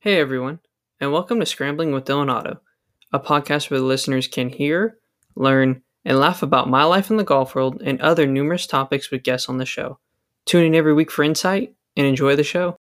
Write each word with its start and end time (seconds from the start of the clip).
Hey 0.00 0.20
everyone, 0.20 0.60
and 1.00 1.10
welcome 1.10 1.40
to 1.40 1.46
Scrambling 1.46 1.90
with 1.90 2.04
Dylan 2.04 2.30
Otto, 2.30 2.60
a 3.14 3.18
podcast 3.18 3.70
where 3.70 3.80
the 3.80 3.86
listeners 3.86 4.28
can 4.28 4.50
hear, 4.50 4.98
learn, 5.34 5.82
and 6.04 6.20
laugh 6.20 6.42
about 6.42 6.68
my 6.68 6.84
life 6.84 7.10
in 7.10 7.16
the 7.16 7.24
golf 7.24 7.54
world 7.54 7.80
and 7.82 7.98
other 8.02 8.26
numerous 8.26 8.66
topics 8.66 9.10
with 9.10 9.22
guests 9.22 9.48
on 9.48 9.56
the 9.56 9.64
show. 9.64 9.98
Tune 10.44 10.64
in 10.64 10.74
every 10.74 10.92
week 10.92 11.10
for 11.10 11.22
insight 11.22 11.74
and 11.96 12.06
enjoy 12.06 12.36
the 12.36 12.44
show. 12.44 12.76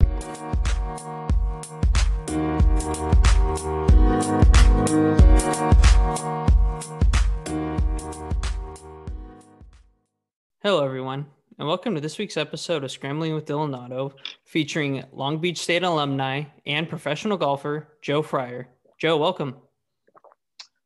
And 11.58 11.68
welcome 11.68 11.94
to 11.94 12.00
this 12.00 12.18
week's 12.18 12.36
episode 12.36 12.82
of 12.84 12.90
Scrambling 12.90 13.34
with 13.34 13.50
Otto, 13.50 14.14
featuring 14.44 15.04
Long 15.12 15.38
Beach 15.38 15.58
State 15.58 15.82
alumni 15.82 16.44
and 16.66 16.88
professional 16.88 17.36
golfer 17.36 17.96
Joe 18.02 18.22
Fryer. 18.22 18.68
Joe, 18.98 19.16
welcome. 19.16 19.56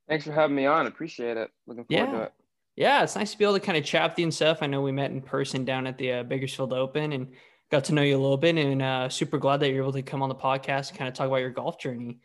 Thanks 0.09 0.24
for 0.24 0.32
having 0.32 0.56
me 0.56 0.66
on. 0.66 0.86
Appreciate 0.86 1.36
it. 1.36 1.50
Looking 1.66 1.84
forward 1.84 2.06
Yeah. 2.12 2.18
to 2.18 2.23
it. 2.24 2.32
Yeah, 2.76 3.02
it's 3.02 3.16
nice 3.16 3.32
to 3.32 3.38
be 3.38 3.45
able 3.45 3.54
to 3.54 3.60
kind 3.60 3.76
of 3.78 3.84
chat 3.84 4.10
with 4.10 4.18
you 4.18 4.24
and 4.24 4.34
stuff. 4.34 4.59
I 4.60 4.66
know 4.66 4.80
we 4.82 4.92
met 4.92 5.10
in 5.10 5.20
person 5.20 5.64
down 5.64 5.86
at 5.86 5.98
the 5.98 6.12
uh, 6.12 6.23
Bakersfield 6.23 6.73
Open 6.73 7.12
and 7.12 7.32
got 7.70 7.84
to 7.84 7.95
know 7.95 8.02
you 8.02 8.16
a 8.16 8.20
little 8.20 8.37
bit, 8.37 8.56
and 8.56 8.80
uh, 8.80 9.09
super 9.09 9.37
glad 9.38 9.59
that 9.60 9.70
you're 9.70 9.82
able 9.82 9.92
to 9.92 10.02
come 10.02 10.23
on 10.23 10.28
the 10.28 10.34
podcast 10.34 10.90
and 10.90 10.98
kind 10.98 11.09
of 11.09 11.14
talk 11.14 11.26
about 11.26 11.37
your 11.37 11.50
golf 11.50 11.78
journey. 11.78 12.20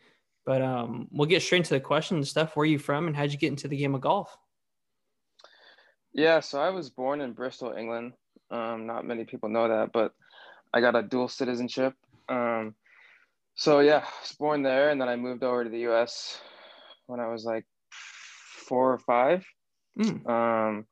But 0.46 0.62
um, 0.62 1.08
we'll 1.10 1.28
get 1.28 1.42
straight 1.42 1.58
into 1.58 1.74
the 1.74 1.80
questions 1.80 2.18
and 2.18 2.28
stuff. 2.28 2.54
Where 2.56 2.62
are 2.62 2.66
you 2.66 2.78
from, 2.78 3.06
and 3.08 3.16
how'd 3.16 3.32
you 3.32 3.38
get 3.38 3.48
into 3.48 3.66
the 3.68 3.76
game 3.76 3.94
of 3.94 4.00
golf? 4.00 4.36
Yeah, 6.12 6.38
so 6.40 6.60
I 6.60 6.70
was 6.70 6.88
born 6.90 7.20
in 7.20 7.32
Bristol, 7.32 7.72
England. 7.72 8.12
Um, 8.50 8.86
not 8.86 9.06
many 9.06 9.24
people 9.24 9.48
know 9.48 9.68
that, 9.68 9.90
but 9.92 10.12
I 10.72 10.80
got 10.80 10.96
a 10.96 11.02
dual 11.02 11.28
citizenship. 11.28 11.94
Um, 12.28 12.74
so 13.54 13.80
yeah, 13.80 13.98
I 13.98 14.20
was 14.22 14.32
born 14.38 14.62
there, 14.62 14.90
and 14.90 15.00
then 15.00 15.08
I 15.08 15.16
moved 15.16 15.42
over 15.44 15.64
to 15.64 15.70
the 15.70 15.80
U.S. 15.80 16.40
when 17.06 17.20
I 17.20 17.28
was 17.28 17.44
like 17.44 17.64
four 18.68 18.92
or 18.92 18.98
five, 18.98 19.44
Mm, 19.96 20.28
um, 20.28 20.86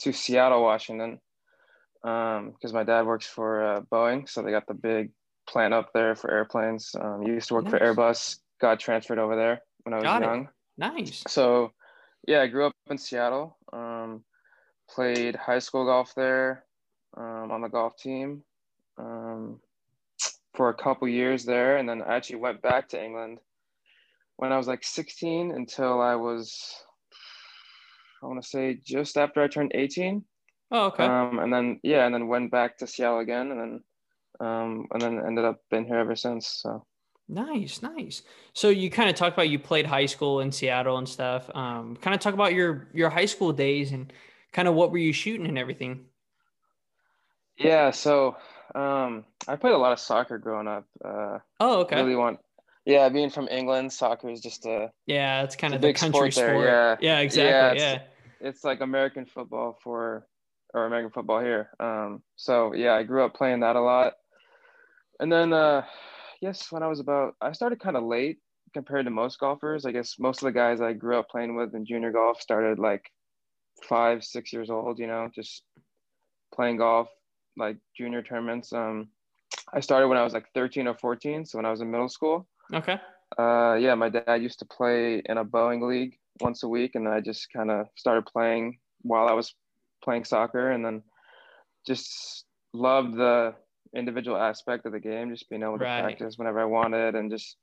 to 0.00 0.12
Seattle, 0.12 0.64
Washington, 0.64 1.20
because 2.02 2.72
my 2.72 2.82
dad 2.82 3.06
works 3.06 3.26
for 3.26 3.64
uh, 3.64 3.80
Boeing, 3.82 4.28
so 4.28 4.42
they 4.42 4.50
got 4.50 4.66
the 4.66 4.74
big 4.74 5.12
plant 5.48 5.72
up 5.72 5.90
there 5.94 6.16
for 6.16 6.28
airplanes. 6.28 6.92
Um, 7.00 7.22
used 7.22 7.48
to 7.48 7.54
work 7.54 7.68
for 7.68 7.78
Airbus. 7.78 8.38
Got 8.60 8.80
transferred 8.80 9.20
over 9.20 9.36
there 9.36 9.60
when 9.84 9.94
I 9.94 9.98
was 9.98 10.04
Got 10.04 10.22
it. 10.22 10.24
young. 10.24 10.48
nice. 10.76 11.22
So, 11.28 11.70
yeah, 12.26 12.42
I 12.42 12.48
grew 12.48 12.66
up 12.66 12.72
in 12.90 12.98
Seattle. 12.98 13.56
Um, 13.72 14.24
played 14.90 15.36
high 15.36 15.60
school 15.60 15.84
golf 15.84 16.12
there 16.16 16.64
um, 17.16 17.50
on 17.50 17.60
the 17.60 17.68
golf 17.68 17.96
team 17.96 18.42
um, 18.98 19.60
for 20.54 20.68
a 20.68 20.74
couple 20.74 21.08
years 21.08 21.44
there, 21.44 21.76
and 21.76 21.88
then 21.88 22.02
I 22.02 22.16
actually 22.16 22.36
went 22.36 22.62
back 22.62 22.88
to 22.90 23.02
England 23.02 23.38
when 24.36 24.52
I 24.52 24.56
was 24.56 24.66
like 24.66 24.84
16 24.84 25.52
until 25.52 26.00
I 26.00 26.14
was, 26.14 26.60
I 28.22 28.26
want 28.26 28.42
to 28.42 28.48
say, 28.48 28.78
just 28.84 29.16
after 29.16 29.42
I 29.42 29.48
turned 29.48 29.72
18. 29.74 30.24
Oh, 30.72 30.86
okay. 30.86 31.04
Um, 31.04 31.38
and 31.38 31.52
then 31.52 31.80
yeah, 31.82 32.06
and 32.06 32.14
then 32.14 32.28
went 32.28 32.50
back 32.50 32.78
to 32.78 32.86
Seattle 32.86 33.20
again, 33.20 33.50
and 33.50 33.60
then 33.60 33.80
um, 34.40 34.86
and 34.92 35.02
then 35.02 35.22
ended 35.24 35.44
up 35.44 35.60
been 35.70 35.84
here 35.84 35.98
ever 35.98 36.16
since. 36.16 36.46
So. 36.48 36.84
Nice, 37.28 37.82
nice. 37.82 38.22
So 38.52 38.68
you 38.68 38.90
kind 38.90 39.08
of 39.08 39.14
talked 39.14 39.34
about 39.34 39.48
you 39.48 39.58
played 39.58 39.86
high 39.86 40.06
school 40.06 40.40
in 40.40 40.50
Seattle 40.50 40.98
and 40.98 41.08
stuff. 41.08 41.48
Um, 41.54 41.96
kind 42.00 42.14
of 42.14 42.20
talk 42.20 42.34
about 42.34 42.54
your 42.54 42.88
your 42.92 43.10
high 43.10 43.26
school 43.26 43.52
days 43.52 43.92
and 43.92 44.12
kind 44.52 44.66
of 44.66 44.74
what 44.74 44.90
were 44.90 44.98
you 44.98 45.12
shooting 45.12 45.46
and 45.46 45.58
everything. 45.58 46.06
Yeah, 47.64 47.90
so 47.90 48.36
um, 48.74 49.24
I 49.48 49.56
played 49.56 49.74
a 49.74 49.78
lot 49.78 49.92
of 49.92 49.98
soccer 50.00 50.38
growing 50.38 50.68
up. 50.68 50.84
Uh, 51.04 51.38
Oh, 51.60 51.80
okay. 51.82 51.96
Really 51.96 52.16
want, 52.16 52.38
yeah, 52.84 53.08
being 53.08 53.30
from 53.30 53.48
England, 53.48 53.92
soccer 53.92 54.28
is 54.30 54.40
just 54.40 54.66
a, 54.66 54.90
Yeah, 55.06 55.42
it's 55.42 55.56
kind 55.56 55.74
It's 55.74 55.84
of 55.84 55.88
the 55.88 55.92
country 55.92 56.30
sport 56.30 56.32
sport. 56.34 56.64
there, 56.64 56.66
yeah. 56.66 56.96
Yeah, 57.00 57.20
exactly. 57.20 57.48
Yeah, 57.50 57.72
Yeah. 57.74 57.94
it's- 57.94 58.08
it's 58.40 58.64
like 58.64 58.80
American 58.80 59.24
football 59.26 59.78
for, 59.84 60.26
or 60.74 60.86
American 60.86 61.12
football 61.12 61.40
here. 61.40 61.70
Um, 61.78 62.22
so 62.36 62.74
yeah, 62.74 62.94
I 62.94 63.04
grew 63.04 63.24
up 63.24 63.34
playing 63.34 63.60
that 63.60 63.76
a 63.76 63.80
lot, 63.80 64.14
and 65.20 65.30
then 65.30 65.52
uh, 65.52 65.84
yes, 66.40 66.72
when 66.72 66.82
I 66.82 66.88
was 66.88 66.98
about, 66.98 67.36
I 67.40 67.52
started 67.52 67.78
kind 67.78 67.96
of 67.96 68.02
late 68.02 68.38
compared 68.74 69.04
to 69.04 69.10
most 69.12 69.38
golfers. 69.38 69.86
I 69.86 69.92
guess 69.92 70.18
most 70.18 70.42
of 70.42 70.46
the 70.46 70.52
guys 70.52 70.80
I 70.80 70.92
grew 70.92 71.18
up 71.18 71.28
playing 71.28 71.54
with 71.54 71.72
in 71.74 71.84
junior 71.86 72.10
golf 72.10 72.40
started 72.40 72.80
like 72.80 73.04
five, 73.88 74.24
six 74.24 74.52
years 74.52 74.70
old. 74.70 74.98
You 74.98 75.06
know, 75.06 75.28
just 75.32 75.62
playing 76.52 76.78
golf 76.78 77.08
like 77.56 77.76
junior 77.96 78.22
tournaments. 78.22 78.72
Um, 78.72 79.08
I 79.72 79.80
started 79.80 80.08
when 80.08 80.18
I 80.18 80.24
was 80.24 80.32
like 80.32 80.46
13 80.54 80.86
or 80.86 80.94
14, 80.94 81.44
so 81.46 81.58
when 81.58 81.66
I 81.66 81.70
was 81.70 81.80
in 81.80 81.90
middle 81.90 82.08
school. 82.08 82.46
Okay. 82.72 82.98
Uh, 83.38 83.74
yeah, 83.74 83.94
my 83.94 84.08
dad 84.08 84.42
used 84.42 84.58
to 84.58 84.66
play 84.66 85.22
in 85.24 85.38
a 85.38 85.44
Boeing 85.44 85.86
league 85.86 86.16
once 86.40 86.62
a 86.62 86.68
week, 86.68 86.94
and 86.94 87.08
I 87.08 87.20
just 87.20 87.52
kind 87.52 87.70
of 87.70 87.86
started 87.96 88.26
playing 88.26 88.78
while 89.02 89.28
I 89.28 89.32
was 89.32 89.54
playing 90.02 90.24
soccer, 90.24 90.70
and 90.70 90.84
then 90.84 91.02
just 91.86 92.44
loved 92.72 93.16
the 93.16 93.54
individual 93.94 94.36
aspect 94.36 94.86
of 94.86 94.92
the 94.92 95.00
game, 95.00 95.30
just 95.30 95.48
being 95.48 95.62
able 95.62 95.78
to 95.78 95.84
Right. 95.84 96.02
practice 96.02 96.38
whenever 96.38 96.60
I 96.60 96.64
wanted, 96.64 97.14
and 97.14 97.30
just 97.30 97.56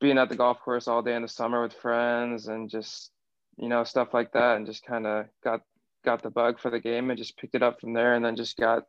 being 0.00 0.18
at 0.18 0.28
the 0.28 0.36
golf 0.36 0.60
course 0.60 0.86
all 0.86 1.02
day 1.02 1.14
in 1.14 1.22
the 1.22 1.28
summer 1.28 1.62
with 1.62 1.72
friends, 1.72 2.48
and 2.48 2.70
just 2.70 3.10
you 3.56 3.68
know 3.68 3.84
stuff 3.84 4.14
like 4.14 4.32
that, 4.32 4.56
and 4.56 4.66
just 4.66 4.84
kind 4.84 5.06
of 5.06 5.26
got 5.42 5.62
got 6.08 6.22
the 6.22 6.30
bug 6.30 6.58
for 6.58 6.70
the 6.70 6.80
game, 6.80 7.10
and 7.10 7.18
just 7.18 7.36
picked 7.36 7.54
it 7.54 7.62
up 7.62 7.80
from 7.80 7.92
there, 7.92 8.14
and 8.14 8.24
then 8.24 8.34
just 8.34 8.56
got 8.56 8.84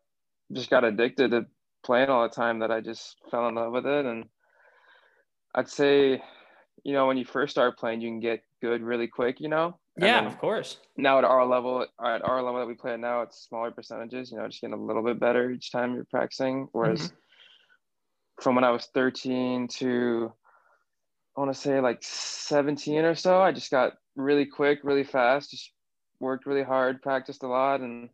just 0.53 0.69
got 0.69 0.85
addicted 0.85 1.31
to 1.31 1.46
playing 1.84 2.09
all 2.09 2.24
the 2.24 2.34
time 2.34 2.59
that 2.59 2.72
I 2.72 2.80
just 2.80 3.18
fell 3.30 3.47
in 3.50 3.56
love 3.56 3.74
with 3.74 3.85
it, 3.85 4.06
and 4.06 4.25
I'd 5.53 5.68
say, 5.68 6.22
you 6.84 6.94
know, 6.94 7.07
when 7.07 7.18
you 7.18 7.25
first 7.25 7.52
start 7.52 7.78
playing, 7.78 8.00
you 8.02 8.09
can 8.09 8.22
get 8.22 8.44
good 8.62 8.81
really 8.81 9.07
quick, 9.07 9.41
you 9.41 9.50
know. 9.50 9.78
And 9.97 10.06
Yeah, 10.06 10.25
of 10.25 10.38
course. 10.38 10.78
Now 10.96 11.18
at 11.18 11.25
our 11.25 11.46
level, 11.46 11.85
at 12.03 12.24
our 12.24 12.41
level 12.41 12.59
that 12.59 12.68
we 12.68 12.75
play 12.75 12.94
at 12.94 13.00
now, 13.00 13.22
it's 13.22 13.46
smaller 13.47 13.72
percentages. 13.72 14.31
You 14.31 14.38
know, 14.38 14.47
just 14.47 14.62
getting 14.62 14.75
a 14.78 14.81
little 14.81 15.03
bit 15.03 15.19
better 15.19 15.51
each 15.51 15.72
time 15.72 15.94
you're 15.94 16.06
practicing. 16.06 16.69
Whereas 16.72 17.01
mm-hmm. 17.01 18.44
from 18.44 18.56
when 18.56 18.63
I 18.63 18.72
was 18.72 18.88
13 18.94 19.68
to 19.80 20.31
I 21.36 21.41
want 21.41 21.53
to 21.53 21.59
say 21.59 21.80
like 21.80 22.00
17 22.01 23.06
or 23.06 23.16
so, 23.16 23.41
I 23.41 23.51
just 23.51 23.72
got 23.72 23.94
really 24.16 24.46
quick, 24.46 24.80
really 24.84 25.03
fast. 25.03 25.51
Just 25.51 25.72
worked 26.19 26.46
really 26.46 26.63
hard, 26.63 27.02
practiced 27.02 27.44
a 27.44 27.47
lot, 27.47 27.81
and 27.81 28.09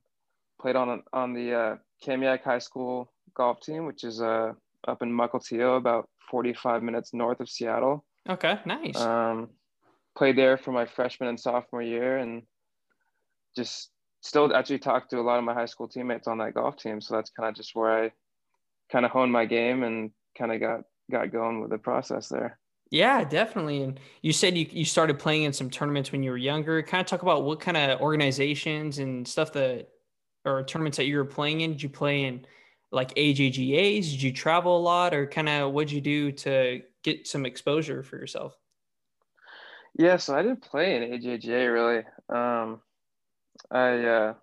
played 0.59 0.75
on 0.75 1.03
on 1.13 1.33
the 1.33 1.53
uh, 1.53 1.75
Kamiak 2.03 2.43
High 2.43 2.59
School 2.59 3.11
golf 3.33 3.59
team, 3.61 3.85
which 3.85 4.03
is 4.03 4.21
uh, 4.21 4.53
up 4.87 5.01
in 5.01 5.11
Mukilteo, 5.11 5.77
about 5.77 6.09
45 6.29 6.83
minutes 6.83 7.13
north 7.13 7.39
of 7.39 7.49
Seattle. 7.49 8.03
Okay. 8.27 8.59
Nice. 8.65 8.95
Um, 8.97 9.49
played 10.17 10.37
there 10.37 10.57
for 10.57 10.71
my 10.71 10.85
freshman 10.85 11.29
and 11.29 11.39
sophomore 11.39 11.81
year, 11.81 12.17
and 12.17 12.43
just 13.55 13.91
still 14.21 14.53
actually 14.55 14.79
talked 14.79 15.11
to 15.11 15.19
a 15.19 15.21
lot 15.21 15.37
of 15.37 15.43
my 15.43 15.53
high 15.53 15.67
school 15.67 15.87
teammates 15.87 16.27
on 16.27 16.39
that 16.39 16.53
golf 16.53 16.77
team. 16.77 16.99
So 16.99 17.15
that's 17.15 17.29
kind 17.29 17.49
of 17.49 17.55
just 17.55 17.75
where 17.75 18.05
I 18.05 18.11
kind 18.91 19.05
of 19.05 19.11
honed 19.11 19.31
my 19.31 19.45
game 19.45 19.83
and 19.83 20.11
kind 20.37 20.51
of 20.51 20.59
got 20.59 20.81
got 21.11 21.31
going 21.31 21.61
with 21.61 21.69
the 21.69 21.77
process 21.77 22.29
there. 22.29 22.57
Yeah, 22.91 23.23
definitely. 23.23 23.81
And 23.83 23.99
you 24.21 24.31
said 24.31 24.57
you, 24.57 24.67
you 24.69 24.85
started 24.85 25.19
playing 25.19 25.43
in 25.43 25.53
some 25.53 25.69
tournaments 25.69 26.11
when 26.11 26.23
you 26.23 26.31
were 26.31 26.37
younger. 26.37 26.81
Kind 26.83 27.01
of 27.01 27.07
talk 27.07 27.21
about 27.23 27.43
what 27.43 27.59
kind 27.59 27.77
of 27.77 27.99
organizations 27.99 28.99
and 28.99 29.27
stuff 29.27 29.53
that 29.53 29.89
or 30.45 30.63
tournaments 30.63 30.97
that 30.97 31.05
you 31.05 31.17
were 31.17 31.25
playing 31.25 31.61
in. 31.61 31.71
Did 31.73 31.83
you 31.83 31.89
play 31.89 32.23
in 32.23 32.45
like 32.91 33.13
AJGAs? 33.15 34.11
Did 34.11 34.21
you 34.21 34.31
travel 34.31 34.77
a 34.77 34.81
lot 34.81 35.13
or 35.13 35.25
kind 35.27 35.49
of 35.49 35.73
what'd 35.73 35.91
you 35.91 36.01
do 36.01 36.31
to 36.33 36.83
get 37.03 37.27
some 37.27 37.45
exposure 37.45 38.03
for 38.03 38.17
yourself? 38.17 38.57
Yeah, 39.97 40.17
so 40.17 40.35
I 40.35 40.41
didn't 40.41 40.61
play 40.61 40.95
in 40.95 41.03
AJGA 41.03 41.71
really. 41.71 42.03
Um, 42.29 42.81
I 43.71 44.03
uh, 44.05 44.35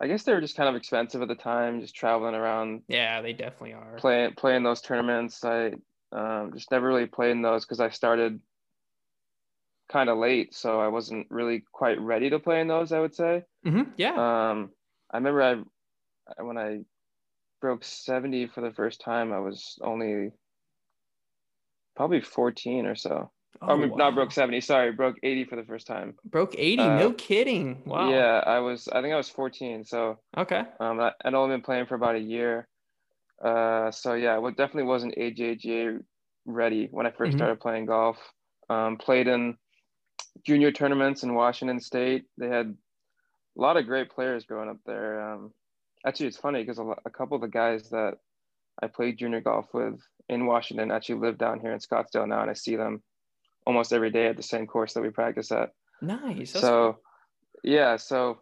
I 0.00 0.08
guess 0.08 0.24
they 0.24 0.34
were 0.34 0.40
just 0.42 0.56
kind 0.56 0.68
of 0.70 0.76
expensive 0.76 1.22
at 1.22 1.28
the 1.28 1.36
time, 1.36 1.80
just 1.80 1.96
traveling 1.96 2.34
around 2.34 2.84
Yeah, 2.88 3.22
they 3.22 3.32
definitely 3.32 3.72
are. 3.74 3.98
playing 3.98 4.34
playing 4.34 4.62
those 4.62 4.80
tournaments. 4.80 5.44
I 5.44 5.74
um, 6.12 6.52
just 6.54 6.70
never 6.70 6.86
really 6.86 7.06
played 7.06 7.32
in 7.32 7.42
those 7.42 7.64
because 7.64 7.80
I 7.80 7.90
started 7.90 8.40
kind 9.90 10.08
of 10.08 10.18
late, 10.18 10.54
so 10.54 10.80
I 10.80 10.88
wasn't 10.88 11.26
really 11.30 11.64
quite 11.72 12.00
ready 12.00 12.30
to 12.30 12.38
play 12.38 12.60
in 12.60 12.68
those. 12.68 12.92
I 12.92 13.00
would 13.00 13.14
say. 13.14 13.44
hmm 13.64 13.82
Yeah. 13.96 14.12
Um, 14.50 14.70
I 15.10 15.18
remember 15.18 15.42
I 15.42 16.42
when 16.42 16.58
I 16.58 16.80
broke 17.60 17.84
seventy 17.84 18.46
for 18.46 18.60
the 18.60 18.72
first 18.72 19.00
time, 19.00 19.32
I 19.32 19.40
was 19.40 19.78
only 19.82 20.30
probably 21.96 22.20
fourteen 22.20 22.86
or 22.86 22.94
so. 22.94 23.30
I 23.60 23.76
mean, 23.76 23.90
Oh, 23.92 23.96
not 23.96 24.14
broke 24.14 24.32
seventy. 24.32 24.60
Sorry, 24.60 24.92
broke 24.92 25.16
eighty 25.22 25.44
for 25.44 25.56
the 25.56 25.64
first 25.64 25.86
time. 25.86 26.14
Broke 26.24 26.54
80. 26.56 26.82
uh, 26.82 26.98
no 26.98 27.12
kidding. 27.12 27.82
Wow. 27.84 28.10
Yeah, 28.10 28.42
I 28.46 28.58
was. 28.60 28.88
I 28.88 29.02
think 29.02 29.12
I 29.12 29.16
was 29.16 29.28
fourteen. 29.28 29.84
So 29.84 30.18
Okay. 30.36 30.64
um, 30.80 31.00
I, 31.00 31.12
I'd 31.24 31.34
only 31.34 31.54
been 31.54 31.62
playing 31.62 31.86
for 31.86 31.94
about 31.94 32.16
a 32.16 32.20
year. 32.20 32.66
Uh, 33.42 33.90
so 33.90 34.14
yeah, 34.14 34.38
well, 34.38 34.52
definitely 34.52 34.84
wasn't 34.84 35.14
AJGA 35.16 36.02
ready 36.44 36.88
when 36.90 37.06
I 37.06 37.10
1st 37.10 37.32
Mhm. 37.34 37.38
started 37.38 37.60
playing 37.60 37.86
golf. 37.86 38.16
Um, 38.68 38.96
played 38.96 39.26
in 39.26 39.58
junior 40.46 40.70
tournaments 40.72 41.22
in 41.24 41.34
Washington 41.34 41.80
State. 41.80 42.24
They 42.38 42.48
had 42.48 42.76
a 43.56 43.60
lot 43.60 43.76
of 43.76 43.86
great 43.86 44.10
players 44.10 44.44
growing 44.44 44.68
up 44.70 44.78
there. 44.86 45.20
Um, 45.20 45.52
actually, 46.06 46.26
it's 46.28 46.38
funny 46.38 46.62
because 46.62 46.78
a, 46.78 46.94
a 47.04 47.10
couple 47.10 47.34
of 47.34 47.42
the 47.42 47.48
guys 47.48 47.90
that 47.90 48.18
I 48.80 48.86
played 48.86 49.18
junior 49.18 49.40
golf 49.40 49.74
with 49.74 50.00
in 50.28 50.46
Washington. 50.46 50.90
Actually, 50.90 51.20
live 51.20 51.36
down 51.38 51.60
here 51.60 51.72
in 51.72 51.78
Scottsdale 51.80 52.26
now, 52.28 52.40
and 52.40 52.50
I 52.50 52.54
see 52.54 52.76
them 52.76 53.02
almost 53.66 53.92
every 53.92 54.10
day 54.10 54.26
at 54.28 54.36
the 54.36 54.42
same 54.42 54.66
course 54.66 54.94
that 54.94 55.02
we 55.02 55.10
practice 55.10 55.52
at. 55.52 55.70
Nice. 56.00 56.52
so, 56.52 56.94
cool. 56.94 57.02
yeah, 57.62 57.96
so 57.96 58.40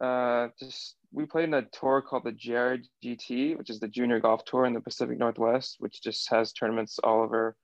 uh, 0.00 0.48
just 0.58 0.95
we 1.12 1.26
played 1.26 1.44
in 1.44 1.54
a 1.54 1.62
tour 1.62 2.02
called 2.02 2.24
the 2.24 2.32
JRGT, 2.32 3.56
which 3.56 3.70
is 3.70 3.80
the 3.80 3.88
Junior 3.88 4.20
Golf 4.20 4.44
Tour 4.44 4.66
in 4.66 4.72
the 4.72 4.80
Pacific 4.80 5.18
Northwest, 5.18 5.76
which 5.78 6.02
just 6.02 6.28
has 6.30 6.52
tournaments 6.52 6.98
all 7.02 7.22
over 7.22 7.56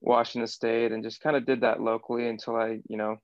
Washington 0.00 0.46
State, 0.46 0.92
and 0.92 1.02
just 1.02 1.20
kind 1.20 1.36
of 1.36 1.46
did 1.46 1.62
that 1.62 1.80
locally 1.80 2.28
until 2.28 2.56
I, 2.56 2.80
you 2.88 2.96
know, 2.96 3.16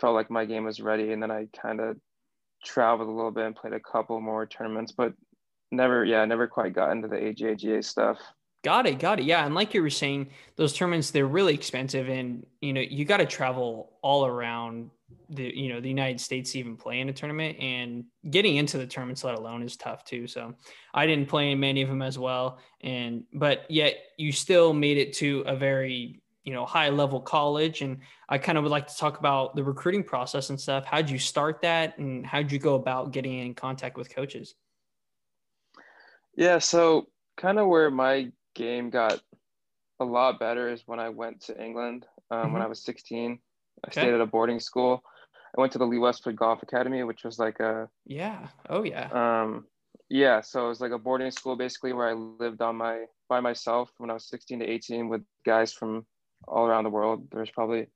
felt 0.00 0.14
like 0.14 0.30
my 0.30 0.44
game 0.44 0.64
was 0.64 0.80
ready, 0.80 1.12
and 1.12 1.22
then 1.22 1.30
I 1.30 1.48
kind 1.60 1.80
of 1.80 1.96
traveled 2.64 3.08
a 3.08 3.12
little 3.12 3.30
bit 3.30 3.46
and 3.46 3.56
played 3.56 3.72
a 3.74 3.80
couple 3.80 4.20
more 4.20 4.46
tournaments, 4.46 4.92
but 4.92 5.12
never, 5.70 6.04
yeah, 6.04 6.24
never 6.24 6.46
quite 6.46 6.74
got 6.74 6.92
into 6.92 7.08
the 7.08 7.16
AJGA 7.16 7.84
stuff. 7.84 8.18
Got 8.62 8.86
it, 8.86 8.98
got 8.98 9.20
it. 9.20 9.24
Yeah, 9.24 9.46
and 9.46 9.54
like 9.54 9.72
you 9.72 9.80
were 9.80 9.88
saying, 9.88 10.28
those 10.56 10.74
tournaments 10.74 11.10
they're 11.10 11.26
really 11.26 11.54
expensive, 11.54 12.10
and 12.10 12.44
you 12.60 12.74
know 12.74 12.82
you 12.82 13.06
got 13.06 13.16
to 13.18 13.26
travel 13.26 13.92
all 14.02 14.26
around 14.26 14.90
the 15.28 15.44
you 15.56 15.72
know 15.72 15.80
the 15.80 15.88
United 15.88 16.20
States 16.20 16.52
to 16.52 16.58
even 16.58 16.76
play 16.76 17.00
in 17.00 17.08
a 17.08 17.12
tournament, 17.12 17.58
and 17.58 18.04
getting 18.30 18.56
into 18.56 18.78
the 18.78 18.86
tournaments 18.86 19.24
let 19.24 19.36
alone 19.36 19.62
is 19.62 19.76
tough 19.76 20.04
too. 20.04 20.26
So 20.26 20.54
I 20.92 21.06
didn't 21.06 21.28
play 21.28 21.52
in 21.52 21.60
many 21.60 21.82
of 21.82 21.88
them 21.88 22.02
as 22.02 22.18
well, 22.18 22.58
and 22.80 23.24
but 23.32 23.70
yet 23.70 23.96
you 24.16 24.32
still 24.32 24.72
made 24.72 24.98
it 24.98 25.12
to 25.14 25.42
a 25.46 25.56
very 25.56 26.20
you 26.44 26.52
know 26.52 26.66
high 26.66 26.88
level 26.88 27.20
college, 27.20 27.82
and 27.82 27.98
I 28.28 28.38
kind 28.38 28.58
of 28.58 28.64
would 28.64 28.70
like 28.70 28.88
to 28.88 28.96
talk 28.96 29.18
about 29.18 29.54
the 29.54 29.64
recruiting 29.64 30.04
process 30.04 30.50
and 30.50 30.60
stuff. 30.60 30.84
How'd 30.84 31.08
you 31.08 31.18
start 31.18 31.62
that, 31.62 31.98
and 31.98 32.26
how'd 32.26 32.50
you 32.50 32.58
go 32.58 32.74
about 32.74 33.12
getting 33.12 33.38
in 33.38 33.54
contact 33.54 33.96
with 33.96 34.14
coaches? 34.14 34.54
Yeah, 36.36 36.58
so 36.58 37.06
kind 37.36 37.58
of 37.58 37.68
where 37.68 37.90
my 37.90 38.32
game 38.54 38.90
got 38.90 39.20
a 40.00 40.04
lot 40.04 40.40
better 40.40 40.68
is 40.68 40.82
when 40.86 40.98
I 40.98 41.10
went 41.10 41.42
to 41.42 41.62
England 41.62 42.06
um, 42.30 42.38
mm-hmm. 42.38 42.52
when 42.54 42.62
I 42.62 42.66
was 42.66 42.82
16. 42.82 43.38
I 43.84 43.88
okay. 43.88 44.00
stayed 44.02 44.14
at 44.14 44.20
a 44.20 44.26
boarding 44.26 44.60
school. 44.60 45.02
I 45.56 45.60
went 45.60 45.72
to 45.72 45.78
the 45.78 45.86
Lee 45.86 45.98
Westwood 45.98 46.36
Golf 46.36 46.62
Academy, 46.62 47.02
which 47.02 47.24
was 47.24 47.38
like 47.38 47.60
a 47.60 47.88
yeah, 48.06 48.48
oh 48.68 48.84
yeah, 48.84 49.08
um, 49.12 49.66
yeah. 50.08 50.40
So 50.40 50.66
it 50.66 50.68
was 50.68 50.80
like 50.80 50.92
a 50.92 50.98
boarding 50.98 51.30
school 51.30 51.56
basically 51.56 51.92
where 51.92 52.08
I 52.08 52.12
lived 52.12 52.62
on 52.62 52.76
my 52.76 53.04
by 53.28 53.40
myself 53.40 53.90
when 53.98 54.10
I 54.10 54.14
was 54.14 54.28
16 54.28 54.60
to 54.60 54.66
18 54.66 55.08
with 55.08 55.22
guys 55.44 55.72
from 55.72 56.06
all 56.46 56.66
around 56.66 56.84
the 56.84 56.90
world. 56.90 57.28
There's 57.32 57.50
probably 57.50 57.88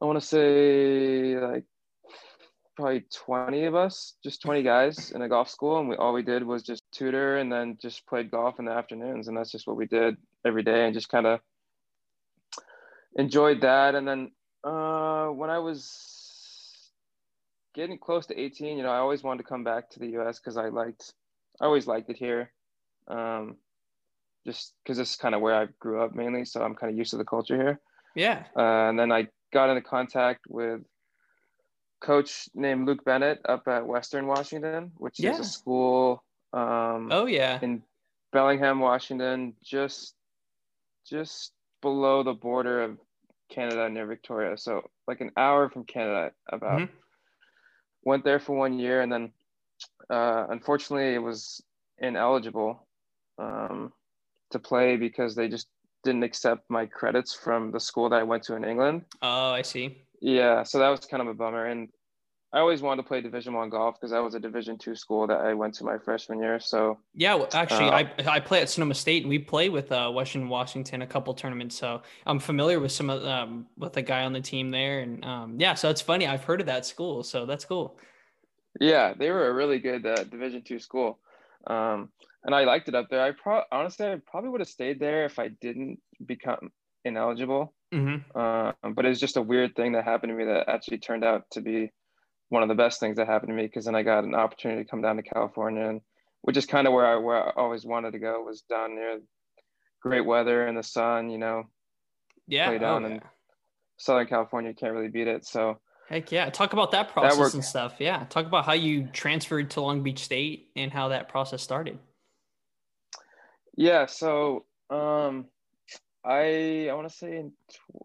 I 0.00 0.04
want 0.04 0.20
to 0.20 0.26
say 0.26 1.38
like 1.38 1.64
probably 2.76 3.04
20 3.12 3.64
of 3.64 3.74
us, 3.74 4.14
just 4.24 4.42
20 4.42 4.62
guys 4.62 5.12
in 5.12 5.22
a 5.22 5.28
golf 5.28 5.48
school. 5.48 5.78
And 5.78 5.88
we, 5.88 5.96
all 5.96 6.12
we 6.12 6.22
did 6.22 6.42
was 6.42 6.62
just 6.62 6.82
tutor 6.92 7.36
and 7.36 7.52
then 7.52 7.78
just 7.80 8.06
played 8.06 8.30
golf 8.30 8.58
in 8.58 8.64
the 8.64 8.72
afternoons. 8.72 9.28
And 9.28 9.36
that's 9.36 9.50
just 9.50 9.66
what 9.66 9.76
we 9.76 9.86
did 9.86 10.16
every 10.44 10.62
day 10.62 10.86
and 10.86 10.94
just 10.94 11.08
kind 11.08 11.26
of 11.26 11.40
enjoyed 13.16 13.60
that. 13.60 13.94
And 13.94 14.06
then 14.08 14.32
uh, 14.64 15.26
when 15.28 15.50
I 15.50 15.58
was 15.58 16.90
getting 17.74 17.98
close 17.98 18.26
to 18.26 18.38
18, 18.38 18.76
you 18.76 18.82
know, 18.82 18.90
I 18.90 18.98
always 18.98 19.22
wanted 19.22 19.42
to 19.42 19.48
come 19.48 19.64
back 19.64 19.90
to 19.90 19.98
the 19.98 20.18
US 20.18 20.38
because 20.38 20.56
I 20.56 20.68
liked, 20.68 21.12
I 21.60 21.64
always 21.64 21.86
liked 21.86 22.10
it 22.10 22.16
here. 22.16 22.52
Um, 23.08 23.56
just 24.44 24.74
because 24.82 24.98
this 24.98 25.10
is 25.10 25.16
kind 25.16 25.34
of 25.34 25.40
where 25.40 25.54
I 25.54 25.66
grew 25.78 26.02
up 26.02 26.14
mainly. 26.14 26.44
So 26.44 26.62
I'm 26.62 26.74
kind 26.74 26.90
of 26.90 26.98
used 26.98 27.10
to 27.12 27.16
the 27.16 27.24
culture 27.24 27.56
here. 27.56 27.80
Yeah. 28.14 28.44
Uh, 28.56 28.88
and 28.88 28.98
then 28.98 29.12
I 29.12 29.28
got 29.52 29.70
into 29.70 29.82
contact 29.82 30.46
with 30.48 30.80
coach 32.00 32.48
named 32.54 32.86
Luke 32.86 33.04
Bennett 33.04 33.40
up 33.48 33.68
at 33.68 33.86
Western 33.86 34.26
Washington, 34.26 34.92
which 34.96 35.20
yeah. 35.20 35.32
is 35.32 35.38
a 35.38 35.44
school. 35.44 36.22
Um, 36.52 37.08
oh 37.10 37.26
yeah. 37.26 37.58
In 37.62 37.82
Bellingham, 38.32 38.80
Washington, 38.80 39.54
just 39.64 40.14
just 41.08 41.52
below 41.80 42.22
the 42.22 42.34
border 42.34 42.82
of 42.82 42.98
Canada 43.52 43.88
near 43.88 44.06
Victoria, 44.06 44.56
so 44.56 44.82
like 45.06 45.20
an 45.20 45.30
hour 45.36 45.68
from 45.68 45.84
Canada. 45.84 46.32
About 46.50 46.80
mm-hmm. 46.80 46.94
went 48.04 48.24
there 48.24 48.40
for 48.40 48.56
one 48.56 48.78
year, 48.78 49.02
and 49.02 49.12
then 49.12 49.32
uh, 50.10 50.46
unfortunately 50.48 51.14
it 51.14 51.22
was 51.22 51.62
ineligible 51.98 52.86
um, 53.38 53.92
to 54.50 54.58
play 54.58 54.96
because 54.96 55.34
they 55.34 55.48
just 55.48 55.68
didn't 56.04 56.24
accept 56.24 56.62
my 56.68 56.86
credits 56.86 57.34
from 57.34 57.70
the 57.70 57.80
school 57.80 58.08
that 58.08 58.20
I 58.20 58.22
went 58.22 58.42
to 58.44 58.56
in 58.56 58.64
England. 58.64 59.02
Oh, 59.20 59.50
I 59.50 59.62
see. 59.62 60.04
Yeah, 60.20 60.62
so 60.62 60.78
that 60.78 60.88
was 60.88 61.00
kind 61.06 61.20
of 61.20 61.28
a 61.28 61.34
bummer. 61.34 61.66
And 61.66 61.88
I 62.54 62.58
always 62.58 62.82
wanted 62.82 63.02
to 63.02 63.08
play 63.08 63.22
Division 63.22 63.54
One 63.54 63.70
golf 63.70 63.98
because 63.98 64.10
that 64.10 64.22
was 64.22 64.34
a 64.34 64.40
Division 64.40 64.76
Two 64.76 64.94
school 64.94 65.26
that 65.26 65.40
I 65.40 65.54
went 65.54 65.72
to 65.74 65.84
my 65.84 65.96
freshman 65.96 66.38
year. 66.38 66.60
So 66.60 66.98
yeah, 67.14 67.34
well, 67.34 67.48
actually, 67.54 67.88
uh, 67.88 68.04
I 68.26 68.36
I 68.36 68.40
play 68.40 68.60
at 68.60 68.68
Sonoma 68.68 68.94
State, 68.94 69.22
and 69.22 69.30
we 69.30 69.38
play 69.38 69.70
with 69.70 69.90
uh, 69.90 70.10
Western 70.10 70.48
Washington 70.50 71.00
a 71.00 71.06
couple 71.06 71.32
tournaments. 71.32 71.76
So 71.76 72.02
I'm 72.26 72.38
familiar 72.38 72.78
with 72.78 72.92
some 72.92 73.08
of 73.08 73.24
um, 73.24 73.66
with 73.78 73.96
a 73.96 74.02
guy 74.02 74.24
on 74.24 74.34
the 74.34 74.40
team 74.40 74.70
there, 74.70 75.00
and 75.00 75.24
um, 75.24 75.56
yeah, 75.58 75.72
so 75.72 75.88
it's 75.88 76.02
funny. 76.02 76.26
I've 76.26 76.44
heard 76.44 76.60
of 76.60 76.66
that 76.66 76.84
school, 76.84 77.22
so 77.22 77.46
that's 77.46 77.64
cool. 77.64 77.96
Yeah, 78.80 79.14
they 79.18 79.30
were 79.30 79.48
a 79.48 79.54
really 79.54 79.78
good 79.78 80.04
uh, 80.04 80.24
Division 80.24 80.62
Two 80.62 80.78
school, 80.78 81.20
um, 81.66 82.10
and 82.44 82.54
I 82.54 82.64
liked 82.64 82.88
it 82.88 82.94
up 82.94 83.08
there. 83.08 83.22
I 83.22 83.30
pro- 83.30 83.64
honestly, 83.72 84.06
I 84.06 84.16
probably 84.26 84.50
would 84.50 84.60
have 84.60 84.68
stayed 84.68 85.00
there 85.00 85.24
if 85.24 85.38
I 85.38 85.48
didn't 85.48 86.00
become 86.26 86.70
ineligible. 87.06 87.72
Mm-hmm. 87.94 88.38
Um, 88.38 88.94
but 88.94 89.06
it's 89.06 89.20
just 89.20 89.36
a 89.38 89.42
weird 89.42 89.74
thing 89.74 89.92
that 89.92 90.04
happened 90.04 90.30
to 90.30 90.36
me 90.36 90.44
that 90.44 90.68
actually 90.68 90.98
turned 90.98 91.24
out 91.24 91.44
to 91.52 91.60
be 91.60 91.92
one 92.52 92.62
of 92.62 92.68
the 92.68 92.74
best 92.74 93.00
things 93.00 93.16
that 93.16 93.26
happened 93.26 93.48
to 93.48 93.54
me 93.54 93.62
because 93.62 93.86
then 93.86 93.94
I 93.94 94.02
got 94.02 94.24
an 94.24 94.34
opportunity 94.34 94.84
to 94.84 94.90
come 94.90 95.00
down 95.00 95.16
to 95.16 95.22
California, 95.22 95.88
and 95.88 96.02
which 96.42 96.58
is 96.58 96.66
kind 96.66 96.86
of 96.86 96.92
where 96.92 97.06
I 97.06 97.16
where 97.16 97.48
I 97.48 97.50
always 97.56 97.86
wanted 97.86 98.12
to 98.12 98.18
go 98.18 98.42
was 98.44 98.60
down 98.68 98.94
near 98.94 99.20
great 100.02 100.26
weather 100.26 100.66
and 100.66 100.76
the 100.76 100.82
sun. 100.82 101.30
You 101.30 101.38
know, 101.38 101.64
yeah, 102.46 102.68
play 102.68 102.78
down 102.78 103.06
oh, 103.06 103.08
yeah. 103.08 103.14
in 103.14 103.20
Southern 103.96 104.26
California. 104.26 104.70
You 104.70 104.76
can't 104.76 104.92
really 104.92 105.08
beat 105.08 105.28
it. 105.28 105.46
So 105.46 105.78
heck 106.10 106.30
yeah, 106.30 106.50
talk 106.50 106.74
about 106.74 106.90
that 106.90 107.08
process 107.08 107.38
that 107.38 107.54
and 107.54 107.64
stuff. 107.64 107.94
Yeah, 107.98 108.26
talk 108.28 108.44
about 108.44 108.66
how 108.66 108.74
you 108.74 109.08
transferred 109.14 109.70
to 109.70 109.80
Long 109.80 110.02
Beach 110.02 110.22
State 110.22 110.68
and 110.76 110.92
how 110.92 111.08
that 111.08 111.30
process 111.30 111.62
started. 111.62 111.98
Yeah, 113.78 114.04
so 114.04 114.66
um, 114.90 115.46
I 116.22 116.88
I 116.90 116.92
want 116.92 117.08
to 117.08 117.16
say 117.16 117.28
in 117.38 117.52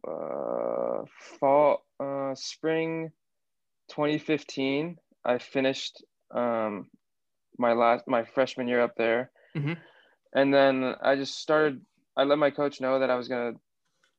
uh, 0.07 1.03
fall, 1.37 1.85
uh, 1.99 2.33
spring, 2.35 3.11
2015. 3.89 4.97
I 5.25 5.37
finished 5.37 6.03
um, 6.31 6.87
my 7.57 7.73
last 7.73 8.07
my 8.07 8.23
freshman 8.23 8.67
year 8.67 8.81
up 8.81 8.95
there, 8.95 9.31
mm-hmm. 9.55 9.73
and 10.33 10.53
then 10.53 10.95
I 11.01 11.15
just 11.15 11.39
started. 11.39 11.81
I 12.15 12.23
let 12.23 12.39
my 12.39 12.49
coach 12.49 12.81
know 12.81 12.99
that 12.99 13.09
I 13.09 13.15
was 13.15 13.27
gonna 13.27 13.53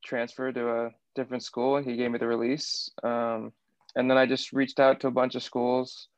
transfer 0.04 0.52
to 0.52 0.70
a 0.70 0.90
different 1.14 1.42
school, 1.42 1.76
and 1.76 1.86
he 1.86 1.96
gave 1.96 2.10
me 2.10 2.18
the 2.18 2.26
release. 2.26 2.90
Um, 3.02 3.52
and 3.96 4.10
then 4.10 4.18
I 4.18 4.26
just 4.26 4.52
reached 4.52 4.78
out 4.78 5.00
to 5.00 5.08
a 5.08 5.12
bunch 5.12 5.34
of 5.34 5.42
schools. 5.42 6.08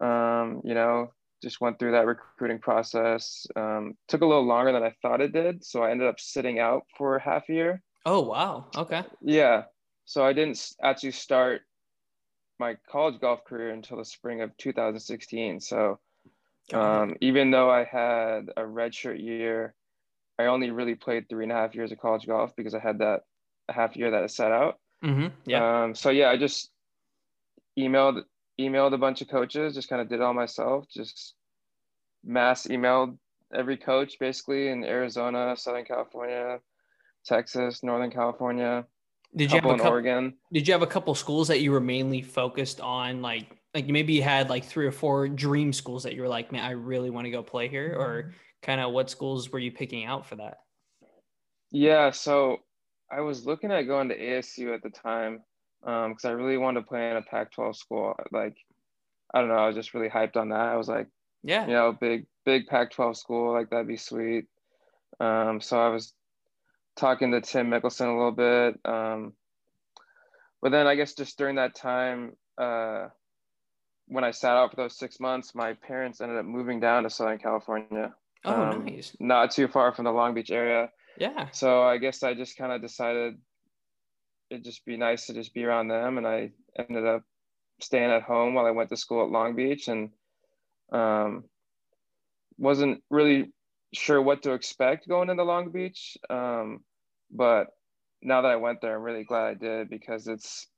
Um, 0.00 0.62
you 0.64 0.74
know, 0.74 1.12
just 1.42 1.60
went 1.60 1.78
through 1.78 1.92
that 1.92 2.06
recruiting 2.06 2.58
process. 2.58 3.46
Um, 3.56 3.96
took 4.08 4.22
a 4.22 4.26
little 4.26 4.46
longer 4.46 4.72
than 4.72 4.82
I 4.82 4.94
thought 5.02 5.20
it 5.20 5.32
did, 5.32 5.64
so 5.64 5.82
I 5.82 5.90
ended 5.90 6.08
up 6.08 6.18
sitting 6.18 6.58
out 6.58 6.84
for 6.96 7.18
half 7.18 7.48
a 7.48 7.52
year. 7.52 7.82
Oh 8.06 8.20
wow! 8.20 8.66
Okay. 8.76 9.02
Yeah, 9.20 9.64
so 10.04 10.24
I 10.24 10.32
didn't 10.32 10.72
actually 10.82 11.12
start 11.12 11.62
my 12.64 12.76
college 12.90 13.20
golf 13.20 13.44
career 13.44 13.70
until 13.70 13.98
the 13.98 14.04
spring 14.06 14.40
of 14.40 14.56
2016. 14.56 15.60
So 15.60 15.98
um, 16.72 17.14
even 17.20 17.50
though 17.50 17.70
I 17.70 17.84
had 17.84 18.50
a 18.56 18.62
redshirt 18.62 19.22
year, 19.22 19.74
I 20.38 20.46
only 20.46 20.70
really 20.70 20.94
played 20.94 21.28
three 21.28 21.44
and 21.44 21.52
a 21.52 21.54
half 21.54 21.74
years 21.74 21.92
of 21.92 21.98
college 21.98 22.26
golf 22.26 22.56
because 22.56 22.74
I 22.74 22.78
had 22.78 23.00
that 23.00 23.20
a 23.68 23.74
half 23.74 23.96
year 23.96 24.10
that 24.12 24.22
I 24.22 24.28
set 24.28 24.50
out. 24.50 24.78
Mm-hmm. 25.04 25.26
Yeah. 25.44 25.82
Um, 25.84 25.94
so 25.94 26.08
yeah, 26.08 26.30
I 26.30 26.38
just 26.38 26.70
emailed 27.78 28.22
emailed 28.58 28.94
a 28.94 28.98
bunch 28.98 29.20
of 29.20 29.28
coaches, 29.28 29.74
just 29.74 29.90
kind 29.90 30.00
of 30.00 30.08
did 30.08 30.20
it 30.20 30.22
all 30.22 30.32
myself, 30.32 30.86
just 30.88 31.34
mass 32.24 32.66
emailed 32.66 33.18
every 33.54 33.76
coach 33.76 34.18
basically 34.18 34.68
in 34.68 34.84
Arizona, 34.84 35.54
Southern 35.54 35.84
California, 35.84 36.60
Texas, 37.26 37.82
Northern 37.82 38.10
California. 38.10 38.86
Did 39.36 39.50
you 39.50 39.60
have 39.60 39.64
a 39.64 39.76
couple, 39.76 39.92
Oregon? 39.92 40.34
Did 40.52 40.68
you 40.68 40.72
have 40.72 40.82
a 40.82 40.86
couple 40.86 41.14
schools 41.14 41.48
that 41.48 41.60
you 41.60 41.72
were 41.72 41.80
mainly 41.80 42.22
focused 42.22 42.80
on, 42.80 43.22
like 43.22 43.46
like 43.74 43.88
maybe 43.88 44.12
you 44.12 44.22
had 44.22 44.48
like 44.48 44.64
three 44.64 44.86
or 44.86 44.92
four 44.92 45.28
dream 45.28 45.72
schools 45.72 46.04
that 46.04 46.14
you 46.14 46.22
were 46.22 46.28
like, 46.28 46.52
man, 46.52 46.64
I 46.64 46.70
really 46.70 47.10
want 47.10 47.24
to 47.24 47.30
go 47.30 47.42
play 47.42 47.68
here, 47.68 47.96
or 47.98 48.32
kind 48.62 48.80
of 48.80 48.92
what 48.92 49.10
schools 49.10 49.50
were 49.50 49.58
you 49.58 49.72
picking 49.72 50.04
out 50.04 50.26
for 50.26 50.36
that? 50.36 50.58
Yeah, 51.72 52.10
so 52.10 52.58
I 53.10 53.20
was 53.20 53.44
looking 53.44 53.72
at 53.72 53.82
going 53.82 54.08
to 54.10 54.18
ASU 54.18 54.72
at 54.72 54.82
the 54.82 54.90
time, 54.90 55.40
because 55.80 56.24
um, 56.24 56.30
I 56.30 56.34
really 56.34 56.56
wanted 56.56 56.80
to 56.80 56.86
play 56.86 57.10
in 57.10 57.16
a 57.16 57.22
Pac-12 57.22 57.74
school. 57.74 58.14
Like, 58.30 58.56
I 59.34 59.40
don't 59.40 59.48
know, 59.48 59.56
I 59.56 59.66
was 59.66 59.74
just 59.74 59.92
really 59.92 60.08
hyped 60.08 60.36
on 60.36 60.50
that. 60.50 60.60
I 60.60 60.76
was 60.76 60.88
like, 60.88 61.08
yeah, 61.42 61.66
you 61.66 61.72
know, 61.72 61.92
big 62.00 62.26
big 62.46 62.68
Pac-12 62.68 63.16
school, 63.16 63.52
like 63.52 63.70
that'd 63.70 63.88
be 63.88 63.96
sweet. 63.96 64.46
Um, 65.18 65.60
so 65.60 65.80
I 65.80 65.88
was 65.88 66.12
talking 66.96 67.32
to 67.32 67.40
Tim 67.40 67.70
Mickelson 67.70 68.06
a 68.06 68.16
little 68.16 68.32
bit, 68.32 68.80
um, 68.84 69.32
but 70.62 70.72
then 70.72 70.86
I 70.86 70.94
guess 70.94 71.14
just 71.14 71.36
during 71.36 71.56
that 71.56 71.74
time, 71.74 72.36
uh, 72.56 73.08
when 74.06 74.24
I 74.24 74.30
sat 74.30 74.56
out 74.56 74.70
for 74.70 74.76
those 74.76 74.98
six 74.98 75.20
months, 75.20 75.54
my 75.54 75.74
parents 75.74 76.20
ended 76.20 76.38
up 76.38 76.44
moving 76.44 76.80
down 76.80 77.04
to 77.04 77.10
Southern 77.10 77.38
California. 77.38 78.14
Oh, 78.44 78.62
um, 78.62 78.84
nice. 78.84 79.16
Not 79.18 79.50
too 79.50 79.68
far 79.68 79.94
from 79.94 80.04
the 80.04 80.12
Long 80.12 80.34
Beach 80.34 80.50
area. 80.50 80.90
Yeah. 81.18 81.48
So 81.52 81.82
I 81.82 81.98
guess 81.98 82.22
I 82.22 82.34
just 82.34 82.56
kind 82.58 82.72
of 82.72 82.82
decided 82.82 83.38
it'd 84.50 84.64
just 84.64 84.84
be 84.84 84.96
nice 84.96 85.26
to 85.26 85.34
just 85.34 85.54
be 85.54 85.64
around 85.64 85.88
them, 85.88 86.18
and 86.18 86.26
I 86.26 86.50
ended 86.78 87.06
up 87.06 87.22
staying 87.80 88.10
at 88.10 88.22
home 88.22 88.54
while 88.54 88.66
I 88.66 88.72
went 88.72 88.90
to 88.90 88.96
school 88.96 89.24
at 89.24 89.30
Long 89.30 89.56
Beach, 89.56 89.88
and 89.88 90.10
um, 90.92 91.44
wasn't 92.58 93.02
really 93.10 93.52
sure 93.94 94.20
what 94.20 94.42
to 94.42 94.52
expect 94.52 95.08
going 95.08 95.30
into 95.30 95.44
Long 95.44 95.70
Beach. 95.70 96.16
Um, 96.28 96.80
but 97.30 97.68
now 98.22 98.42
that 98.42 98.50
I 98.50 98.56
went 98.56 98.80
there, 98.80 98.96
I'm 98.96 99.02
really 99.02 99.24
glad 99.24 99.44
I 99.44 99.54
did 99.54 99.90
because 99.90 100.28
it's 100.28 100.68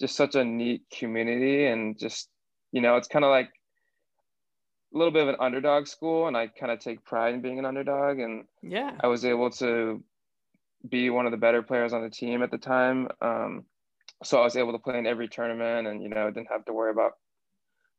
just 0.00 0.16
such 0.16 0.34
a 0.34 0.44
neat 0.44 0.82
community 0.96 1.66
and 1.66 1.98
just 1.98 2.28
you 2.72 2.80
know 2.80 2.96
it's 2.96 3.08
kind 3.08 3.24
of 3.24 3.30
like 3.30 3.50
a 4.94 4.98
little 4.98 5.12
bit 5.12 5.22
of 5.22 5.28
an 5.28 5.36
underdog 5.40 5.86
school 5.86 6.28
and 6.28 6.36
i 6.36 6.46
kind 6.46 6.72
of 6.72 6.78
take 6.78 7.04
pride 7.04 7.34
in 7.34 7.40
being 7.40 7.58
an 7.58 7.64
underdog 7.64 8.18
and 8.18 8.44
yeah 8.62 8.92
i 9.00 9.06
was 9.06 9.24
able 9.24 9.50
to 9.50 10.02
be 10.88 11.10
one 11.10 11.26
of 11.26 11.32
the 11.32 11.38
better 11.38 11.62
players 11.62 11.92
on 11.92 12.02
the 12.02 12.10
team 12.10 12.42
at 12.42 12.50
the 12.50 12.58
time 12.58 13.08
um, 13.20 13.64
so 14.22 14.38
i 14.38 14.44
was 14.44 14.56
able 14.56 14.72
to 14.72 14.78
play 14.78 14.98
in 14.98 15.06
every 15.06 15.28
tournament 15.28 15.86
and 15.86 16.02
you 16.02 16.08
know 16.08 16.30
didn't 16.30 16.50
have 16.50 16.64
to 16.64 16.72
worry 16.72 16.90
about 16.90 17.12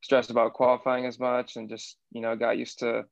stress 0.01 0.29
about 0.29 0.53
qualifying 0.53 1.05
as 1.05 1.19
much 1.19 1.57
and 1.57 1.69
just 1.69 1.97
you 2.11 2.21
know 2.21 2.35
got 2.35 2.57
used 2.57 2.79
to 2.79 3.03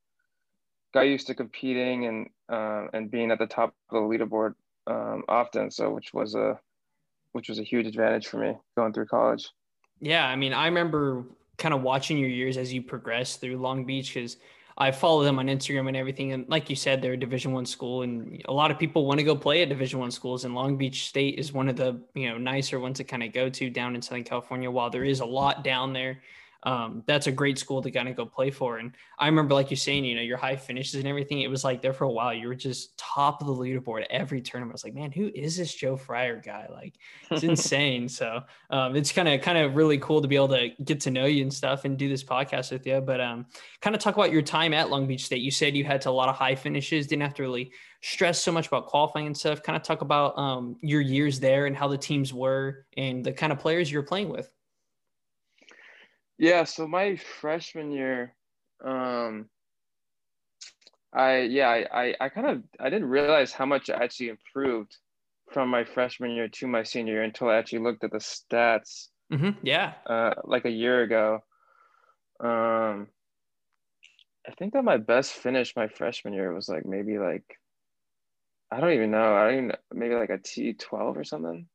got 0.93 1.01
used 1.01 1.27
to 1.27 1.35
competing 1.35 2.05
and 2.05 2.29
uh, 2.49 2.87
and 2.93 3.11
being 3.11 3.31
at 3.31 3.39
the 3.39 3.47
top 3.47 3.73
of 3.89 3.95
the 3.95 3.99
leaderboard 3.99 4.53
um, 4.87 5.23
often 5.27 5.69
so 5.69 5.89
which 5.89 6.13
was 6.13 6.35
a 6.35 6.59
which 7.33 7.49
was 7.49 7.59
a 7.59 7.63
huge 7.63 7.85
advantage 7.85 8.27
for 8.27 8.37
me 8.37 8.53
going 8.75 8.93
through 8.93 9.05
college 9.05 9.49
yeah 9.99 10.25
i 10.27 10.35
mean 10.35 10.53
i 10.53 10.65
remember 10.65 11.25
kind 11.57 11.73
of 11.73 11.81
watching 11.81 12.17
your 12.17 12.29
years 12.29 12.57
as 12.57 12.71
you 12.71 12.81
progress 12.81 13.35
through 13.35 13.57
Long 13.57 13.83
Beach 13.85 14.13
because 14.13 14.37
I 14.77 14.91
follow 14.91 15.23
them 15.23 15.39
on 15.39 15.47
Instagram 15.47 15.87
and 15.87 15.97
everything. 15.97 16.33
And 16.33 16.47
like 16.47 16.69
you 16.69 16.75
said, 16.75 17.01
they're 17.01 17.13
a 17.13 17.17
Division 17.17 17.51
One 17.51 17.65
school, 17.65 18.03
and 18.03 18.41
a 18.45 18.53
lot 18.53 18.69
of 18.69 18.77
people 18.77 19.05
want 19.05 19.19
to 19.19 19.23
go 19.23 19.35
play 19.35 19.63
at 19.63 19.69
Division 19.69 19.99
One 19.99 20.11
schools. 20.11 20.45
And 20.45 20.53
Long 20.53 20.77
Beach 20.77 21.07
State 21.07 21.39
is 21.39 21.51
one 21.51 21.67
of 21.67 21.75
the 21.75 21.99
you 22.13 22.29
know 22.29 22.37
nicer 22.37 22.79
ones 22.79 22.97
to 22.97 23.03
kind 23.03 23.23
of 23.23 23.33
go 23.33 23.49
to 23.49 23.69
down 23.69 23.95
in 23.95 24.01
Southern 24.01 24.23
California. 24.23 24.69
While 24.69 24.89
there 24.89 25.03
is 25.03 25.19
a 25.19 25.25
lot 25.25 25.63
down 25.63 25.93
there, 25.93 26.21
um, 26.63 27.03
that's 27.05 27.27
a 27.27 27.31
great 27.31 27.57
school 27.57 27.81
to 27.81 27.91
kind 27.91 28.07
of 28.07 28.15
go 28.15 28.25
play 28.25 28.51
for. 28.51 28.77
And 28.77 28.93
I 29.19 29.27
remember, 29.27 29.53
like 29.53 29.69
you're 29.69 29.77
saying, 29.77 30.05
you 30.05 30.15
know, 30.15 30.21
your 30.21 30.37
high 30.37 30.55
finishes 30.55 30.95
and 30.95 31.07
everything, 31.07 31.41
it 31.41 31.49
was 31.49 31.63
like 31.63 31.81
there 31.81 31.93
for 31.93 32.05
a 32.05 32.11
while, 32.11 32.33
you 32.33 32.47
were 32.47 32.55
just 32.55 32.97
top 32.97 33.41
of 33.41 33.47
the 33.47 33.53
leaderboard 33.53 34.05
every 34.09 34.41
tournament. 34.41 34.73
I 34.73 34.75
was 34.75 34.83
like, 34.83 34.95
man, 34.95 35.11
who 35.11 35.31
is 35.33 35.57
this 35.57 35.73
Joe 35.73 35.95
Fryer 35.95 36.41
guy? 36.43 36.67
Like, 36.69 36.95
it's 37.31 37.43
insane. 37.43 38.09
So 38.09 38.41
um, 38.69 38.95
it's 38.95 39.11
kind 39.11 39.27
of, 39.27 39.41
kind 39.41 39.57
of 39.57 39.75
really 39.75 39.97
cool 39.99 40.21
to 40.21 40.27
be 40.27 40.35
able 40.35 40.49
to 40.49 40.69
get 40.83 40.99
to 41.01 41.11
know 41.11 41.25
you 41.25 41.43
and 41.43 41.53
stuff 41.53 41.85
and 41.85 41.97
do 41.97 42.09
this 42.09 42.23
podcast 42.23 42.71
with 42.71 42.85
you. 42.85 43.01
But 43.01 43.21
um, 43.21 43.45
kind 43.81 43.95
of 43.95 44.01
talk 44.01 44.15
about 44.15 44.31
your 44.31 44.41
time 44.41 44.73
at 44.73 44.89
Long 44.89 45.07
Beach 45.07 45.25
State. 45.25 45.41
You 45.41 45.51
said 45.51 45.75
you 45.75 45.83
had 45.83 46.01
to 46.01 46.09
a 46.09 46.11
lot 46.11 46.29
of 46.29 46.35
high 46.35 46.55
finishes, 46.55 47.07
didn't 47.07 47.23
have 47.23 47.35
to 47.35 47.43
really 47.43 47.71
stress 48.01 48.41
so 48.41 48.51
much 48.51 48.67
about 48.67 48.87
qualifying 48.87 49.27
and 49.27 49.37
stuff. 49.37 49.63
Kind 49.63 49.75
of 49.75 49.83
talk 49.83 50.01
about 50.01 50.37
um, 50.37 50.77
your 50.81 51.01
years 51.01 51.39
there 51.39 51.65
and 51.65 51.75
how 51.75 51.87
the 51.87 51.97
teams 51.97 52.33
were 52.33 52.85
and 52.95 53.23
the 53.23 53.33
kind 53.33 53.51
of 53.51 53.59
players 53.59 53.91
you 53.91 53.97
were 53.97 54.03
playing 54.03 54.29
with. 54.29 54.49
Yeah, 56.37 56.63
so 56.65 56.87
my 56.87 57.15
freshman 57.15 57.91
year, 57.91 58.35
um, 58.83 59.49
I 61.13 61.39
yeah, 61.41 61.67
I, 61.67 61.85
I, 61.91 62.15
I 62.21 62.29
kind 62.29 62.47
of 62.47 62.63
I 62.79 62.89
didn't 62.89 63.09
realize 63.09 63.51
how 63.51 63.65
much 63.65 63.89
I 63.89 64.03
actually 64.03 64.29
improved 64.29 64.95
from 65.51 65.69
my 65.69 65.83
freshman 65.83 66.31
year 66.31 66.47
to 66.47 66.67
my 66.67 66.83
senior 66.83 67.13
year 67.13 67.23
until 67.23 67.49
I 67.49 67.55
actually 67.55 67.79
looked 67.79 68.03
at 68.03 68.11
the 68.11 68.17
stats. 68.19 69.07
Mm-hmm. 69.31 69.59
Yeah. 69.63 69.93
Uh, 70.05 70.33
like 70.43 70.65
a 70.65 70.69
year 70.69 71.01
ago. 71.01 71.39
Um, 72.39 73.07
I 74.47 74.51
think 74.57 74.73
that 74.73 74.83
my 74.83 74.97
best 74.97 75.33
finish 75.33 75.75
my 75.75 75.87
freshman 75.87 76.33
year 76.33 76.53
was 76.53 76.69
like 76.69 76.85
maybe 76.85 77.17
like 77.17 77.43
I 78.71 78.79
don't 78.79 78.93
even 78.93 79.11
know. 79.11 79.35
I 79.35 79.45
don't 79.45 79.57
even 79.57 79.71
maybe 79.93 80.15
like 80.15 80.29
a 80.29 80.37
T 80.37 80.73
twelve 80.73 81.17
or 81.17 81.23
something. 81.23 81.67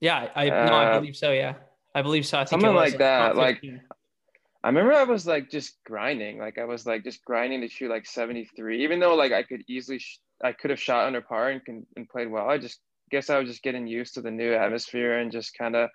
Yeah, 0.00 0.28
I 0.34 0.48
uh, 0.48 0.64
no, 0.66 0.72
I 0.72 0.84
uh, 0.92 1.00
believe 1.00 1.16
so. 1.16 1.32
Yeah, 1.32 1.54
I 1.94 2.02
believe 2.02 2.26
so. 2.26 2.38
I 2.38 2.44
think 2.44 2.62
something 2.62 2.74
like 2.74 2.98
that. 2.98 3.36
Like 3.36 3.62
I 4.68 4.70
remember 4.70 4.92
I 4.92 5.04
was 5.04 5.26
like 5.26 5.48
just 5.48 5.82
grinding. 5.86 6.36
Like 6.36 6.58
I 6.58 6.66
was 6.66 6.84
like 6.84 7.02
just 7.02 7.24
grinding 7.24 7.62
to 7.62 7.68
shoot 7.68 7.88
like 7.88 8.04
73, 8.04 8.84
even 8.84 9.00
though 9.00 9.14
like 9.14 9.32
I 9.32 9.42
could 9.42 9.62
easily, 9.66 9.98
sh- 9.98 10.20
I 10.44 10.52
could 10.52 10.68
have 10.68 10.78
shot 10.78 11.06
under 11.06 11.22
par 11.22 11.48
and, 11.48 11.64
can, 11.64 11.86
and 11.96 12.06
played 12.06 12.30
well. 12.30 12.50
I 12.50 12.58
just 12.58 12.78
guess 13.10 13.30
I 13.30 13.38
was 13.38 13.48
just 13.48 13.62
getting 13.62 13.86
used 13.86 14.12
to 14.12 14.20
the 14.20 14.30
new 14.30 14.52
atmosphere 14.52 15.20
and 15.20 15.32
just 15.32 15.56
kind 15.56 15.74
of 15.74 15.88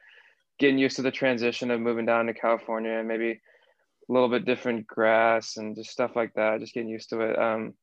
getting 0.57 0.79
used 0.79 0.95
to 0.95 1.03
the 1.03 1.11
transition 1.11 1.69
of 1.69 1.81
moving 1.81 2.07
down 2.07 2.25
to 2.25 2.33
California 2.33 2.93
and 2.93 3.07
maybe 3.07 3.29
a 3.29 4.11
little 4.11 4.27
bit 4.27 4.43
different 4.43 4.87
grass 4.87 5.57
and 5.57 5.75
just 5.75 5.91
stuff 5.91 6.15
like 6.15 6.33
that. 6.33 6.59
Just 6.59 6.73
getting 6.73 6.89
used 6.89 7.11
to 7.11 7.21
it. 7.21 7.37
Um, 7.37 7.75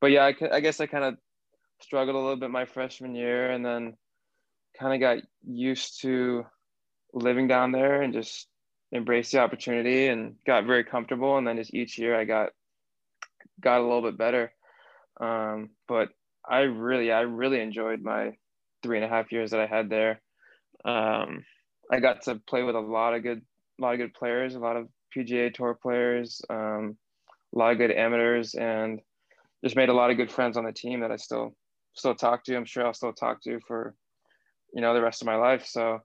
but 0.00 0.10
yeah, 0.10 0.24
I, 0.24 0.34
I 0.52 0.60
guess 0.60 0.80
I 0.80 0.86
kind 0.86 1.04
of 1.04 1.16
struggled 1.82 2.16
a 2.16 2.18
little 2.18 2.36
bit 2.36 2.48
my 2.48 2.64
freshman 2.64 3.14
year 3.14 3.50
and 3.50 3.62
then 3.62 3.94
kind 4.80 4.94
of 4.94 5.00
got 5.00 5.22
used 5.46 6.00
to 6.00 6.46
living 7.12 7.46
down 7.46 7.72
there 7.72 8.00
and 8.00 8.14
just 8.14 8.48
embraced 8.94 9.32
the 9.32 9.40
opportunity 9.40 10.06
and 10.06 10.36
got 10.46 10.66
very 10.66 10.84
comfortable. 10.84 11.36
And 11.36 11.46
then 11.46 11.56
just 11.56 11.74
each 11.74 11.98
year 11.98 12.18
I 12.18 12.24
got 12.24 12.50
got 13.60 13.80
a 13.80 13.82
little 13.82 14.02
bit 14.02 14.16
better. 14.16 14.52
Um, 15.20 15.70
but 15.88 16.08
I 16.48 16.60
really, 16.60 17.12
I 17.12 17.20
really 17.20 17.60
enjoyed 17.60 18.02
my 18.02 18.32
three 18.82 18.98
and 18.98 19.04
a 19.04 19.08
half 19.08 19.32
years 19.32 19.50
that 19.50 19.60
I 19.60 19.66
had 19.66 19.88
there. 19.88 20.20
Um, 20.84 21.44
I 21.90 22.00
got 22.00 22.22
to 22.22 22.40
play 22.48 22.62
with 22.62 22.74
a 22.74 22.80
lot 22.80 23.14
of 23.14 23.22
good, 23.22 23.42
a 23.78 23.82
lot 23.82 23.94
of 23.94 23.98
good 23.98 24.14
players, 24.14 24.54
a 24.54 24.58
lot 24.58 24.76
of 24.76 24.88
PGA 25.16 25.52
Tour 25.52 25.78
players, 25.80 26.40
um, 26.50 26.96
a 27.54 27.58
lot 27.58 27.72
of 27.72 27.78
good 27.78 27.90
amateurs, 27.90 28.54
and 28.54 29.00
just 29.62 29.76
made 29.76 29.88
a 29.88 29.94
lot 29.94 30.10
of 30.10 30.16
good 30.16 30.30
friends 30.30 30.56
on 30.56 30.64
the 30.64 30.72
team 30.72 31.00
that 31.00 31.10
I 31.10 31.16
still 31.16 31.54
still 31.94 32.14
talk 32.14 32.44
to. 32.44 32.56
I'm 32.56 32.64
sure 32.64 32.86
I'll 32.86 32.94
still 32.94 33.12
talk 33.12 33.42
to 33.42 33.60
for 33.66 33.94
you 34.74 34.82
know 34.82 34.94
the 34.94 35.02
rest 35.02 35.22
of 35.22 35.26
my 35.26 35.36
life. 35.36 35.66
So 35.66 36.00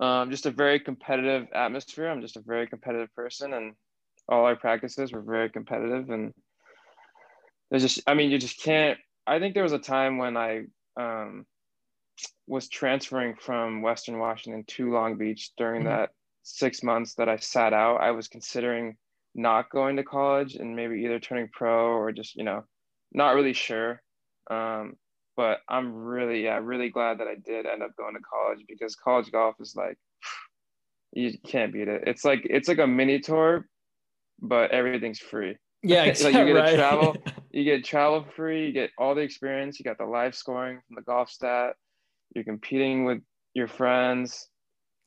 um, 0.00 0.30
just 0.30 0.46
a 0.46 0.50
very 0.50 0.80
competitive 0.80 1.48
atmosphere. 1.54 2.08
I'm 2.08 2.20
just 2.20 2.36
a 2.36 2.42
very 2.42 2.66
competitive 2.66 3.14
person, 3.14 3.54
and 3.54 3.74
all 4.28 4.44
our 4.44 4.56
practices 4.56 5.12
were 5.12 5.22
very 5.22 5.50
competitive. 5.50 6.10
And 6.10 6.32
there's 7.70 7.82
just, 7.82 8.00
I 8.06 8.14
mean, 8.14 8.30
you 8.30 8.38
just 8.38 8.62
can't. 8.62 8.98
I 9.26 9.38
think 9.38 9.54
there 9.54 9.62
was 9.62 9.72
a 9.72 9.78
time 9.78 10.18
when 10.18 10.36
I 10.36 10.64
um, 10.96 11.46
was 12.46 12.68
transferring 12.68 13.34
from 13.36 13.82
Western 13.82 14.18
Washington 14.18 14.64
to 14.68 14.92
Long 14.92 15.16
Beach 15.16 15.50
during 15.56 15.82
mm-hmm. 15.82 15.90
that 15.90 16.10
six 16.42 16.82
months 16.82 17.14
that 17.14 17.28
I 17.28 17.36
sat 17.36 17.72
out. 17.72 18.00
I 18.00 18.12
was 18.12 18.28
considering 18.28 18.96
not 19.34 19.70
going 19.70 19.96
to 19.96 20.04
college 20.04 20.54
and 20.54 20.76
maybe 20.76 21.02
either 21.02 21.18
turning 21.18 21.48
pro 21.52 21.88
or 21.88 22.12
just, 22.12 22.36
you 22.36 22.44
know, 22.44 22.64
not 23.12 23.34
really 23.34 23.52
sure. 23.52 24.00
Um, 24.50 24.94
but 25.36 25.58
I'm 25.68 25.92
really, 25.92 26.44
yeah, 26.44 26.58
really 26.62 26.88
glad 26.88 27.18
that 27.18 27.28
I 27.28 27.34
did 27.34 27.66
end 27.66 27.82
up 27.82 27.94
going 27.96 28.14
to 28.14 28.20
college 28.20 28.64
because 28.66 28.96
college 28.96 29.30
golf 29.30 29.56
is 29.60 29.74
like, 29.76 29.98
you 31.12 31.32
can't 31.46 31.72
beat 31.72 31.88
it. 31.88 32.04
It's 32.06 32.24
like 32.24 32.46
it's 32.48 32.68
like 32.68 32.78
a 32.78 32.86
mini 32.86 33.20
tour, 33.20 33.68
but 34.40 34.70
everything's 34.70 35.18
free. 35.18 35.56
Yeah, 35.82 36.04
exactly. 36.04 36.32
like 36.40 36.48
you 36.48 36.54
get 36.54 36.60
right. 36.64 36.70
to 36.70 36.76
travel, 36.76 37.16
you 37.50 37.64
get 37.64 37.84
travel 37.84 38.24
free, 38.34 38.66
you 38.66 38.72
get 38.72 38.90
all 38.98 39.14
the 39.14 39.20
experience, 39.20 39.78
you 39.78 39.84
got 39.84 39.98
the 39.98 40.06
live 40.06 40.34
scoring 40.34 40.80
from 40.86 40.96
the 40.96 41.02
Golfstat, 41.02 41.72
you're 42.34 42.44
competing 42.44 43.04
with 43.04 43.18
your 43.54 43.68
friends, 43.68 44.48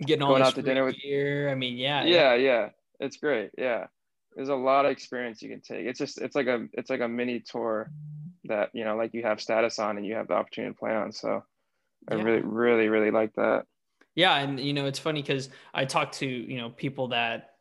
getting 0.01 0.21
all 0.21 0.29
going 0.29 0.43
out 0.43 0.55
to 0.55 0.61
dinner 0.61 0.85
with 0.85 0.95
gear. 1.01 1.49
I 1.49 1.55
mean, 1.55 1.77
yeah, 1.77 2.03
yeah, 2.03 2.33
yeah, 2.33 2.35
yeah. 2.35 2.69
It's 2.99 3.17
great. 3.17 3.49
Yeah, 3.57 3.87
there's 4.35 4.49
a 4.49 4.55
lot 4.55 4.85
of 4.85 4.91
experience 4.91 5.41
you 5.41 5.49
can 5.49 5.61
take. 5.61 5.87
It's 5.87 5.97
just 5.97 6.21
it's 6.21 6.35
like 6.35 6.47
a 6.47 6.67
it's 6.73 6.89
like 6.89 7.01
a 7.01 7.07
mini 7.07 7.39
tour 7.39 7.89
that 8.45 8.69
you 8.73 8.83
know 8.83 8.95
like 8.95 9.13
you 9.13 9.23
have 9.23 9.41
status 9.41 9.79
on 9.79 9.97
and 9.97 10.05
you 10.05 10.15
have 10.15 10.27
the 10.27 10.33
opportunity 10.33 10.73
to 10.73 10.79
play 10.79 10.93
on 10.93 11.11
so 11.11 11.43
i 12.09 12.15
yeah. 12.15 12.23
really 12.23 12.41
really 12.41 12.89
really 12.89 13.11
like 13.11 13.33
that 13.35 13.63
yeah 14.15 14.35
and 14.37 14.59
you 14.59 14.73
know 14.73 14.85
it's 14.85 14.99
funny 14.99 15.21
because 15.21 15.49
i 15.73 15.85
talk 15.85 16.11
to 16.11 16.25
you 16.25 16.57
know 16.57 16.69
people 16.69 17.09
that 17.09 17.51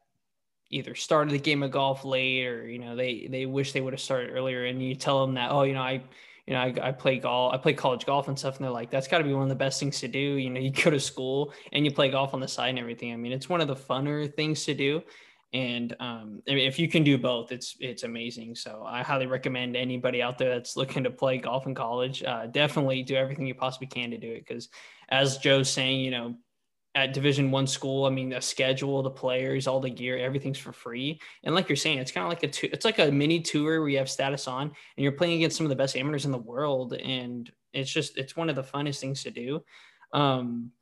either 0.70 0.94
started 0.94 1.32
the 1.32 1.38
game 1.38 1.62
of 1.62 1.70
golf 1.70 2.04
late 2.04 2.46
or 2.46 2.68
you 2.68 2.78
know 2.78 2.94
they 2.94 3.26
they 3.30 3.46
wish 3.46 3.72
they 3.72 3.80
would 3.80 3.92
have 3.92 4.00
started 4.00 4.30
earlier 4.30 4.66
and 4.66 4.82
you 4.82 4.94
tell 4.94 5.24
them 5.24 5.34
that 5.34 5.50
oh 5.50 5.62
you 5.62 5.74
know 5.74 5.82
i 5.82 6.02
you 6.46 6.54
know, 6.54 6.60
I, 6.60 6.74
I 6.82 6.92
play 6.92 7.18
golf, 7.18 7.52
I 7.52 7.58
play 7.58 7.74
college 7.74 8.06
golf 8.06 8.26
and 8.26 8.38
stuff. 8.38 8.56
And 8.56 8.64
they're 8.64 8.72
like, 8.72 8.90
that's 8.90 9.06
got 9.06 9.18
to 9.18 9.24
be 9.24 9.34
one 9.34 9.42
of 9.42 9.50
the 9.50 9.54
best 9.54 9.78
things 9.78 10.00
to 10.00 10.08
do. 10.08 10.18
You 10.18 10.48
know, 10.48 10.58
you 10.58 10.70
go 10.70 10.88
to 10.88 10.98
school 10.98 11.52
and 11.72 11.84
you 11.84 11.90
play 11.90 12.10
golf 12.10 12.32
on 12.32 12.40
the 12.40 12.48
side 12.48 12.70
and 12.70 12.78
everything. 12.78 13.12
I 13.12 13.16
mean, 13.16 13.32
it's 13.32 13.50
one 13.50 13.60
of 13.60 13.68
the 13.68 13.76
funner 13.76 14.34
things 14.34 14.64
to 14.64 14.72
do 14.72 15.02
and 15.54 15.96
um, 15.98 16.42
if 16.46 16.78
you 16.78 16.88
can 16.88 17.02
do 17.02 17.16
both 17.16 17.52
it's 17.52 17.76
it's 17.80 18.02
amazing. 18.02 18.54
So 18.54 18.84
i 18.86 19.02
highly 19.02 19.26
recommend 19.26 19.76
anybody 19.76 20.20
out 20.22 20.36
there 20.36 20.50
that's 20.50 20.76
looking 20.76 21.04
to 21.04 21.10
play 21.10 21.38
golf 21.38 21.66
in 21.66 21.74
college 21.74 22.22
uh, 22.22 22.46
definitely 22.46 23.02
do 23.02 23.14
everything 23.14 23.46
you 23.46 23.54
possibly 23.54 23.86
can 23.86 24.10
to 24.10 24.18
do 24.18 24.30
it. 24.30 24.46
Because 24.46 24.68
as 25.08 25.38
joe's 25.38 25.70
saying 25.70 26.00
you 26.00 26.10
know 26.10 26.34
at 26.94 27.14
division 27.14 27.50
one 27.50 27.66
school 27.66 28.04
i 28.04 28.10
mean 28.10 28.28
the 28.28 28.40
schedule 28.40 29.02
the 29.02 29.10
players 29.10 29.66
all 29.66 29.80
the 29.80 29.88
gear 29.88 30.18
everything's 30.18 30.58
for 30.58 30.72
free. 30.72 31.18
And 31.44 31.54
like 31.54 31.68
you're 31.68 31.76
saying 31.76 31.98
it's 31.98 32.12
kind 32.12 32.24
of 32.24 32.30
like 32.30 32.42
a 32.42 32.74
it's 32.74 32.84
like 32.84 32.98
a 32.98 33.10
mini 33.10 33.40
tour 33.40 33.80
where 33.80 33.88
you 33.88 33.98
have 33.98 34.10
status 34.10 34.46
on 34.48 34.62
and 34.62 34.74
you're 34.96 35.12
playing 35.12 35.36
against 35.36 35.56
some 35.56 35.64
of 35.64 35.70
the 35.70 35.76
best 35.76 35.96
amateurs 35.96 36.26
in 36.26 36.32
the 36.32 36.38
world. 36.38 36.92
And 36.92 37.50
it's 37.72 37.90
just 37.90 38.18
it's 38.18 38.36
one 38.36 38.50
of 38.50 38.56
the 38.56 38.62
funnest 38.62 39.00
things 39.00 39.22
to 39.22 39.30
do. 39.30 39.64
Um 40.12 40.72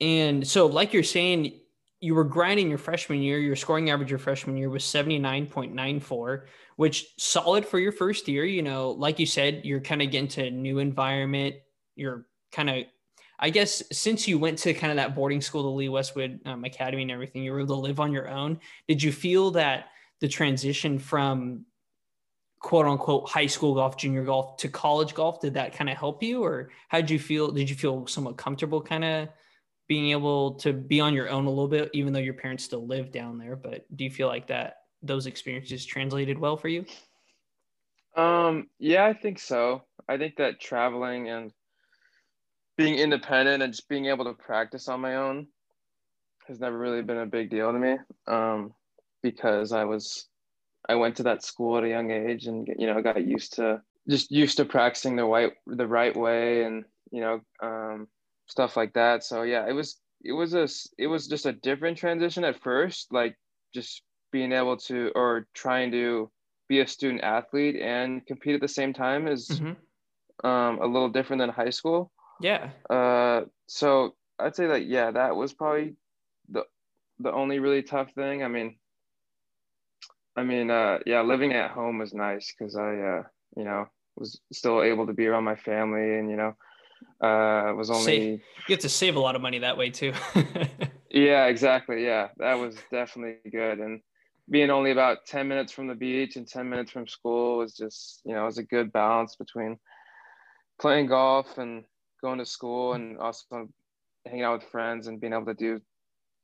and 0.00 0.46
so 0.46 0.66
like 0.66 0.92
you're 0.92 1.02
saying 1.02 1.60
you 2.00 2.14
were 2.14 2.24
grinding 2.24 2.68
your 2.68 2.78
freshman 2.78 3.20
year. 3.22 3.38
Your 3.38 3.56
scoring 3.56 3.90
average 3.90 4.10
your 4.10 4.18
freshman 4.18 4.56
year 4.56 4.70
was 4.70 4.84
79.94, 4.84 6.42
which 6.76 7.12
solid 7.18 7.66
for 7.66 7.78
your 7.78 7.92
first 7.92 8.26
year. 8.26 8.44
You 8.44 8.62
know, 8.62 8.92
like 8.92 9.18
you 9.18 9.26
said, 9.26 9.62
you're 9.64 9.80
kind 9.80 10.00
of 10.00 10.10
getting 10.10 10.28
to 10.28 10.46
a 10.46 10.50
new 10.50 10.78
environment. 10.78 11.56
You're 11.96 12.26
kind 12.52 12.70
of, 12.70 12.84
I 13.38 13.50
guess, 13.50 13.82
since 13.92 14.26
you 14.26 14.38
went 14.38 14.58
to 14.58 14.72
kind 14.72 14.90
of 14.90 14.96
that 14.96 15.14
boarding 15.14 15.42
school, 15.42 15.62
the 15.62 15.68
Lee 15.68 15.90
Westwood 15.90 16.40
um, 16.46 16.64
Academy 16.64 17.02
and 17.02 17.10
everything, 17.10 17.42
you 17.42 17.52
were 17.52 17.60
able 17.60 17.76
to 17.76 17.82
live 17.82 18.00
on 18.00 18.12
your 18.12 18.28
own. 18.28 18.60
Did 18.88 19.02
you 19.02 19.12
feel 19.12 19.50
that 19.52 19.86
the 20.20 20.28
transition 20.28 20.98
from 20.98 21.66
quote 22.60 22.86
unquote 22.86 23.28
high 23.28 23.46
school 23.46 23.74
golf, 23.74 23.98
junior 23.98 24.24
golf 24.24 24.56
to 24.58 24.68
college 24.68 25.12
golf, 25.14 25.40
did 25.40 25.54
that 25.54 25.74
kind 25.74 25.90
of 25.90 25.96
help 25.98 26.22
you 26.22 26.42
or 26.44 26.70
how 26.88 27.00
did 27.00 27.10
you 27.10 27.18
feel? 27.18 27.50
Did 27.50 27.68
you 27.68 27.76
feel 27.76 28.06
somewhat 28.06 28.38
comfortable 28.38 28.80
kind 28.80 29.04
of 29.04 29.28
being 29.90 30.12
able 30.12 30.52
to 30.52 30.72
be 30.72 31.00
on 31.00 31.12
your 31.12 31.28
own 31.28 31.46
a 31.46 31.48
little 31.48 31.66
bit, 31.66 31.90
even 31.94 32.12
though 32.12 32.20
your 32.20 32.32
parents 32.32 32.62
still 32.62 32.86
live 32.86 33.10
down 33.10 33.38
there. 33.38 33.56
But 33.56 33.84
do 33.96 34.04
you 34.04 34.10
feel 34.10 34.28
like 34.28 34.46
that 34.46 34.82
those 35.02 35.26
experiences 35.26 35.84
translated 35.84 36.38
well 36.38 36.56
for 36.56 36.68
you? 36.68 36.86
Um, 38.16 38.68
yeah, 38.78 39.04
I 39.04 39.12
think 39.14 39.40
so. 39.40 39.82
I 40.08 40.16
think 40.16 40.36
that 40.36 40.60
traveling 40.60 41.28
and 41.28 41.52
being 42.78 42.94
independent 43.00 43.64
and 43.64 43.72
just 43.72 43.88
being 43.88 44.06
able 44.06 44.26
to 44.26 44.32
practice 44.32 44.86
on 44.86 45.00
my 45.00 45.16
own 45.16 45.48
has 46.46 46.60
never 46.60 46.78
really 46.78 47.02
been 47.02 47.18
a 47.18 47.26
big 47.26 47.50
deal 47.50 47.72
to 47.72 47.78
me. 47.80 47.96
Um, 48.28 48.72
because 49.24 49.72
I 49.72 49.82
was, 49.86 50.28
I 50.88 50.94
went 50.94 51.16
to 51.16 51.24
that 51.24 51.42
school 51.42 51.76
at 51.78 51.82
a 51.82 51.88
young 51.88 52.12
age 52.12 52.46
and 52.46 52.68
you 52.78 52.86
know 52.86 53.02
got 53.02 53.26
used 53.26 53.54
to 53.54 53.82
just 54.08 54.30
used 54.30 54.56
to 54.58 54.64
practicing 54.64 55.16
the 55.16 55.24
right 55.24 55.52
the 55.66 55.88
right 55.88 56.16
way 56.16 56.62
and 56.62 56.84
you 57.10 57.20
know 57.22 57.40
um, 57.60 58.06
stuff 58.50 58.76
like 58.76 58.92
that. 58.94 59.24
So 59.24 59.42
yeah, 59.42 59.66
it 59.68 59.72
was 59.72 59.96
it 60.22 60.32
was 60.32 60.54
a 60.54 60.68
it 60.98 61.06
was 61.06 61.28
just 61.28 61.46
a 61.46 61.52
different 61.52 61.96
transition 61.96 62.44
at 62.44 62.60
first, 62.60 63.12
like 63.12 63.36
just 63.72 64.02
being 64.32 64.52
able 64.52 64.76
to 64.76 65.12
or 65.14 65.46
trying 65.54 65.92
to 65.92 66.30
be 66.68 66.80
a 66.80 66.86
student 66.86 67.22
athlete 67.22 67.76
and 67.80 68.26
compete 68.26 68.54
at 68.54 68.60
the 68.60 68.68
same 68.68 68.92
time 68.92 69.26
is 69.26 69.48
mm-hmm. 69.48 70.46
um, 70.46 70.80
a 70.80 70.86
little 70.86 71.08
different 71.08 71.40
than 71.40 71.50
high 71.50 71.70
school. 71.70 72.12
Yeah. 72.40 72.70
Uh, 72.88 73.42
so 73.66 74.14
I'd 74.38 74.56
say 74.56 74.66
like 74.66 74.84
yeah, 74.86 75.12
that 75.12 75.36
was 75.36 75.52
probably 75.52 75.94
the 76.48 76.64
the 77.20 77.32
only 77.32 77.60
really 77.60 77.82
tough 77.82 78.12
thing. 78.12 78.42
I 78.42 78.48
mean, 78.48 78.76
I 80.36 80.42
mean, 80.42 80.70
uh, 80.70 80.98
yeah, 81.06 81.22
living 81.22 81.52
at 81.52 81.70
home 81.70 81.98
was 81.98 82.14
nice 82.14 82.52
because 82.56 82.76
I, 82.76 82.96
uh, 82.96 83.22
you 83.56 83.64
know, 83.64 83.86
was 84.16 84.40
still 84.52 84.82
able 84.82 85.06
to 85.06 85.12
be 85.12 85.26
around 85.26 85.44
my 85.44 85.56
family 85.56 86.18
and 86.18 86.30
you 86.30 86.36
know 86.36 86.56
uh, 87.20 87.72
was 87.76 87.90
only 87.90 88.04
save, 88.04 88.42
you 88.68 88.74
have 88.74 88.78
to 88.80 88.88
save 88.88 89.16
a 89.16 89.20
lot 89.20 89.36
of 89.36 89.42
money 89.42 89.58
that 89.58 89.76
way 89.76 89.90
too. 89.90 90.12
yeah, 91.10 91.46
exactly. 91.46 92.04
Yeah, 92.04 92.28
that 92.38 92.54
was 92.54 92.76
definitely 92.90 93.50
good. 93.50 93.78
And 93.78 94.00
being 94.50 94.70
only 94.70 94.90
about 94.90 95.26
10 95.26 95.46
minutes 95.46 95.72
from 95.72 95.86
the 95.86 95.94
beach 95.94 96.36
and 96.36 96.46
10 96.46 96.68
minutes 96.68 96.90
from 96.90 97.06
school 97.06 97.58
was 97.58 97.74
just, 97.74 98.20
you 98.24 98.34
know, 98.34 98.42
it 98.42 98.46
was 98.46 98.58
a 98.58 98.64
good 98.64 98.92
balance 98.92 99.36
between 99.36 99.78
playing 100.80 101.06
golf 101.06 101.58
and 101.58 101.84
going 102.22 102.38
to 102.38 102.46
school 102.46 102.94
and 102.94 103.18
also 103.18 103.68
hanging 104.26 104.42
out 104.42 104.60
with 104.60 104.70
friends 104.70 105.06
and 105.06 105.20
being 105.20 105.32
able 105.32 105.46
to 105.46 105.54
do 105.54 105.80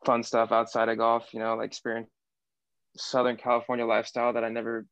fun 0.05 0.23
stuff 0.23 0.53
outside 0.53 0.89
of 0.89 0.99
golf, 0.99 1.33
you 1.33 1.41
know, 1.41 1.57
like 1.57 1.67
experience 1.67 2.09
Southern 2.97 3.37
California 3.37 3.85
lifestyle 3.85 4.33
that 4.33 4.45
I 4.45 4.49
never 4.49 4.87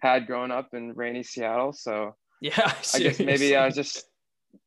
had 0.00 0.26
growing 0.26 0.50
up 0.50 0.70
in 0.72 0.94
rainy 0.94 1.22
Seattle. 1.22 1.72
So 1.72 2.16
yeah, 2.40 2.72
I 2.94 2.98
guess 2.98 3.20
maybe 3.20 3.54
I 3.54 3.66
was 3.66 3.74
just 3.74 4.06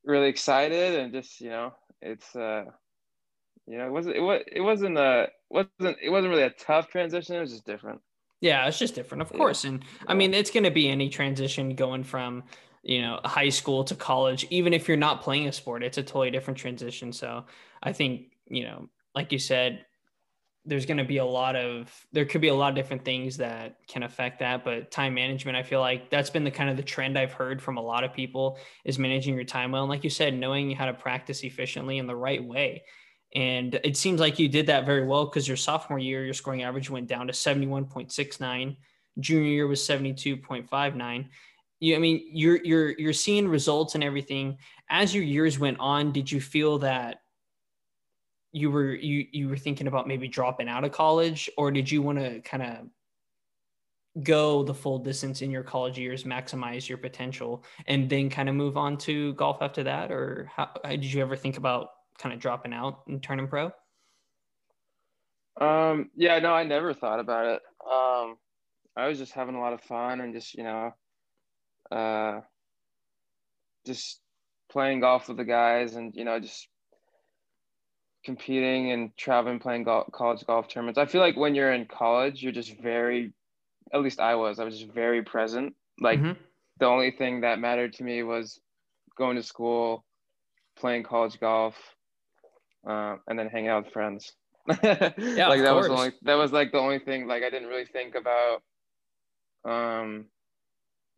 really 0.04 0.28
excited 0.28 1.00
and 1.00 1.14
just 1.14 1.40
you 1.42 1.50
know 1.50 1.74
it's 2.02 2.36
uh 2.36 2.66
you 3.68 3.78
know 3.78 3.86
it 3.86 3.92
wasn't 3.92 4.16
it 4.16 4.20
was 4.20 4.42
it 4.48 4.62
wasn't 4.62 4.98
a 4.98 5.28
wasn't 5.50 5.98
it 6.02 6.10
wasn't 6.10 6.30
really 6.30 6.44
a 6.44 6.50
tough 6.52 6.90
transition 6.90 7.36
it 7.36 7.40
was 7.40 7.52
just 7.52 7.66
different 7.66 8.00
yeah 8.42 8.68
it's 8.68 8.80
just 8.80 8.96
different 8.96 9.22
of 9.22 9.32
yeah. 9.32 9.38
course 9.38 9.64
and 9.64 9.84
yeah. 9.84 10.06
i 10.08 10.14
mean 10.14 10.34
it's 10.34 10.52
going 10.52 10.64
to 10.64 10.72
be 10.72 10.90
any 10.90 11.10
transition 11.10 11.76
going 11.76 12.04
from 12.04 12.44
you 12.84 13.02
know 13.02 13.20
high 13.24 13.50
school 13.50 13.84
to 13.84 13.96
college 13.96 14.46
even 14.50 14.74
if 14.74 14.88
you're 14.88 14.98
not 14.98 15.22
playing 15.22 15.48
a 15.48 15.52
sport 15.52 15.84
it's 15.84 15.98
a 15.98 16.04
totally 16.04 16.32
different 16.32 16.58
transition 16.58 17.14
so 17.14 17.46
i 17.82 17.92
think 17.92 18.34
you 18.48 18.64
know 18.64 18.90
like 19.16 19.32
you 19.32 19.40
said 19.40 19.86
there's 20.66 20.86
going 20.86 20.98
to 20.98 21.04
be 21.04 21.18
a 21.18 21.26
lot 21.26 21.56
of 21.56 21.92
there 22.14 22.26
could 22.26 22.42
be 22.42 22.48
a 22.48 22.54
lot 22.54 22.70
of 22.70 22.76
different 22.76 23.04
things 23.04 23.38
that 23.38 23.78
can 23.88 24.04
affect 24.04 24.40
that 24.40 24.64
but 24.64 24.90
time 24.92 25.14
management 25.14 25.58
i 25.58 25.64
feel 25.64 25.80
like 25.80 26.10
that's 26.10 26.30
been 26.30 26.44
the 26.44 26.52
kind 26.52 26.70
of 26.70 26.78
the 26.78 26.84
trend 26.84 27.18
i've 27.18 27.34
heard 27.34 27.62
from 27.62 27.78
a 27.78 27.82
lot 27.82 28.04
of 28.04 28.14
people 28.14 28.58
is 28.86 28.98
managing 28.98 29.36
your 29.36 29.44
time 29.44 29.72
well. 29.72 29.84
And 29.84 29.90
like 29.90 30.04
you 30.04 30.10
said 30.10 30.34
knowing 30.34 30.72
how 30.72 30.86
to 30.86 30.94
practice 30.94 31.44
efficiently 31.44 31.98
in 31.98 32.08
the 32.08 32.16
right 32.16 32.44
way. 32.44 32.84
And 33.36 33.80
it 33.84 33.98
seems 33.98 34.20
like 34.20 34.38
you 34.38 34.48
did 34.48 34.68
that 34.68 34.86
very 34.86 35.06
well 35.06 35.26
because 35.26 35.48
your 35.48 35.58
sophomore 35.58 36.00
year 36.00 36.24
your 36.24 36.34
scoring 36.34 36.64
average 36.64 36.90
went 36.90 37.08
down 37.08 37.28
to 37.28 37.34
71.69 37.34 38.78
junior 39.20 39.50
year 39.50 39.68
was 39.68 39.82
72.59 39.82 41.28
you 41.80 41.96
i 41.96 42.00
mean 42.00 42.24
you're 42.32 42.64
you're 42.64 42.92
you're 42.98 43.14
seeing 43.14 43.48
results 43.48 43.96
and 43.96 44.04
everything. 44.04 44.58
As 44.90 45.14
your 45.14 45.24
years 45.24 45.60
went 45.60 45.80
on 45.80 46.12
did 46.12 46.32
you 46.32 46.40
feel 46.40 46.80
that 46.80 47.23
you 48.54 48.70
were 48.70 48.94
you 48.94 49.26
you 49.32 49.50
were 49.50 49.58
thinking 49.58 49.88
about 49.88 50.08
maybe 50.08 50.28
dropping 50.28 50.70
out 50.70 50.84
of 50.84 50.92
college 50.92 51.50
or 51.58 51.72
did 51.72 51.92
you 51.92 52.02
want 52.02 52.20
to 52.20 52.40
kind 52.42 52.64
of 52.64 52.78
go 54.24 54.62
the 54.62 54.74
full 54.74 55.00
distance 55.00 55.42
in 55.42 55.50
your 55.50 55.64
college 55.64 55.98
years 55.98 56.24
maximize 56.24 56.88
your 56.88 57.00
potential 57.00 57.64
and 57.88 58.08
then 58.08 58.30
kind 58.30 58.48
of 58.48 58.54
move 58.54 58.78
on 58.78 58.96
to 58.96 59.34
golf 59.34 59.58
after 59.62 59.84
that? 59.84 60.12
Or 60.12 60.50
how, 60.56 60.70
how 60.84 60.92
did 60.92 61.04
you 61.04 61.22
ever 61.22 61.36
think 61.36 61.58
about 61.58 61.90
kind 62.20 62.32
of 62.32 62.40
dropping 62.40 62.74
out 62.74 63.02
and 63.08 63.22
turning 63.22 63.48
pro? 63.48 63.72
Um 65.60 66.12
yeah 66.16 66.40
no 66.40 66.54
i 66.54 66.64
never 66.64 66.94
thought 66.94 67.20
about 67.20 67.46
it. 67.48 67.62
Um 67.92 68.36
i 68.96 69.08
was 69.08 69.18
just 69.18 69.34
having 69.34 69.56
a 69.56 69.60
lot 69.60 69.74
of 69.74 69.82
fun 69.82 70.22
and 70.22 70.34
just 70.34 70.54
you 70.54 70.64
know 70.64 70.92
uh 71.92 72.42
just 73.86 74.22
playing 74.72 75.00
golf 75.00 75.28
with 75.28 75.38
the 75.38 75.44
guys 75.44 75.96
and 75.96 76.16
you 76.16 76.24
know 76.24 76.40
just 76.40 76.68
competing 78.24 78.92
and 78.92 79.16
traveling, 79.18 79.60
playing 79.60 79.84
golf, 79.84 80.12
college 80.12 80.46
golf 80.46 80.68
tournaments. 80.68 80.98
I 80.98 81.06
feel 81.06 81.22
like 81.22 81.36
when 81.36 81.56
you're 81.56 81.74
in 81.74 81.86
college, 81.86 82.42
you're 82.42 82.52
just 82.52 82.80
very, 82.80 83.34
at 83.94 84.02
least 84.02 84.20
I 84.20 84.36
was, 84.36 84.60
I 84.60 84.64
was 84.64 84.80
just 84.80 84.92
very 84.92 85.24
present. 85.24 85.76
Like 86.00 86.20
mm-hmm. 86.20 86.40
the 86.80 86.86
only 86.86 87.12
thing 87.12 87.42
that 87.42 87.60
mattered 87.60 87.94
to 87.94 88.04
me 88.04 88.24
was 88.24 88.60
going 89.18 89.36
to 89.36 89.44
school, 89.44 90.06
playing 90.76 91.04
college 91.04 91.40
golf, 91.40 91.76
uh, 92.88 93.18
and 93.28 93.38
then 93.38 93.48
hanging 93.48 93.70
out 93.70 93.86
with 93.86 93.94
friends. 93.94 94.34
yeah, 94.70 95.48
like 95.50 95.62
that 95.62 95.72
course. 95.72 95.90
was 95.90 96.00
only 96.00 96.12
that 96.22 96.36
was 96.36 96.54
like 96.54 96.72
the 96.72 96.80
only 96.80 97.00
thing. 97.00 97.28
Like 97.28 97.44
I 97.44 97.50
didn't 97.50 97.68
really 97.68 97.86
think 97.86 98.16
about 98.16 98.62
um 99.66 100.26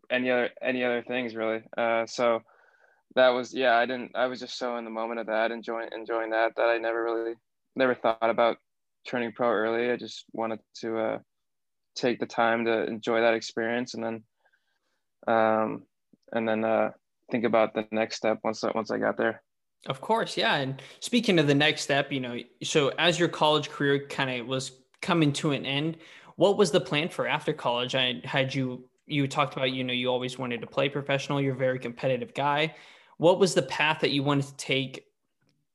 any 0.10 0.32
other 0.32 0.50
any 0.62 0.84
other 0.84 1.04
things 1.04 1.36
really. 1.36 1.62
Uh, 1.78 2.08
so 2.08 2.42
that 3.16 3.30
was 3.30 3.54
yeah 3.54 3.76
i 3.78 3.86
didn't 3.86 4.12
i 4.16 4.28
was 4.28 4.40
just 4.40 4.58
so 4.58 4.78
in 4.78 4.86
the 4.86 4.92
moment 4.92 5.20
of 5.20 5.28
that 5.28 5.52
enjoying 5.52 5.90
enjoying 5.96 6.30
that 6.32 6.56
that 6.56 6.70
i 6.70 6.78
never 6.78 7.04
really 7.04 7.36
never 7.76 7.96
thought 7.96 8.18
about 8.22 8.58
turning 9.06 9.32
pro 9.32 9.50
early. 9.50 9.92
I 9.92 9.98
just 9.98 10.26
wanted 10.34 10.60
to 10.82 10.98
uh, 10.98 11.20
take 11.96 12.20
the 12.20 12.26
time 12.26 12.66
to 12.66 12.86
enjoy 12.86 13.22
that 13.22 13.34
experience 13.34 13.94
and 13.94 14.04
then 14.04 14.24
um 15.28 15.84
and 16.34 16.48
then 16.48 16.64
uh 16.64 16.92
think 17.32 17.46
about 17.46 17.74
the 17.74 17.88
next 17.92 18.18
step 18.18 18.38
once 18.44 18.64
once 18.76 18.92
i 18.92 18.98
got 18.98 19.18
there. 19.18 19.42
Of 19.88 20.02
course 20.02 20.36
yeah 20.36 20.56
and 20.56 20.82
speaking 21.00 21.40
of 21.40 21.48
the 21.48 21.56
next 21.56 21.82
step 21.82 22.12
you 22.12 22.20
know 22.20 22.38
so 22.64 22.90
as 23.00 23.18
your 23.18 23.30
college 23.30 23.70
career 23.70 24.08
kind 24.08 24.42
of 24.42 24.46
was 24.46 24.74
coming 25.02 25.32
to 25.34 25.52
an 25.52 25.66
end 25.66 25.98
what 26.36 26.58
was 26.58 26.70
the 26.70 26.82
plan 26.82 27.08
for 27.08 27.30
after 27.30 27.54
college? 27.54 27.96
I 27.96 28.20
had 28.26 28.54
you 28.54 28.90
you 29.06 29.26
talked 29.26 29.56
about 29.56 29.72
you 29.72 29.86
know 29.86 29.94
you 29.94 30.10
always 30.10 30.38
wanted 30.38 30.60
to 30.62 30.68
play 30.68 30.90
professional 30.90 31.40
you're 31.42 31.54
a 31.54 31.58
very 31.58 31.80
competitive 31.80 32.34
guy 32.34 32.76
what 33.18 33.40
was 33.40 33.54
the 33.54 33.62
path 33.62 34.00
that 34.02 34.12
you 34.12 34.24
wanted 34.24 34.46
to 34.48 34.58
take? 34.58 35.06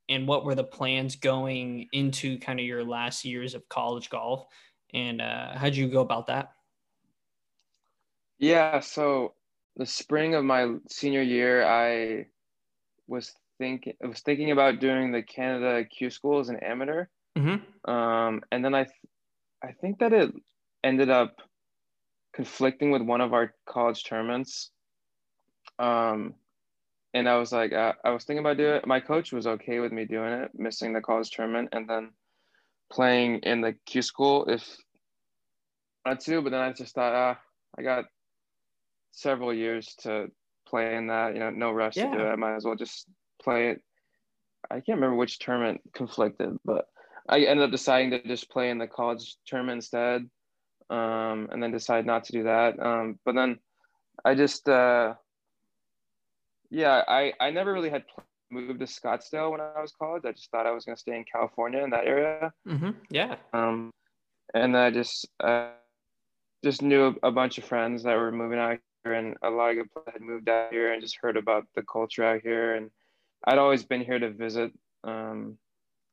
And 0.09 0.27
what 0.27 0.45
were 0.45 0.57
the 0.57 0.65
plans 0.65 1.17
going 1.17 1.89
into 1.93 2.39
kind 2.39 2.59
of 2.59 2.67
your 2.67 2.85
last 2.85 3.25
years 3.25 3.55
of 3.55 3.69
college 3.69 4.11
golf? 4.11 4.47
And 4.93 5.23
uh, 5.23 5.57
how'd 5.57 5.77
you 5.77 5.89
go 5.89 6.01
about 6.01 6.27
that? 6.27 6.53
Yeah 8.39 8.81
so 8.81 9.35
the 9.77 9.87
spring 9.87 10.35
of 10.35 10.45
my 10.45 10.75
senior 10.89 11.23
year 11.23 11.65
i 11.65 12.27
was 13.07 13.33
thinking 13.59 13.93
I 14.03 14.09
was 14.09 14.21
thinking 14.21 14.51
about 14.51 14.81
doing 14.81 15.13
the 15.13 15.23
canada 15.23 15.85
q 15.85 16.11
school 16.11 16.41
as 16.41 16.49
an 16.49 16.57
amateur. 16.57 17.05
Mm-hmm. 17.39 17.91
um, 17.91 18.41
and 18.51 18.65
then 18.65 18.75
i 18.75 18.85
th- 18.85 18.97
i 19.63 19.73
think 19.73 19.99
that 20.01 20.13
it 20.13 20.33
ended 20.83 21.11
up 21.11 21.37
conflicting 22.33 22.91
with 22.91 23.03
one 23.03 23.21
of 23.21 23.33
our 23.33 23.55
college 23.67 24.05
tournaments. 24.05 24.71
Um, 25.79 26.35
and 27.13 27.29
I 27.29 27.37
was 27.37 27.53
like, 27.53 27.73
uh, 27.73 27.95
I 28.05 28.11
was 28.11 28.25
thinking 28.25 28.45
about 28.45 28.57
doing 28.57 28.77
it. 28.77 28.87
My 28.87 29.01
coach 29.01 29.33
was 29.33 29.47
okay 29.47 29.81
with 29.81 29.93
me 29.93 30.05
doing 30.05 30.33
it, 30.33 30.51
missing 30.55 30.93
the 30.93 31.01
college 31.01 31.31
tournament, 31.31 31.71
and 31.73 31.89
then 31.89 32.11
playing 32.93 33.41
in 33.41 33.61
the 33.61 33.75
Q 33.87 34.03
school 34.03 34.47
if 34.49 34.65
I 36.05 36.15
to. 36.15 36.43
But 36.43 36.51
then 36.51 36.61
I 36.61 36.73
just 36.73 36.95
thought, 36.95 37.15
ah, 37.15 37.39
I 37.79 37.83
got 37.83 38.05
several 39.13 39.53
years 39.53 39.95
to 40.03 40.31
play 40.67 40.95
in 40.95 41.09
that. 41.09 41.35
You 41.35 41.41
know, 41.41 41.51
no 41.51 41.73
rush 41.73 41.97
yeah. 41.97 42.11
to 42.11 42.17
do 42.17 42.25
it. 42.25 42.31
I 42.31 42.37
might 42.37 42.57
as 42.57 42.65
well 42.65 42.77
just 42.77 43.07
play 43.43 43.71
it. 43.71 43.83
I 44.71 44.75
can't 44.75 44.99
remember 45.01 45.17
which 45.17 45.39
tournament 45.39 45.81
conflicted, 45.95 46.59
but 46.65 46.87
I 47.29 47.41
ended 47.41 47.65
up 47.65 47.71
deciding 47.71 48.11
to 48.11 48.23
just 48.23 48.51
play 48.51 48.71
in 48.71 48.79
the 48.79 48.87
college 48.87 49.37
tournament 49.47 49.79
instead, 49.79 50.29
um, 50.91 51.49
and 51.51 51.63
then 51.63 51.73
decide 51.73 52.07
not 52.07 52.25
to 52.25 52.33
do 52.33 52.43
that. 52.45 52.79
Um, 52.79 53.19
but 53.25 53.35
then 53.35 53.59
I 54.25 54.35
just, 54.35 54.69
uh, 54.69 55.15
yeah, 56.71 57.03
I 57.07 57.33
I 57.41 57.51
never 57.51 57.73
really 57.73 57.91
had 57.91 58.05
moved 58.51 58.81
to 58.81 58.87
Scottsdale 58.87 59.51
when 59.51 59.61
I 59.61 59.81
was 59.81 59.93
college. 59.93 60.23
I 60.25 60.33
just 60.33 60.51
thought 60.51 60.67
I 60.67 60.73
was 60.73 60.85
going 60.85 60.97
to 60.97 61.01
stay 61.01 61.17
in 61.17 61.25
California 61.25 61.83
in 61.83 61.91
that 61.91 62.07
area. 62.07 62.53
Mm-hmm. 62.67 62.91
Yeah. 63.11 63.37
Um, 63.53 63.91
and 64.55 64.77
I 64.77 64.91
just 64.91 65.29
uh, 65.43 65.71
just 66.65 66.83
knew 66.83 67.17
a, 67.23 67.29
a 67.29 67.33
bunch 67.33 67.59
of 67.59 67.65
friends 67.65 68.03
that 68.05 68.17
were 68.17 68.33
moving 68.33 68.59
out 68.59 68.79
here, 69.05 69.15
and 69.15 69.37
a 69.43 69.51
lot 69.51 69.71
of 69.71 69.77
people 69.77 70.03
had 70.13 70.23
moved 70.23 70.49
out 70.49 70.73
here, 70.73 70.93
and 70.93 71.03
just 71.03 71.19
heard 71.21 71.37
about 71.37 71.67
the 71.75 71.83
culture 71.83 72.25
out 72.25 72.41
here. 72.43 72.75
And 72.75 72.91
I'd 73.45 73.59
always 73.59 73.85
been 73.85 74.05
here 74.05 74.19
to 74.19 74.31
visit 74.31 74.73
um, 75.05 75.59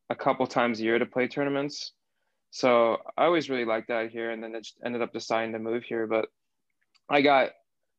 a 0.10 0.15
couple 0.15 0.48
times 0.48 0.80
a 0.80 0.84
year 0.84 1.00
to 1.00 1.06
play 1.06 1.28
tournaments. 1.28 1.93
So 2.52 2.98
I 3.17 3.26
always 3.26 3.50
really 3.50 3.65
liked 3.65 3.89
out 3.89 4.10
here, 4.10 4.32
and 4.32 4.41
then 4.41 4.56
it 4.56 4.63
just 4.63 4.78
ended 4.86 5.02
up 5.02 5.13
deciding 5.13 5.54
to 5.54 5.60
move 5.60 5.84
here. 5.84 6.08
But 6.08 6.30
I 7.10 7.22
got 7.22 7.52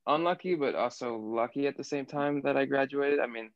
unlucky, 0.06 0.54
but 0.54 0.74
also 0.74 1.16
lucky 1.16 1.66
at 1.66 1.76
the 1.76 1.84
same 1.84 2.06
time 2.06 2.42
that 2.42 2.56
I 2.56 2.64
graduated. 2.64 3.20
I 3.20 3.26
mean, 3.26 3.50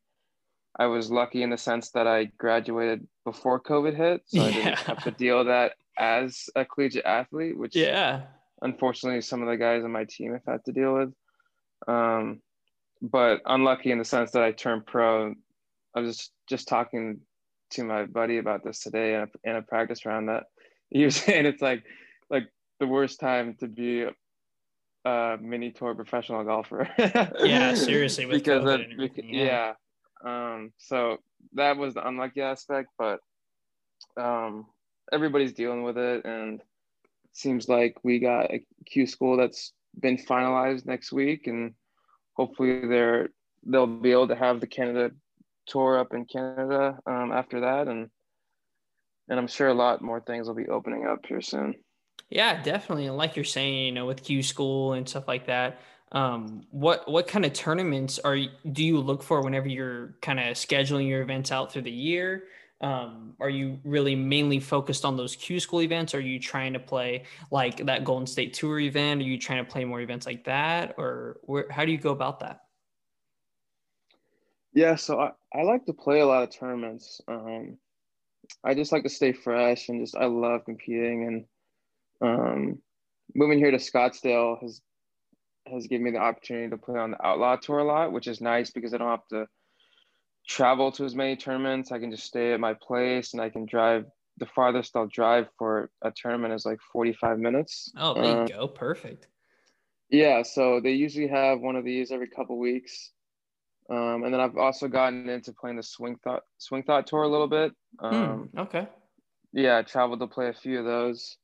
I 0.78 0.86
was 0.86 1.10
lucky 1.10 1.42
in 1.42 1.50
the 1.50 1.58
sense 1.58 1.90
that 1.90 2.06
I 2.06 2.24
graduated 2.38 3.06
before 3.24 3.60
COVID 3.60 3.96
hit, 3.96 4.22
so 4.26 4.38
yeah. 4.38 4.44
I 4.44 4.52
didn't 4.52 4.78
have 4.78 5.04
to 5.04 5.10
deal 5.10 5.38
with 5.38 5.48
that 5.48 5.74
as 5.98 6.48
a 6.56 6.64
collegiate 6.64 7.04
athlete, 7.04 7.58
which 7.58 7.76
yeah, 7.76 8.22
unfortunately 8.62 9.20
some 9.20 9.42
of 9.42 9.48
the 9.48 9.56
guys 9.56 9.84
on 9.84 9.92
my 9.92 10.04
team 10.04 10.32
have 10.32 10.46
had 10.46 10.64
to 10.64 10.72
deal 10.72 10.94
with. 10.94 11.12
Um, 11.86 12.40
but 13.02 13.42
unlucky 13.44 13.90
in 13.90 13.98
the 13.98 14.04
sense 14.04 14.30
that 14.32 14.42
I 14.42 14.52
turned 14.52 14.86
pro. 14.86 15.34
I 15.94 16.00
was 16.00 16.16
just, 16.16 16.32
just 16.48 16.68
talking 16.68 17.20
to 17.70 17.84
my 17.84 18.06
buddy 18.06 18.38
about 18.38 18.64
this 18.64 18.80
today 18.80 19.14
in 19.14 19.20
a, 19.22 19.50
in 19.50 19.56
a 19.56 19.62
practice 19.62 20.06
round 20.06 20.28
that 20.28 20.44
he 20.90 21.04
was 21.04 21.16
saying 21.24 21.46
it's 21.46 21.62
like 21.62 21.84
like 22.30 22.48
the 22.80 22.86
worst 22.86 23.20
time 23.20 23.56
to 23.60 23.66
be 23.66 24.06
a 25.04 25.36
mini 25.40 25.70
tour 25.70 25.94
professional 25.94 26.44
golfer. 26.44 26.88
yeah, 26.98 27.74
seriously, 27.74 28.26
because 28.26 28.64
of, 28.64 28.80
yeah. 28.98 29.14
yeah 29.22 29.72
um, 30.24 30.72
so 30.78 31.18
that 31.54 31.76
was 31.76 31.94
the 31.94 32.06
unlucky 32.06 32.40
aspect, 32.40 32.90
but 32.98 33.20
um, 34.16 34.66
everybody's 35.12 35.52
dealing 35.52 35.82
with 35.82 35.98
it, 35.98 36.24
and 36.24 36.62
seems 37.32 37.68
like 37.68 37.96
we 38.02 38.18
got 38.18 38.52
a 38.52 38.64
Q 38.86 39.06
school 39.06 39.36
that's 39.36 39.72
been 39.98 40.16
finalized 40.16 40.86
next 40.86 41.12
week, 41.12 41.46
and 41.46 41.74
hopefully 42.34 42.86
they're 42.86 43.28
they'll 43.64 43.86
be 43.86 44.12
able 44.12 44.28
to 44.28 44.36
have 44.36 44.60
the 44.60 44.66
Canada 44.66 45.10
tour 45.66 45.98
up 45.98 46.14
in 46.14 46.24
Canada 46.24 46.98
um, 47.06 47.32
after 47.32 47.60
that, 47.60 47.88
and 47.88 48.08
and 49.28 49.38
I'm 49.38 49.48
sure 49.48 49.68
a 49.68 49.74
lot 49.74 50.02
more 50.02 50.20
things 50.20 50.46
will 50.46 50.54
be 50.54 50.68
opening 50.68 51.06
up 51.06 51.26
here 51.26 51.40
soon. 51.40 51.74
Yeah, 52.32 52.62
definitely. 52.62 53.06
And 53.06 53.16
like 53.18 53.36
you're 53.36 53.44
saying, 53.44 53.84
you 53.84 53.92
know, 53.92 54.06
with 54.06 54.24
Q 54.24 54.42
school 54.42 54.94
and 54.94 55.06
stuff 55.06 55.28
like 55.28 55.46
that, 55.48 55.82
um, 56.12 56.62
what 56.70 57.06
what 57.06 57.28
kind 57.28 57.44
of 57.44 57.52
tournaments 57.52 58.18
are 58.18 58.38
do 58.72 58.82
you 58.82 58.98
look 59.00 59.22
for 59.22 59.42
whenever 59.42 59.68
you're 59.68 60.14
kind 60.22 60.40
of 60.40 60.56
scheduling 60.56 61.06
your 61.06 61.20
events 61.20 61.52
out 61.52 61.70
through 61.70 61.82
the 61.82 61.90
year? 61.90 62.44
Um, 62.80 63.34
are 63.38 63.50
you 63.50 63.78
really 63.84 64.16
mainly 64.16 64.60
focused 64.60 65.04
on 65.04 65.14
those 65.18 65.36
Q 65.36 65.60
school 65.60 65.82
events? 65.82 66.14
Are 66.14 66.20
you 66.20 66.40
trying 66.40 66.72
to 66.72 66.78
play 66.80 67.24
like 67.50 67.84
that 67.84 68.02
Golden 68.02 68.26
State 68.26 68.54
Tour 68.54 68.80
event? 68.80 69.20
Are 69.20 69.24
you 69.24 69.38
trying 69.38 69.62
to 69.62 69.70
play 69.70 69.84
more 69.84 70.00
events 70.00 70.24
like 70.24 70.44
that, 70.44 70.94
or 70.96 71.38
where, 71.42 71.66
how 71.70 71.84
do 71.84 71.92
you 71.92 71.98
go 71.98 72.12
about 72.12 72.40
that? 72.40 72.62
Yeah, 74.72 74.94
so 74.94 75.20
I, 75.20 75.32
I 75.54 75.64
like 75.64 75.84
to 75.84 75.92
play 75.92 76.20
a 76.20 76.26
lot 76.26 76.44
of 76.44 76.50
tournaments. 76.50 77.20
Um, 77.28 77.76
I 78.64 78.72
just 78.74 78.90
like 78.90 79.02
to 79.02 79.10
stay 79.10 79.32
fresh 79.32 79.90
and 79.90 80.00
just 80.00 80.16
I 80.16 80.24
love 80.24 80.64
competing 80.64 81.26
and 81.26 81.44
um, 82.22 82.78
moving 83.34 83.58
here 83.58 83.70
to 83.70 83.78
Scottsdale 83.78 84.60
has 84.62 84.80
has 85.66 85.86
given 85.86 86.04
me 86.04 86.10
the 86.10 86.18
opportunity 86.18 86.70
to 86.70 86.76
play 86.76 86.98
on 86.98 87.12
the 87.12 87.26
Outlaw 87.26 87.56
Tour 87.56 87.78
a 87.78 87.84
lot, 87.84 88.12
which 88.12 88.26
is 88.26 88.40
nice 88.40 88.70
because 88.70 88.92
I 88.92 88.98
don't 88.98 89.08
have 89.08 89.26
to 89.30 89.46
travel 90.48 90.90
to 90.92 91.04
as 91.04 91.14
many 91.14 91.36
tournaments. 91.36 91.92
I 91.92 91.98
can 91.98 92.10
just 92.10 92.24
stay 92.24 92.52
at 92.52 92.60
my 92.60 92.74
place 92.74 93.32
and 93.32 93.42
I 93.42 93.48
can 93.48 93.66
drive. 93.66 94.06
The 94.38 94.46
farthest 94.46 94.96
I'll 94.96 95.06
drive 95.06 95.46
for 95.58 95.90
a 96.02 96.10
tournament 96.10 96.54
is 96.54 96.64
like 96.64 96.78
45 96.92 97.38
minutes. 97.38 97.92
Oh, 97.96 98.14
there 98.14 98.24
uh, 98.24 98.42
you 98.42 98.48
go. 98.48 98.66
Perfect. 98.66 99.28
Yeah. 100.08 100.42
So 100.42 100.80
they 100.82 100.92
usually 100.92 101.28
have 101.28 101.60
one 101.60 101.76
of 101.76 101.84
these 101.84 102.10
every 102.10 102.28
couple 102.28 102.58
weeks. 102.58 103.12
Um, 103.90 104.24
and 104.24 104.32
then 104.32 104.40
I've 104.40 104.56
also 104.56 104.88
gotten 104.88 105.28
into 105.28 105.52
playing 105.52 105.76
the 105.76 105.82
Swing 105.82 106.16
Thought 106.24 106.42
Swing 106.56 106.82
Thought 106.82 107.06
Tour 107.06 107.24
a 107.24 107.28
little 107.28 107.48
bit. 107.48 107.72
Hmm, 108.00 108.06
um, 108.06 108.48
okay. 108.56 108.88
Yeah, 109.52 109.78
I 109.78 109.82
traveled 109.82 110.20
to 110.20 110.26
play 110.26 110.48
a 110.48 110.54
few 110.54 110.78
of 110.78 110.86
those. 110.86 111.36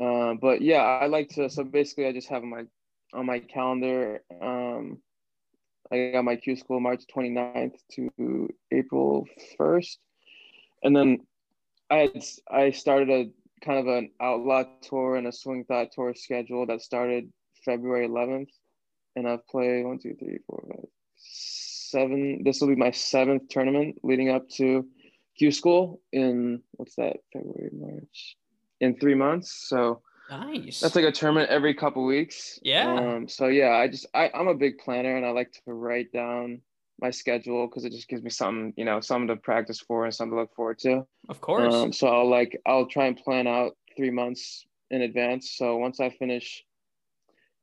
Uh, 0.00 0.34
but 0.34 0.62
yeah, 0.62 0.82
I 0.82 1.06
like 1.06 1.28
to. 1.30 1.50
So 1.50 1.64
basically, 1.64 2.06
I 2.06 2.12
just 2.12 2.28
have 2.28 2.42
my 2.42 2.64
on 3.12 3.26
my 3.26 3.40
calendar. 3.40 4.22
Um, 4.40 4.98
I 5.92 6.12
got 6.12 6.24
my 6.24 6.36
Q 6.36 6.56
school 6.56 6.80
March 6.80 7.02
29th 7.14 7.74
to 7.92 8.48
April 8.70 9.26
1st. 9.58 9.96
And 10.82 10.94
then 10.94 11.18
I 11.90 11.96
had, 11.96 12.24
I 12.50 12.70
started 12.70 13.10
a 13.10 13.64
kind 13.64 13.78
of 13.80 13.88
an 13.88 14.10
outlaw 14.20 14.64
tour 14.82 15.16
and 15.16 15.26
a 15.26 15.32
swing 15.32 15.64
thought 15.64 15.92
tour 15.92 16.14
schedule 16.14 16.66
that 16.66 16.80
started 16.80 17.32
February 17.64 18.08
11th. 18.08 18.50
And 19.16 19.28
I've 19.28 19.46
played 19.48 19.84
one, 19.84 19.98
two, 19.98 20.14
three, 20.14 20.38
four, 20.46 20.64
five, 20.68 20.86
seven. 21.16 22.42
This 22.44 22.60
will 22.60 22.68
be 22.68 22.76
my 22.76 22.92
seventh 22.92 23.48
tournament 23.48 23.96
leading 24.04 24.30
up 24.30 24.48
to 24.50 24.86
Q 25.36 25.50
school 25.50 26.00
in 26.12 26.62
what's 26.72 26.94
that, 26.96 27.16
February, 27.32 27.70
March, 27.72 28.36
in 28.80 28.98
three 28.98 29.14
months. 29.14 29.68
So 29.68 30.02
Nice. 30.30 30.78
That's 30.78 30.94
like 30.94 31.04
a 31.04 31.10
tournament 31.10 31.50
every 31.50 31.74
couple 31.74 32.04
weeks. 32.04 32.60
Yeah. 32.62 32.94
Um, 32.94 33.26
so 33.26 33.48
yeah, 33.48 33.70
I 33.70 33.88
just 33.88 34.06
I, 34.14 34.30
I'm 34.32 34.46
a 34.46 34.54
big 34.54 34.78
planner 34.78 35.16
and 35.16 35.26
I 35.26 35.30
like 35.30 35.50
to 35.52 35.72
write 35.72 36.12
down 36.12 36.60
my 37.00 37.10
schedule 37.10 37.66
because 37.66 37.84
it 37.84 37.90
just 37.90 38.08
gives 38.08 38.22
me 38.22 38.30
something, 38.30 38.72
you 38.76 38.84
know, 38.84 39.00
something 39.00 39.26
to 39.28 39.36
practice 39.36 39.80
for 39.80 40.04
and 40.04 40.14
something 40.14 40.36
to 40.36 40.40
look 40.42 40.54
forward 40.54 40.78
to. 40.80 41.04
Of 41.28 41.40
course. 41.40 41.74
Um, 41.74 41.92
so 41.92 42.06
I'll 42.06 42.30
like 42.30 42.60
I'll 42.64 42.86
try 42.86 43.06
and 43.06 43.16
plan 43.16 43.48
out 43.48 43.72
three 43.96 44.10
months 44.10 44.64
in 44.90 45.02
advance. 45.02 45.56
So 45.56 45.78
once 45.78 45.98
I 45.98 46.10
finish 46.10 46.62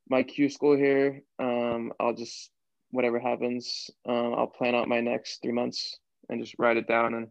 my 0.10 0.24
Q 0.24 0.50
school 0.50 0.76
here, 0.76 1.22
um, 1.40 1.94
I'll 2.02 2.16
just 2.16 2.52
whatever 2.92 3.20
happens, 3.20 3.90
um, 4.08 4.34
I'll 4.36 4.48
plan 4.48 4.76
out 4.76 4.88
my 4.88 5.02
next 5.02 5.42
three 5.42 5.52
months 5.52 6.00
and 6.30 6.42
just 6.42 6.56
write 6.58 6.78
it 6.78 6.88
down 6.88 7.14
and 7.14 7.28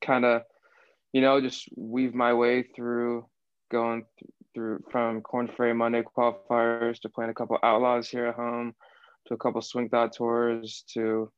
kind 0.00 0.24
of, 0.24 0.42
you 1.12 1.20
know, 1.20 1.40
just 1.40 1.68
weave 1.76 2.14
my 2.14 2.34
way 2.34 2.62
through 2.62 3.26
going 3.70 4.04
th- 4.18 4.30
through 4.54 4.80
from 4.90 5.20
Corn 5.22 5.48
Ferry 5.48 5.74
Monday 5.74 6.02
qualifiers 6.02 7.00
to 7.00 7.08
playing 7.08 7.30
a 7.30 7.34
couple 7.34 7.58
outlaws 7.62 8.08
here 8.08 8.26
at 8.26 8.34
home, 8.34 8.74
to 9.26 9.34
a 9.34 9.38
couple 9.38 9.60
swing 9.62 9.88
thought 9.88 10.12
tours, 10.12 10.84
to 10.94 11.30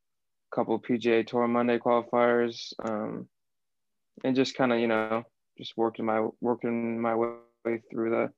a 0.52 0.56
couple 0.56 0.80
PGA 0.80 1.26
Tour 1.26 1.46
Monday 1.48 1.78
qualifiers, 1.78 2.72
um, 2.84 3.28
and 4.24 4.36
just 4.36 4.56
kind 4.56 4.72
of 4.72 4.78
you 4.78 4.88
know 4.88 5.22
just 5.58 5.76
working 5.76 6.04
my 6.04 6.26
working 6.40 7.00
my 7.00 7.14
way 7.14 7.82
through 7.90 8.10
the 8.10 8.32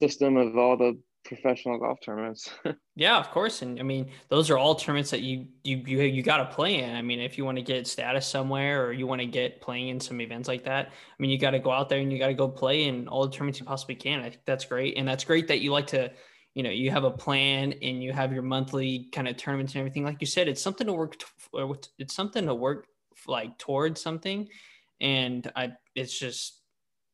system 0.00 0.36
of 0.36 0.56
all 0.56 0.76
the 0.76 0.98
professional 1.28 1.78
golf 1.78 2.00
tournaments. 2.00 2.50
yeah, 2.96 3.18
of 3.18 3.30
course, 3.30 3.62
and 3.62 3.78
I 3.78 3.82
mean 3.82 4.10
those 4.28 4.50
are 4.50 4.56
all 4.58 4.74
tournaments 4.74 5.10
that 5.10 5.20
you 5.20 5.46
you 5.62 5.76
you, 5.86 6.00
you 6.00 6.22
got 6.22 6.38
to 6.38 6.46
play 6.46 6.82
in. 6.82 6.96
I 6.96 7.02
mean, 7.02 7.20
if 7.20 7.36
you 7.36 7.44
want 7.44 7.58
to 7.58 7.62
get 7.62 7.86
status 7.86 8.26
somewhere 8.26 8.84
or 8.84 8.92
you 8.92 9.06
want 9.06 9.20
to 9.20 9.26
get 9.26 9.60
playing 9.60 9.88
in 9.88 10.00
some 10.00 10.20
events 10.20 10.48
like 10.48 10.64
that, 10.64 10.86
I 10.88 11.16
mean, 11.18 11.30
you 11.30 11.38
got 11.38 11.50
to 11.50 11.58
go 11.58 11.70
out 11.70 11.88
there 11.88 12.00
and 12.00 12.10
you 12.10 12.18
got 12.18 12.28
to 12.28 12.34
go 12.34 12.48
play 12.48 12.84
in 12.84 13.06
all 13.06 13.26
the 13.26 13.30
tournaments 13.30 13.60
you 13.60 13.66
possibly 13.66 13.94
can. 13.94 14.20
I 14.20 14.30
think 14.30 14.42
that's 14.46 14.64
great, 14.64 14.96
and 14.96 15.06
that's 15.06 15.24
great 15.24 15.48
that 15.48 15.60
you 15.60 15.70
like 15.70 15.88
to. 15.88 16.10
You 16.54 16.64
know, 16.64 16.70
you 16.70 16.90
have 16.90 17.04
a 17.04 17.10
plan 17.10 17.74
and 17.82 18.02
you 18.02 18.12
have 18.12 18.32
your 18.32 18.42
monthly 18.42 19.08
kind 19.12 19.28
of 19.28 19.36
tournaments 19.36 19.74
and 19.74 19.80
everything. 19.80 20.02
Like 20.02 20.20
you 20.20 20.26
said, 20.26 20.48
it's 20.48 20.62
something 20.62 20.88
to 20.88 20.92
work. 20.92 21.16
T- 21.18 21.90
it's 21.98 22.14
something 22.14 22.46
to 22.46 22.54
work 22.54 22.86
like 23.28 23.58
towards 23.58 24.00
something, 24.00 24.48
and 25.00 25.50
I. 25.54 25.72
It's 25.94 26.18
just 26.18 26.57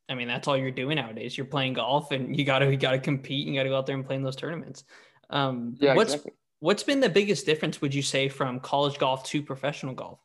I 0.09 0.15
mean, 0.15 0.29
that's 0.29 0.47
all 0.47 0.57
you're 0.57 0.71
doing 0.71 0.97
nowadays. 0.97 1.37
You're 1.37 1.47
playing 1.47 1.75
golf, 1.75 2.11
and 2.11 2.37
you 2.37 2.45
gotta 2.45 2.71
you 2.71 2.77
gotta 2.77 2.99
compete. 2.99 3.47
You 3.47 3.55
gotta 3.55 3.69
go 3.69 3.77
out 3.77 3.87
there 3.87 3.97
and 3.97 4.05
play 4.05 4.17
in 4.17 4.23
those 4.23 4.37
tournaments. 4.37 4.85
Um, 5.31 5.77
yeah, 5.79 5.95
what's 5.95 6.15
exactly. 6.15 6.33
what's 6.61 6.83
been 6.83 7.01
the 7.01 7.09
biggest 7.09 7.47
difference? 7.47 7.81
Would 7.81 7.95
you 7.95 8.03
say 8.03 8.29
from 8.29 8.61
college 8.61 8.99
golf 8.99 9.25
to 9.25 9.43
professional 9.43 9.95
golf? 9.95 10.21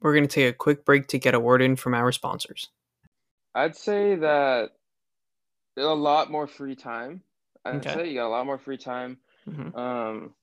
We're 0.00 0.14
gonna 0.14 0.26
take 0.26 0.48
a 0.48 0.56
quick 0.56 0.84
break 0.84 1.06
to 1.08 1.18
get 1.18 1.34
a 1.34 1.40
word 1.40 1.62
in 1.62 1.76
from 1.76 1.94
our 1.94 2.10
sponsors. 2.10 2.68
I'd 3.54 3.76
say 3.76 4.16
that 4.16 4.70
a 5.76 5.82
lot 5.82 6.30
more 6.30 6.46
free 6.46 6.74
time. 6.74 7.22
I'd 7.64 7.76
okay. 7.76 7.94
say 7.94 8.08
you 8.08 8.14
got 8.14 8.26
a 8.26 8.28
lot 8.28 8.46
more 8.46 8.58
free 8.58 8.78
time. 8.78 9.18
Mm-hmm. 9.48 9.78
Um, 9.78 10.34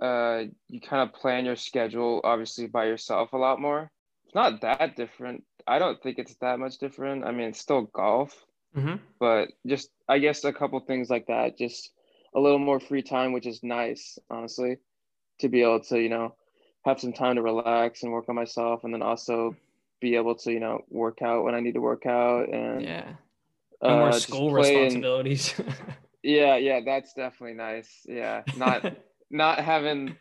uh, 0.00 0.44
you 0.68 0.80
kind 0.80 1.08
of 1.08 1.14
plan 1.14 1.44
your 1.44 1.56
schedule 1.56 2.20
obviously 2.24 2.66
by 2.66 2.86
yourself 2.86 3.32
a 3.32 3.38
lot 3.38 3.60
more. 3.60 3.90
It's 4.26 4.34
not 4.34 4.60
that 4.60 4.96
different 4.96 5.44
I 5.68 5.78
don't 5.78 6.02
think 6.02 6.18
it's 6.18 6.34
that 6.36 6.58
much 6.58 6.78
different. 6.78 7.24
I 7.24 7.30
mean, 7.30 7.48
it's 7.48 7.60
still 7.60 7.82
golf, 7.82 8.34
mm-hmm. 8.76 8.96
but 9.20 9.50
just 9.66 9.90
I 10.08 10.18
guess 10.18 10.42
a 10.44 10.52
couple 10.52 10.80
things 10.80 11.10
like 11.10 11.26
that. 11.26 11.58
Just 11.58 11.92
a 12.34 12.40
little 12.40 12.58
more 12.58 12.80
free 12.80 13.02
time, 13.02 13.32
which 13.32 13.46
is 13.46 13.62
nice, 13.62 14.18
honestly, 14.30 14.78
to 15.40 15.48
be 15.48 15.62
able 15.62 15.80
to 15.80 16.00
you 16.00 16.08
know 16.08 16.34
have 16.84 17.00
some 17.00 17.12
time 17.12 17.36
to 17.36 17.42
relax 17.42 18.02
and 18.02 18.12
work 18.12 18.28
on 18.28 18.34
myself, 18.34 18.84
and 18.84 18.94
then 18.94 19.02
also 19.02 19.54
be 20.00 20.16
able 20.16 20.36
to 20.36 20.52
you 20.52 20.60
know 20.60 20.84
work 20.88 21.22
out 21.22 21.44
when 21.44 21.54
I 21.54 21.60
need 21.60 21.74
to 21.74 21.80
work 21.80 22.06
out 22.06 22.48
and 22.48 22.82
yeah, 22.82 23.12
no 23.82 23.96
more 23.96 24.08
uh, 24.08 24.12
school 24.12 24.50
play 24.50 24.74
and- 24.74 24.84
responsibilities. 24.84 25.54
yeah, 26.22 26.56
yeah, 26.56 26.80
that's 26.84 27.12
definitely 27.12 27.56
nice. 27.56 28.06
Yeah, 28.06 28.42
not 28.56 28.96
not 29.30 29.58
having 29.60 30.16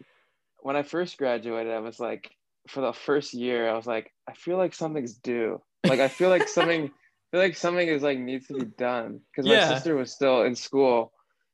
when 0.60 0.76
I 0.76 0.84
first 0.84 1.18
graduated, 1.18 1.72
I 1.72 1.80
was 1.80 2.00
like 2.00 2.32
for 2.68 2.82
the 2.82 2.94
first 2.94 3.34
year, 3.34 3.70
I 3.70 3.74
was 3.76 3.88
like, 3.88 4.12
I 4.28 4.34
feel 4.34 4.58
like 4.58 4.74
something's 4.74 5.16
due. 5.16 5.62
Like 5.88 6.00
I 6.00 6.10
feel 6.10 6.30
like 6.30 6.48
something 6.48 6.86
I 6.86 7.32
feel 7.32 7.42
like 7.42 7.56
something 7.56 7.88
is 7.88 8.04
like 8.04 8.20
needs 8.20 8.48
to 8.48 8.54
be 8.54 8.66
done. 8.66 9.22
Because 9.32 9.46
Yeah. 9.46 9.56
my 9.56 9.60
sister 9.60 9.96
was 9.96 10.12
still 10.14 10.44
in 10.44 10.56
school 10.56 11.14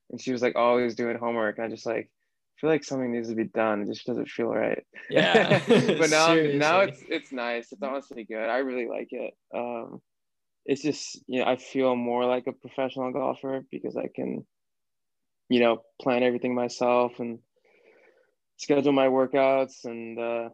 and 0.10 0.22
she 0.22 0.32
was 0.32 0.42
like 0.42 0.56
always 0.56 0.96
doing 0.96 1.18
homework. 1.18 1.58
And 1.58 1.68
I 1.68 1.70
just 1.70 1.86
like 1.86 2.12
feel 2.60 2.70
like 2.70 2.84
something 2.84 3.12
needs 3.12 3.30
to 3.30 3.36
be 3.36 3.46
done. 3.46 3.82
It 3.82 3.88
just 3.88 4.06
doesn't 4.06 4.30
feel 4.30 4.48
right. 4.48 4.84
Yeah, 5.10 5.62
but 6.00 6.10
now 6.10 6.38
now 6.52 6.82
it's 6.82 7.04
it's 7.10 7.32
nice. 7.32 7.72
It's 7.72 7.82
honestly 7.84 8.24
good. 8.24 8.50
I 8.50 8.58
really 8.60 8.88
like 8.88 9.10
it. 9.12 9.34
Um 9.56 10.02
it's 10.66 10.82
just 10.82 11.22
you 11.28 11.40
know, 11.40 11.46
I 11.46 11.58
feel 11.58 11.96
more 11.96 12.26
like 12.26 12.48
a 12.48 12.54
professional 12.54 13.12
golfer 13.12 13.66
because 13.72 13.98
I 13.98 14.08
can, 14.14 14.46
you 15.50 15.60
know, 15.60 15.84
plan 16.02 16.24
everything 16.24 16.56
myself 16.56 17.20
and 17.20 17.40
schedule 18.58 18.94
my 18.94 19.08
workouts 19.08 19.86
and 19.86 20.18
uh 20.20 20.50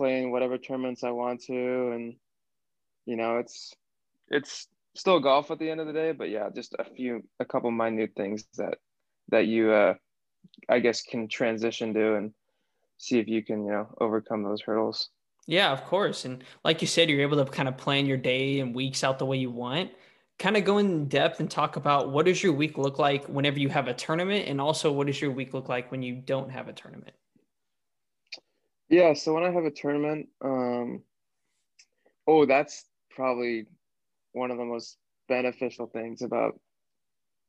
play 0.00 0.22
in 0.22 0.30
whatever 0.30 0.56
tournaments 0.56 1.04
I 1.04 1.10
want 1.10 1.42
to 1.44 1.90
and 1.94 2.14
you 3.04 3.16
know 3.16 3.36
it's 3.36 3.74
it's 4.28 4.66
still 4.96 5.20
golf 5.20 5.50
at 5.50 5.58
the 5.58 5.68
end 5.68 5.80
of 5.80 5.86
the 5.86 5.92
day 5.92 6.12
but 6.12 6.30
yeah 6.30 6.48
just 6.54 6.74
a 6.78 6.84
few 6.84 7.22
a 7.38 7.44
couple 7.44 7.70
minute 7.70 8.12
things 8.16 8.46
that 8.56 8.78
that 9.28 9.46
you 9.46 9.70
uh 9.70 9.94
I 10.70 10.78
guess 10.78 11.02
can 11.02 11.28
transition 11.28 11.92
to 11.92 12.14
and 12.14 12.32
see 12.96 13.18
if 13.18 13.28
you 13.28 13.44
can 13.44 13.66
you 13.66 13.72
know 13.72 13.94
overcome 14.00 14.42
those 14.42 14.62
hurdles 14.62 15.10
Yeah, 15.46 15.72
of 15.72 15.84
course. 15.84 16.24
And 16.24 16.44
like 16.64 16.80
you 16.80 16.86
said, 16.86 17.10
you're 17.10 17.22
able 17.22 17.44
to 17.44 17.50
kind 17.50 17.68
of 17.68 17.76
plan 17.76 18.06
your 18.06 18.16
day 18.16 18.60
and 18.60 18.74
weeks 18.74 19.02
out 19.02 19.18
the 19.18 19.26
way 19.26 19.36
you 19.36 19.50
want. 19.50 19.90
Kind 20.38 20.56
of 20.56 20.64
go 20.64 20.78
in 20.78 21.08
depth 21.08 21.40
and 21.40 21.50
talk 21.50 21.76
about 21.76 22.12
what 22.12 22.26
does 22.26 22.42
your 22.42 22.52
week 22.52 22.78
look 22.78 22.98
like 22.98 23.26
whenever 23.26 23.58
you 23.58 23.68
have 23.68 23.88
a 23.88 23.94
tournament, 23.94 24.48
and 24.48 24.60
also 24.60 24.92
what 24.92 25.06
does 25.06 25.20
your 25.20 25.32
week 25.32 25.52
look 25.52 25.68
like 25.68 25.90
when 25.90 26.02
you 26.02 26.14
don't 26.14 26.50
have 26.50 26.68
a 26.68 26.72
tournament. 26.72 27.14
Yeah, 28.90 29.14
so 29.14 29.32
when 29.32 29.44
I 29.44 29.50
have 29.52 29.64
a 29.64 29.70
tournament, 29.70 30.28
um, 30.44 31.02
oh, 32.26 32.44
that's 32.44 32.84
probably 33.10 33.66
one 34.32 34.50
of 34.50 34.58
the 34.58 34.64
most 34.64 34.98
beneficial 35.28 35.86
things 35.86 36.22
about 36.22 36.60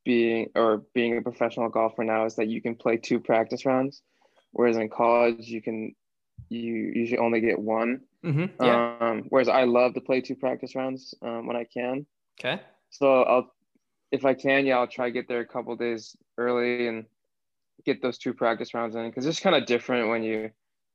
being 0.05 0.49
or 0.55 0.83
being 0.93 1.17
a 1.17 1.21
professional 1.21 1.69
golfer 1.69 2.03
now 2.03 2.25
is 2.25 2.35
that 2.35 2.47
you 2.47 2.61
can 2.61 2.75
play 2.75 2.97
two 2.97 3.19
practice 3.19 3.65
rounds, 3.65 4.03
whereas 4.51 4.77
in 4.77 4.87
college 4.89 5.47
you 5.47 5.61
can 5.61 5.95
you 6.49 6.91
usually 6.93 7.17
only 7.17 7.41
get 7.41 7.57
one. 7.57 8.01
Mm-hmm. 8.23 8.63
Yeah. 8.63 8.95
Um, 8.99 9.23
whereas 9.29 9.47
I 9.47 9.63
love 9.63 9.95
to 9.95 10.01
play 10.01 10.21
two 10.21 10.35
practice 10.35 10.75
rounds 10.75 11.15
um, 11.23 11.47
when 11.47 11.55
I 11.55 11.65
can. 11.65 12.05
okay. 12.39 12.61
So 12.91 13.23
I'll, 13.23 13.53
if 14.11 14.25
I 14.25 14.33
can, 14.33 14.65
yeah, 14.65 14.77
I'll 14.77 14.87
try 14.87 15.05
to 15.05 15.11
get 15.11 15.27
there 15.27 15.39
a 15.39 15.45
couple 15.45 15.75
days 15.75 16.15
early 16.37 16.87
and 16.87 17.05
get 17.85 18.01
those 18.01 18.17
two 18.17 18.33
practice 18.33 18.73
rounds 18.73 18.95
in 18.95 19.09
because 19.09 19.25
it's 19.25 19.39
kind 19.39 19.55
of 19.55 19.65
different 19.65 20.09
when 20.09 20.23
you 20.23 20.51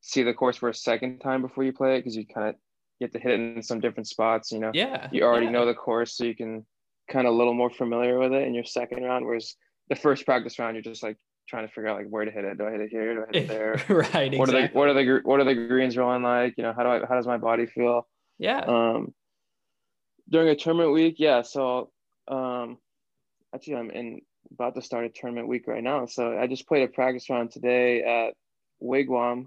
see 0.06 0.22
the 0.22 0.32
course 0.32 0.56
for 0.56 0.68
a 0.68 0.74
second 0.74 1.18
time 1.18 1.42
before 1.42 1.64
you 1.64 1.72
play 1.72 1.96
it 1.96 2.00
because 2.00 2.16
you 2.16 2.24
kind 2.26 2.48
of 2.50 2.54
you 3.00 3.04
have 3.04 3.12
to 3.12 3.18
hit 3.18 3.32
it 3.40 3.56
in 3.56 3.62
some 3.62 3.80
different 3.80 4.06
spots. 4.06 4.52
You 4.52 4.60
know, 4.60 4.70
Yeah. 4.72 5.08
you 5.12 5.22
already 5.24 5.46
yeah. 5.46 5.52
know 5.52 5.66
the 5.66 5.74
course, 5.74 6.16
so 6.16 6.24
you 6.24 6.34
can 6.34 6.64
kind 7.10 7.26
of 7.26 7.34
a 7.34 7.36
little 7.36 7.54
more 7.54 7.70
familiar 7.70 8.18
with 8.18 8.32
it 8.32 8.46
in 8.46 8.54
your 8.54 8.64
second 8.64 9.02
round. 9.02 9.26
Whereas 9.26 9.54
the 9.90 9.96
first 9.96 10.24
practice 10.24 10.58
round, 10.58 10.76
you're 10.76 10.82
just 10.82 11.02
like 11.02 11.16
trying 11.48 11.66
to 11.66 11.72
figure 11.72 11.88
out 11.88 11.96
like 11.98 12.08
where 12.08 12.24
to 12.24 12.30
hit 12.30 12.44
it. 12.44 12.56
Do 12.56 12.66
I 12.66 12.70
hit 12.70 12.80
it 12.80 12.90
here? 12.90 13.14
Do 13.16 13.22
I 13.22 13.26
hit 13.26 13.44
it 13.44 13.48
there? 13.48 13.84
right. 14.14 14.38
What 14.38 14.48
are 14.48 14.52
the 14.52 14.68
what 14.72 14.88
are 14.88 14.94
the 14.94 15.20
what 15.24 15.40
are 15.40 15.44
the 15.44 15.54
greens 15.54 15.96
rolling 15.96 16.22
like? 16.22 16.54
You 16.56 16.62
know, 16.62 16.72
how 16.76 16.82
do 16.84 16.88
I 16.88 17.06
how 17.06 17.16
does 17.16 17.26
my 17.26 17.38
body 17.38 17.66
feel? 17.66 18.06
yeah. 18.38 18.60
um 18.60 19.12
during 20.28 20.48
a 20.48 20.56
tournament 20.56 20.92
week 20.92 21.14
yeah 21.18 21.40
so 21.42 21.90
um 22.28 22.76
actually 23.54 23.76
i'm 23.76 23.90
in 23.90 24.20
about 24.52 24.74
to 24.74 24.82
start 24.82 25.04
a 25.06 25.08
tournament 25.08 25.48
week 25.48 25.66
right 25.66 25.82
now 25.82 26.04
so 26.06 26.36
i 26.38 26.46
just 26.46 26.66
played 26.68 26.82
a 26.82 26.88
practice 26.88 27.30
round 27.30 27.50
today 27.50 28.02
at 28.02 28.34
wigwam 28.82 29.46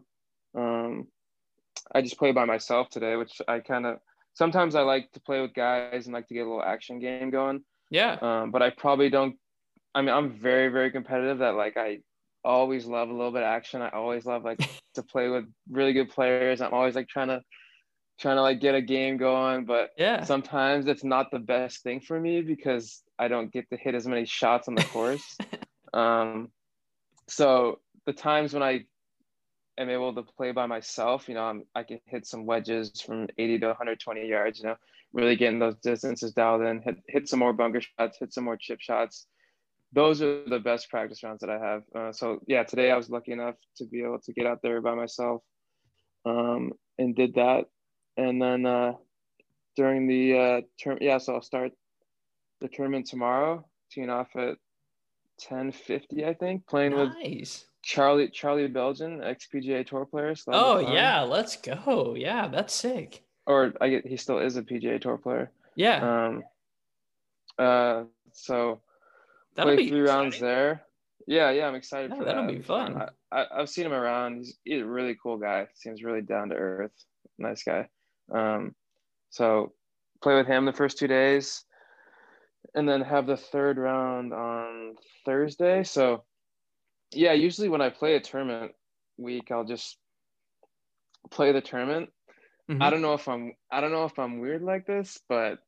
um 0.57 1.07
i 1.93 2.01
just 2.01 2.17
play 2.17 2.31
by 2.31 2.45
myself 2.45 2.89
today 2.89 3.15
which 3.15 3.41
i 3.47 3.59
kind 3.59 3.85
of 3.85 3.97
sometimes 4.33 4.75
i 4.75 4.81
like 4.81 5.11
to 5.11 5.19
play 5.21 5.41
with 5.41 5.53
guys 5.53 6.05
and 6.05 6.13
like 6.13 6.27
to 6.27 6.33
get 6.33 6.41
a 6.41 6.49
little 6.49 6.63
action 6.63 6.99
game 6.99 7.29
going 7.29 7.61
yeah. 7.89 8.17
um 8.21 8.51
but 8.51 8.61
i 8.61 8.69
probably 8.69 9.09
don't 9.09 9.35
i 9.95 10.01
mean 10.01 10.09
i'm 10.13 10.31
very 10.31 10.69
very 10.69 10.91
competitive 10.91 11.39
that 11.39 11.55
like 11.55 11.77
i 11.77 11.99
always 12.43 12.85
love 12.85 13.09
a 13.09 13.13
little 13.13 13.31
bit 13.31 13.41
of 13.41 13.47
action 13.47 13.81
i 13.81 13.89
always 13.89 14.25
love 14.25 14.43
like 14.43 14.59
to 14.93 15.03
play 15.03 15.27
with 15.29 15.45
really 15.69 15.93
good 15.93 16.09
players 16.09 16.61
i'm 16.61 16.73
always 16.73 16.95
like 16.95 17.07
trying 17.07 17.27
to 17.27 17.41
trying 18.19 18.35
to 18.35 18.41
like 18.41 18.59
get 18.59 18.75
a 18.75 18.81
game 18.81 19.17
going 19.17 19.65
but 19.65 19.91
Yeah. 19.97 20.23
sometimes 20.23 20.87
it's 20.87 21.03
not 21.03 21.31
the 21.31 21.39
best 21.39 21.83
thing 21.83 22.01
for 22.01 22.19
me 22.19 22.41
because 22.41 23.01
I 23.19 23.27
don't 23.27 23.51
get 23.51 23.69
to 23.69 23.77
hit 23.77 23.95
as 23.95 24.07
many 24.07 24.25
shots 24.25 24.69
on 24.69 24.75
the 24.75 24.83
course. 24.83 25.37
um, 25.93 26.49
so 27.27 27.79
the 28.05 28.13
times 28.13 28.53
when 28.53 28.63
I 28.63 28.85
am 29.79 29.89
able 29.89 30.13
to 30.13 30.23
play 30.23 30.51
by 30.51 30.65
myself, 30.65 31.27
you 31.27 31.35
know, 31.35 31.43
I'm, 31.43 31.63
I 31.73 31.83
can 31.83 31.99
hit 32.05 32.25
some 32.27 32.45
wedges 32.45 33.01
from 33.01 33.27
80 33.37 33.59
to 33.59 33.67
120 33.67 34.27
yards, 34.27 34.59
you 34.59 34.65
know, 34.65 34.75
really 35.13 35.35
getting 35.35 35.59
those 35.59 35.77
distances 35.77 36.33
dialed 36.33 36.61
in, 36.61 36.81
hit, 36.81 36.97
hit 37.07 37.29
some 37.29 37.39
more 37.39 37.53
bunker 37.53 37.81
shots, 37.81 38.17
hit 38.19 38.33
some 38.33 38.43
more 38.43 38.57
chip 38.57 38.81
shots. 38.81 39.25
Those 39.93 40.21
are 40.21 40.43
the 40.47 40.59
best 40.59 40.89
practice 40.89 41.23
rounds 41.23 41.41
that 41.41 41.49
I 41.49 41.57
have. 41.57 41.83
Uh, 41.95 42.11
so 42.11 42.39
yeah, 42.47 42.63
today 42.63 42.91
I 42.91 42.97
was 42.97 43.09
lucky 43.09 43.31
enough 43.31 43.55
to 43.77 43.85
be 43.85 44.03
able 44.03 44.19
to 44.19 44.33
get 44.33 44.45
out 44.45 44.59
there 44.61 44.81
by 44.81 44.93
myself 44.95 45.41
um, 46.25 46.73
and 46.97 47.15
did 47.15 47.35
that. 47.35 47.65
And 48.17 48.41
then 48.41 48.65
uh, 48.65 48.93
during 49.75 50.07
the 50.07 50.37
uh, 50.37 50.61
term, 50.81 50.97
yeah, 51.01 51.17
so 51.17 51.35
I'll 51.35 51.41
start 51.41 51.71
the 52.59 52.67
tournament 52.67 53.07
tomorrow, 53.07 53.65
teeing 53.91 54.09
off 54.09 54.35
at 54.35 54.57
10:50, 55.39 56.25
I 56.25 56.33
think, 56.33 56.67
playing 56.67 56.95
with 56.95 57.13
nice. 57.23 57.65
Charlie 57.89 58.29
Charlie 58.29 58.67
Beljan, 58.69 59.25
ex 59.25 59.47
PGA 59.51 59.83
Tour 59.85 60.05
player. 60.05 60.35
Oh 60.49 60.77
yeah. 60.93 61.21
Let's 61.21 61.55
go. 61.57 62.13
Yeah. 62.15 62.47
That's 62.47 62.73
sick. 62.73 63.23
or 63.47 63.73
I 63.81 63.89
get 63.89 64.05
he 64.05 64.15
still 64.15 64.37
is 64.37 64.57
a 64.57 64.61
PGA 64.61 65.01
Tour 65.01 65.17
player. 65.17 65.51
Yeah. 65.75 65.97
Um, 66.27 66.43
uh, 67.57 68.03
so 68.31 68.79
That'll 69.55 69.73
play 69.73 69.83
be 69.83 69.89
three 69.89 70.01
rounds 70.01 70.39
there. 70.39 70.83
Yeah, 71.25 71.49
yeah, 71.49 71.67
I'm 71.67 71.75
excited 71.75 72.11
Yeah, 72.11 72.17
for 72.19 72.25
that'll 72.25 72.43
that. 72.45 72.51
be 72.51 72.59
It'll 72.59 72.65
fun. 72.77 72.93
fun. 72.93 73.09
I, 73.31 73.41
I, 73.41 73.61
I've 73.61 73.69
seen 73.69 73.85
him 73.87 73.93
around. 73.93 74.37
He's, 74.37 74.57
he's 74.63 74.81
a 74.81 74.85
really 74.85 75.15
cool 75.21 75.37
guy. 75.37 75.67
Seems 75.73 76.03
really 76.03 76.21
down 76.21 76.49
to 76.49 76.55
earth. 76.55 76.91
Nice 77.39 77.63
guy. 77.63 77.87
Um, 78.31 78.75
so 79.31 79.73
play 80.21 80.35
with 80.35 80.47
him 80.47 80.65
the 80.65 80.73
first 80.73 80.97
two 80.99 81.07
days, 81.07 81.63
and 82.75 82.87
then 82.87 83.01
have 83.01 83.25
the 83.25 83.37
third 83.37 83.77
round 83.79 84.31
on 84.33 84.95
Thursday. 85.25 85.83
So 85.83 86.23
yeah, 87.11 87.33
usually 87.33 87.69
when 87.69 87.81
I 87.81 87.89
play 87.89 88.15
a 88.15 88.19
tournament 88.21 88.73
week, 89.17 89.51
I'll 89.51 89.65
just 89.65 89.97
play 91.31 91.51
the 91.51 91.61
tournament. 91.61 92.09
Mhm. 92.69 92.81
I 92.81 92.89
don't 92.89 93.01
know 93.01 93.13
if 93.13 93.27
I'm 93.27 93.53
I 93.71 93.81
don't 93.81 93.91
know 93.91 94.05
if 94.05 94.17
I'm 94.19 94.39
weird 94.39 94.61
like 94.63 94.85
this, 94.85 95.19
but 95.29 95.59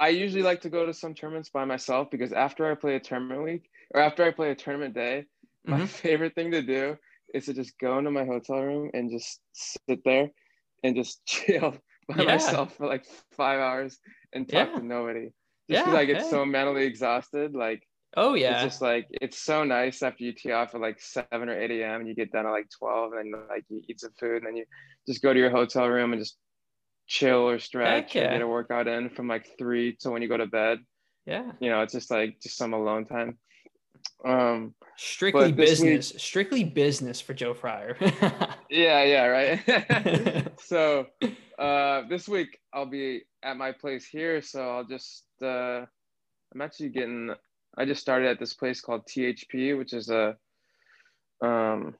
I 0.00 0.08
usually 0.08 0.42
like 0.42 0.60
to 0.62 0.70
go 0.70 0.86
to 0.86 0.92
some 0.92 1.14
tournaments 1.14 1.50
by 1.50 1.64
myself 1.64 2.08
because 2.10 2.32
after 2.32 2.70
I 2.70 2.74
play 2.74 2.96
a 2.96 3.00
tournament 3.00 3.42
week 3.44 3.70
or 3.94 4.00
after 4.00 4.24
I 4.24 4.30
play 4.30 4.50
a 4.50 4.54
tournament 4.54 4.94
day, 4.94 5.26
my 5.66 5.78
Mhm. 5.78 5.86
favorite 6.02 6.34
thing 6.34 6.50
to 6.52 6.62
do 6.62 6.96
is 7.34 7.46
to 7.46 7.54
just 7.54 7.78
go 7.78 7.98
into 7.98 8.10
my 8.10 8.24
hotel 8.24 8.62
room 8.62 8.90
and 8.94 9.10
just 9.10 9.40
sit 9.54 10.00
there 10.04 10.30
and 10.82 10.96
just 10.96 11.24
chill 11.26 11.76
by 12.08 12.22
Yeah. 12.24 12.24
myself 12.24 12.76
for 12.76 12.86
like 12.86 13.04
five 13.06 13.40
hours 13.40 13.80
and 14.16 14.48
talk 14.48 14.52
Yeah. 14.52 14.76
to 14.76 14.84
nobody. 14.84 15.30
Just 15.70 15.84
because 15.84 15.94
Yeah, 15.94 15.94
I 15.94 16.04
get 16.04 16.18
hey. 16.18 16.28
so 16.28 16.44
mentally 16.44 16.84
exhausted. 16.84 17.54
Like 17.54 17.82
Oh 18.16 18.34
yeah. 18.34 18.54
it's 18.54 18.64
just 18.64 18.82
like 18.82 19.06
it's 19.10 19.38
so 19.38 19.64
nice 19.64 20.02
after 20.02 20.24
you 20.24 20.32
tee 20.32 20.52
off 20.52 20.74
at 20.74 20.80
like 20.80 21.00
seven 21.00 21.48
or 21.48 21.58
eight 21.58 21.70
a.m. 21.70 22.00
and 22.00 22.08
you 22.08 22.14
get 22.14 22.30
done 22.32 22.46
at 22.46 22.50
like 22.50 22.68
twelve 22.70 23.12
and 23.14 23.32
then 23.32 23.42
like 23.48 23.64
you 23.68 23.80
eat 23.88 24.00
some 24.00 24.12
food 24.18 24.38
and 24.38 24.46
then 24.46 24.56
you 24.56 24.64
just 25.06 25.22
go 25.22 25.32
to 25.32 25.38
your 25.38 25.50
hotel 25.50 25.88
room 25.88 26.12
and 26.12 26.20
just 26.20 26.36
chill 27.06 27.48
or 27.48 27.58
stretch 27.58 28.14
yeah. 28.14 28.32
get 28.32 28.42
a 28.42 28.46
workout 28.46 28.86
in 28.86 29.10
from 29.10 29.28
like 29.28 29.46
three 29.58 29.96
to 29.96 30.10
when 30.10 30.22
you 30.22 30.28
go 30.28 30.36
to 30.36 30.46
bed. 30.46 30.78
yeah. 31.26 31.52
You 31.60 31.70
know, 31.70 31.80
it's 31.82 31.92
just 31.92 32.10
like 32.10 32.40
just 32.40 32.56
some 32.56 32.72
alone 32.74 33.06
time. 33.06 33.38
Um, 34.24 34.74
Strictly 34.96 35.52
this 35.52 35.80
week- 35.80 35.90
business. 35.90 36.22
Strictly 36.22 36.64
business 36.64 37.20
for 37.20 37.34
Joe 37.34 37.54
Fryer. 37.54 37.96
yeah, 38.70 39.02
yeah, 39.04 39.26
right. 39.26 40.48
so 40.60 41.06
uh, 41.58 42.02
this 42.08 42.28
week 42.28 42.58
I'll 42.72 42.86
be 42.86 43.22
at 43.42 43.56
my 43.56 43.72
place 43.72 44.06
here, 44.06 44.42
so 44.42 44.68
I'll 44.70 44.84
just 44.84 45.24
uh, 45.42 45.84
I'm 46.54 46.60
actually 46.60 46.90
getting. 46.90 47.30
I 47.76 47.84
just 47.84 48.00
started 48.00 48.28
at 48.28 48.38
this 48.38 48.54
place 48.54 48.80
called 48.80 49.06
THP, 49.06 49.76
which 49.76 49.92
is 49.92 50.10
a 50.10 50.36
um, 51.40 51.94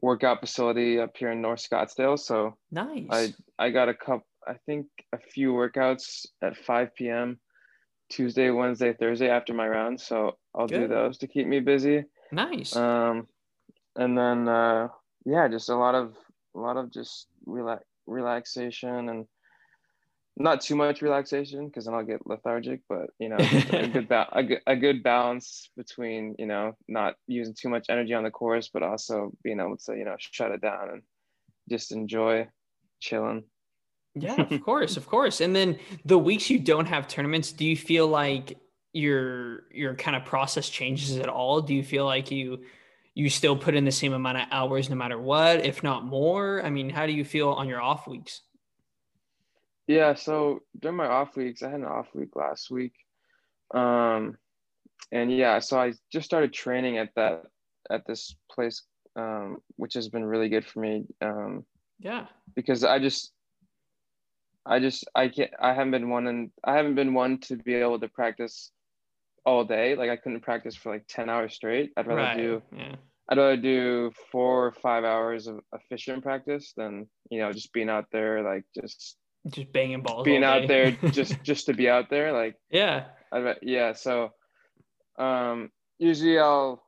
workout 0.00 0.40
facility 0.40 0.98
up 0.98 1.16
here 1.16 1.30
in 1.32 1.42
North 1.42 1.60
Scottsdale. 1.60 2.18
So 2.18 2.56
nice. 2.70 3.06
I 3.10 3.34
I 3.58 3.70
got 3.70 3.88
a 3.88 3.94
couple. 3.94 4.26
I 4.46 4.54
think 4.66 4.86
a 5.12 5.18
few 5.18 5.52
workouts 5.52 6.26
at 6.40 6.56
5 6.56 6.94
p.m. 6.94 7.38
Tuesday, 8.08 8.48
Wednesday, 8.50 8.94
Thursday 8.94 9.28
after 9.28 9.52
my 9.52 9.68
round. 9.68 10.00
So 10.00 10.38
I'll 10.54 10.66
do 10.66 10.88
those 10.88 11.18
to 11.18 11.26
keep 11.26 11.46
me 11.46 11.60
busy. 11.60 12.04
nice. 12.32 12.74
Um, 12.74 13.26
and 13.96 14.16
then 14.16 14.48
uh, 14.48 14.88
yeah, 15.26 15.48
just 15.48 15.68
a 15.68 15.76
lot 15.76 15.94
of 15.94 16.14
a 16.56 16.58
lot 16.58 16.76
of 16.76 16.90
just 16.90 17.26
relax 17.44 17.84
relaxation 18.06 19.10
and 19.10 19.26
not 20.38 20.60
too 20.60 20.76
much 20.76 21.02
relaxation 21.02 21.66
because 21.66 21.84
then 21.84 21.94
I'll 21.94 22.04
get 22.04 22.26
lethargic, 22.26 22.80
but 22.88 23.10
you 23.18 23.28
know, 23.28 23.36
a 23.38 23.88
good 23.92 24.08
ba- 24.08 24.28
a 24.32 24.42
good, 24.42 24.60
a 24.66 24.76
good 24.76 25.02
balance 25.02 25.70
between 25.76 26.36
you 26.38 26.46
know 26.46 26.76
not 26.86 27.14
using 27.26 27.54
too 27.54 27.68
much 27.68 27.86
energy 27.88 28.14
on 28.14 28.22
the 28.22 28.30
course, 28.30 28.70
but 28.72 28.82
also 28.82 29.32
being 29.42 29.60
able 29.60 29.76
to 29.86 29.96
you 29.96 30.04
know 30.04 30.16
shut 30.18 30.52
it 30.52 30.60
down 30.60 30.90
and 30.90 31.02
just 31.68 31.92
enjoy 31.92 32.46
chilling. 33.00 33.44
Yeah, 34.14 34.40
of 34.40 34.60
course, 34.64 34.96
of 34.96 35.06
course. 35.06 35.40
And 35.40 35.54
then 35.54 35.78
the 36.04 36.18
weeks 36.18 36.48
you 36.50 36.58
don't 36.58 36.86
have 36.86 37.08
tournaments, 37.08 37.52
do 37.52 37.64
you 37.64 37.76
feel 37.76 38.06
like 38.06 38.58
your 38.92 39.64
your 39.72 39.94
kind 39.94 40.16
of 40.16 40.24
process 40.24 40.68
changes 40.68 41.16
at 41.18 41.28
all? 41.28 41.60
Do 41.60 41.74
you 41.74 41.82
feel 41.82 42.04
like 42.04 42.30
you 42.30 42.64
you 43.14 43.28
still 43.28 43.56
put 43.56 43.74
in 43.74 43.84
the 43.84 43.92
same 43.92 44.12
amount 44.12 44.38
of 44.38 44.44
hours 44.52 44.88
no 44.88 44.94
matter 44.94 45.18
what, 45.18 45.66
if 45.66 45.82
not 45.82 46.04
more? 46.04 46.64
I 46.64 46.70
mean, 46.70 46.88
how 46.90 47.06
do 47.06 47.12
you 47.12 47.24
feel 47.24 47.50
on 47.50 47.68
your 47.68 47.80
off 47.80 48.06
weeks? 48.06 48.42
Yeah, 49.88 50.14
so 50.14 50.60
during 50.78 50.98
my 50.98 51.06
off 51.06 51.34
weeks, 51.34 51.62
I 51.62 51.70
had 51.70 51.80
an 51.80 51.86
off 51.86 52.14
week 52.14 52.36
last 52.36 52.70
week. 52.70 52.92
Um 53.74 54.36
and 55.10 55.34
yeah, 55.34 55.58
so 55.58 55.80
I 55.80 55.94
just 56.12 56.26
started 56.26 56.52
training 56.52 56.98
at 56.98 57.08
that 57.16 57.44
at 57.90 58.06
this 58.06 58.36
place 58.50 58.82
um 59.16 59.58
which 59.76 59.94
has 59.94 60.08
been 60.08 60.24
really 60.24 60.50
good 60.50 60.64
for 60.64 60.80
me. 60.80 61.06
Um 61.22 61.64
yeah. 61.98 62.26
Because 62.54 62.84
I 62.84 62.98
just 62.98 63.32
I 64.66 64.78
just 64.78 65.08
I 65.14 65.28
can't 65.28 65.50
I 65.58 65.72
haven't 65.72 65.92
been 65.92 66.10
one 66.10 66.26
and 66.26 66.50
I 66.62 66.76
haven't 66.76 66.94
been 66.94 67.14
one 67.14 67.38
to 67.40 67.56
be 67.56 67.74
able 67.74 67.98
to 67.98 68.08
practice 68.08 68.70
all 69.46 69.64
day. 69.64 69.96
Like 69.96 70.10
I 70.10 70.16
couldn't 70.16 70.42
practice 70.42 70.76
for 70.76 70.92
like 70.92 71.06
10 71.08 71.30
hours 71.30 71.54
straight. 71.54 71.92
I'd 71.96 72.06
rather 72.06 72.20
right. 72.20 72.36
do 72.36 72.62
yeah. 72.76 72.96
I'd 73.30 73.38
rather 73.38 73.56
do 73.56 74.12
four 74.30 74.66
or 74.66 74.72
five 74.72 75.04
hours 75.04 75.46
of 75.46 75.60
efficient 75.72 76.22
practice 76.22 76.74
than, 76.76 77.08
you 77.30 77.40
know, 77.40 77.52
just 77.54 77.72
being 77.72 77.88
out 77.88 78.06
there 78.12 78.42
like 78.42 78.64
just 78.74 79.16
just 79.50 79.72
banging 79.72 80.02
balls. 80.02 80.24
Being 80.24 80.44
out 80.44 80.68
there 80.68 80.90
just 81.10 81.42
just 81.42 81.66
to 81.66 81.74
be 81.74 81.88
out 81.88 82.10
there. 82.10 82.32
Like 82.32 82.56
yeah. 82.70 83.06
I 83.32 83.54
yeah. 83.62 83.92
So 83.92 84.32
um 85.18 85.70
usually 85.98 86.38
I'll 86.38 86.82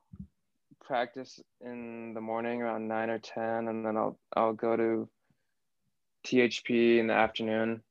practice 0.84 1.40
in 1.60 2.14
the 2.14 2.20
morning 2.20 2.62
around 2.62 2.88
nine 2.88 3.10
or 3.10 3.18
ten 3.18 3.68
and 3.68 3.84
then 3.84 3.96
I'll 3.96 4.18
I'll 4.36 4.54
go 4.54 4.76
to 4.76 5.08
THP 6.26 6.98
in 6.98 7.06
the 7.06 7.14
afternoon, 7.14 7.82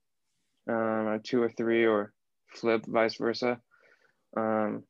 um, 0.68 1.20
two 1.24 1.42
or 1.42 1.50
three, 1.50 1.86
or 1.86 2.14
flip, 2.48 2.86
vice 2.86 3.16
versa. 3.16 3.60
Um, 4.36 4.84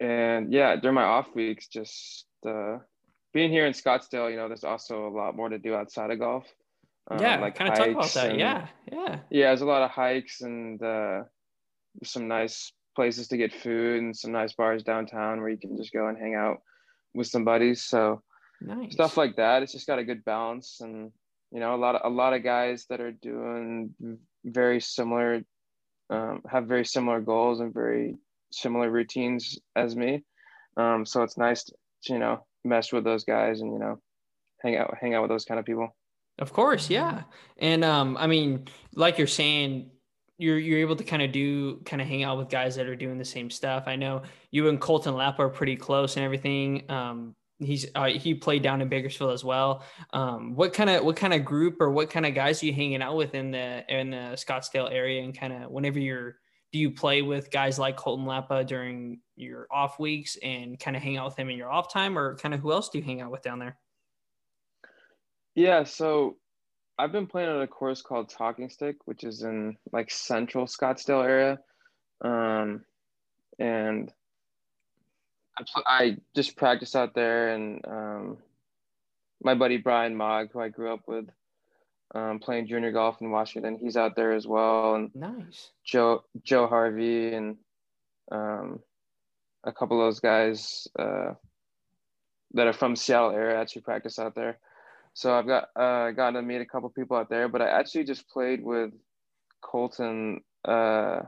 and 0.00 0.52
yeah, 0.52 0.76
during 0.76 0.94
my 0.94 1.02
off 1.02 1.34
weeks, 1.34 1.68
just 1.68 2.26
uh, 2.46 2.78
being 3.32 3.50
here 3.50 3.66
in 3.66 3.72
Scottsdale, 3.72 4.30
you 4.30 4.36
know, 4.36 4.48
there's 4.48 4.64
also 4.64 5.06
a 5.06 5.14
lot 5.14 5.36
more 5.36 5.48
to 5.48 5.58
do 5.58 5.74
outside 5.74 6.10
of 6.10 6.18
golf. 6.18 6.46
Um, 7.10 7.20
yeah, 7.20 7.40
like 7.40 7.54
kind 7.54 7.70
of 7.70 7.78
talk 7.78 7.88
about 7.88 8.10
that. 8.12 8.30
And, 8.30 8.40
yeah, 8.40 8.66
yeah. 8.90 9.18
Yeah, 9.30 9.46
there's 9.48 9.60
a 9.60 9.66
lot 9.66 9.82
of 9.82 9.90
hikes 9.90 10.40
and 10.40 10.82
uh, 10.82 11.22
some 12.04 12.28
nice 12.28 12.72
places 12.94 13.28
to 13.28 13.36
get 13.36 13.52
food 13.52 14.02
and 14.02 14.16
some 14.16 14.32
nice 14.32 14.54
bars 14.54 14.82
downtown 14.82 15.40
where 15.40 15.50
you 15.50 15.58
can 15.58 15.76
just 15.76 15.92
go 15.92 16.08
and 16.08 16.18
hang 16.18 16.34
out 16.34 16.58
with 17.14 17.28
some 17.28 17.44
buddies. 17.44 17.84
So 17.84 18.22
nice. 18.60 18.92
stuff 18.92 19.16
like 19.16 19.36
that. 19.36 19.62
It's 19.62 19.72
just 19.72 19.86
got 19.86 19.98
a 19.98 20.04
good 20.04 20.24
balance 20.24 20.78
and 20.80 21.12
you 21.52 21.60
know 21.60 21.74
a 21.74 21.76
lot 21.76 21.94
of 21.94 22.02
a 22.04 22.14
lot 22.14 22.32
of 22.32 22.42
guys 22.42 22.86
that 22.90 23.00
are 23.00 23.12
doing 23.12 23.94
very 24.44 24.80
similar 24.80 25.42
um, 26.10 26.42
have 26.48 26.66
very 26.66 26.84
similar 26.84 27.20
goals 27.20 27.60
and 27.60 27.72
very 27.72 28.16
similar 28.50 28.90
routines 28.90 29.58
as 29.74 29.96
me 29.96 30.24
um, 30.76 31.04
so 31.04 31.22
it's 31.22 31.38
nice 31.38 31.64
to 31.64 31.74
you 32.08 32.18
know 32.18 32.44
mesh 32.64 32.92
with 32.92 33.04
those 33.04 33.24
guys 33.24 33.60
and 33.60 33.72
you 33.72 33.78
know 33.78 34.00
hang 34.62 34.76
out 34.76 34.94
hang 35.00 35.14
out 35.14 35.22
with 35.22 35.30
those 35.30 35.44
kind 35.44 35.58
of 35.60 35.66
people 35.66 35.94
of 36.38 36.52
course 36.52 36.90
yeah 36.90 37.22
and 37.58 37.84
um 37.84 38.16
i 38.18 38.26
mean 38.26 38.66
like 38.94 39.18
you're 39.18 39.26
saying 39.26 39.90
you're 40.38 40.58
you're 40.58 40.80
able 40.80 40.96
to 40.96 41.04
kind 41.04 41.22
of 41.22 41.32
do 41.32 41.76
kind 41.84 42.02
of 42.02 42.08
hang 42.08 42.22
out 42.22 42.38
with 42.38 42.48
guys 42.48 42.76
that 42.76 42.86
are 42.86 42.96
doing 42.96 43.18
the 43.18 43.24
same 43.24 43.50
stuff. 43.50 43.84
I 43.86 43.96
know 43.96 44.22
you 44.50 44.68
and 44.68 44.80
Colton 44.80 45.14
Lapp 45.14 45.38
are 45.38 45.48
pretty 45.48 45.76
close 45.76 46.16
and 46.16 46.24
everything. 46.24 46.90
Um, 46.90 47.34
he's 47.58 47.86
uh, 47.94 48.06
he 48.06 48.34
played 48.34 48.62
down 48.62 48.82
in 48.82 48.88
Bakersfield 48.88 49.32
as 49.32 49.44
well. 49.44 49.82
Um, 50.12 50.54
what 50.54 50.72
kind 50.72 50.90
of 50.90 51.04
what 51.04 51.16
kind 51.16 51.32
of 51.32 51.44
group 51.44 51.80
or 51.80 51.90
what 51.90 52.10
kind 52.10 52.26
of 52.26 52.34
guys 52.34 52.62
are 52.62 52.66
you 52.66 52.72
hanging 52.72 53.02
out 53.02 53.16
with 53.16 53.34
in 53.34 53.50
the 53.50 53.84
in 53.88 54.10
the 54.10 54.36
Scottsdale 54.36 54.92
area? 54.92 55.22
And 55.22 55.36
kind 55.36 55.52
of 55.52 55.70
whenever 55.70 55.98
you're 55.98 56.36
do 56.72 56.78
you 56.78 56.90
play 56.90 57.22
with 57.22 57.50
guys 57.50 57.78
like 57.78 57.96
Colton 57.96 58.26
Lappa 58.26 58.66
during 58.66 59.20
your 59.36 59.66
off 59.70 59.98
weeks 59.98 60.36
and 60.42 60.78
kind 60.78 60.96
of 60.96 61.02
hang 61.02 61.16
out 61.16 61.26
with 61.26 61.36
him 61.36 61.48
in 61.48 61.56
your 61.56 61.70
off 61.70 61.90
time, 61.90 62.18
or 62.18 62.36
kind 62.36 62.54
of 62.54 62.60
who 62.60 62.72
else 62.72 62.90
do 62.90 62.98
you 62.98 63.04
hang 63.04 63.22
out 63.22 63.30
with 63.30 63.42
down 63.42 63.58
there? 63.58 63.78
Yeah, 65.56 65.84
so 65.84 66.36
I've 66.98 67.12
been 67.12 67.26
playing 67.26 67.48
on 67.48 67.62
a 67.62 67.66
course 67.66 68.02
called 68.02 68.28
Talking 68.28 68.68
Stick, 68.68 68.96
which 69.06 69.24
is 69.24 69.42
in 69.42 69.78
like 69.90 70.10
central 70.10 70.66
Scottsdale 70.66 71.24
area. 71.24 71.58
Um, 72.20 72.84
and 73.58 74.12
I, 75.58 75.82
I 75.86 76.16
just 76.34 76.56
practice 76.56 76.94
out 76.94 77.14
there, 77.14 77.54
and 77.54 77.80
um, 77.88 78.38
my 79.42 79.54
buddy 79.54 79.78
Brian 79.78 80.14
Mogg, 80.14 80.52
who 80.52 80.60
I 80.60 80.68
grew 80.68 80.92
up 80.92 81.08
with, 81.08 81.24
um, 82.14 82.38
playing 82.38 82.66
junior 82.66 82.92
golf 82.92 83.22
in 83.22 83.30
Washington, 83.30 83.78
he's 83.80 83.96
out 83.96 84.14
there 84.14 84.32
as 84.32 84.46
well. 84.46 84.94
And 84.94 85.10
nice. 85.14 85.70
Joe 85.86 86.24
Joe 86.44 86.66
Harvey 86.66 87.32
and 87.32 87.56
um, 88.30 88.80
a 89.64 89.72
couple 89.72 89.98
of 89.98 90.06
those 90.06 90.20
guys 90.20 90.86
uh, 90.98 91.32
that 92.52 92.66
are 92.66 92.74
from 92.74 92.94
Seattle 92.94 93.30
area 93.30 93.58
actually 93.58 93.82
practice 93.82 94.18
out 94.18 94.34
there. 94.34 94.58
So 95.16 95.32
I've 95.32 95.46
got 95.46 95.70
uh, 95.74 96.10
gotten 96.10 96.34
to 96.34 96.42
meet 96.42 96.60
a 96.60 96.66
couple 96.66 96.90
people 96.90 97.16
out 97.16 97.30
there, 97.30 97.48
but 97.48 97.62
I 97.62 97.70
actually 97.70 98.04
just 98.04 98.28
played 98.28 98.62
with 98.62 98.90
Colton 99.62 100.42
uh, 100.62 101.20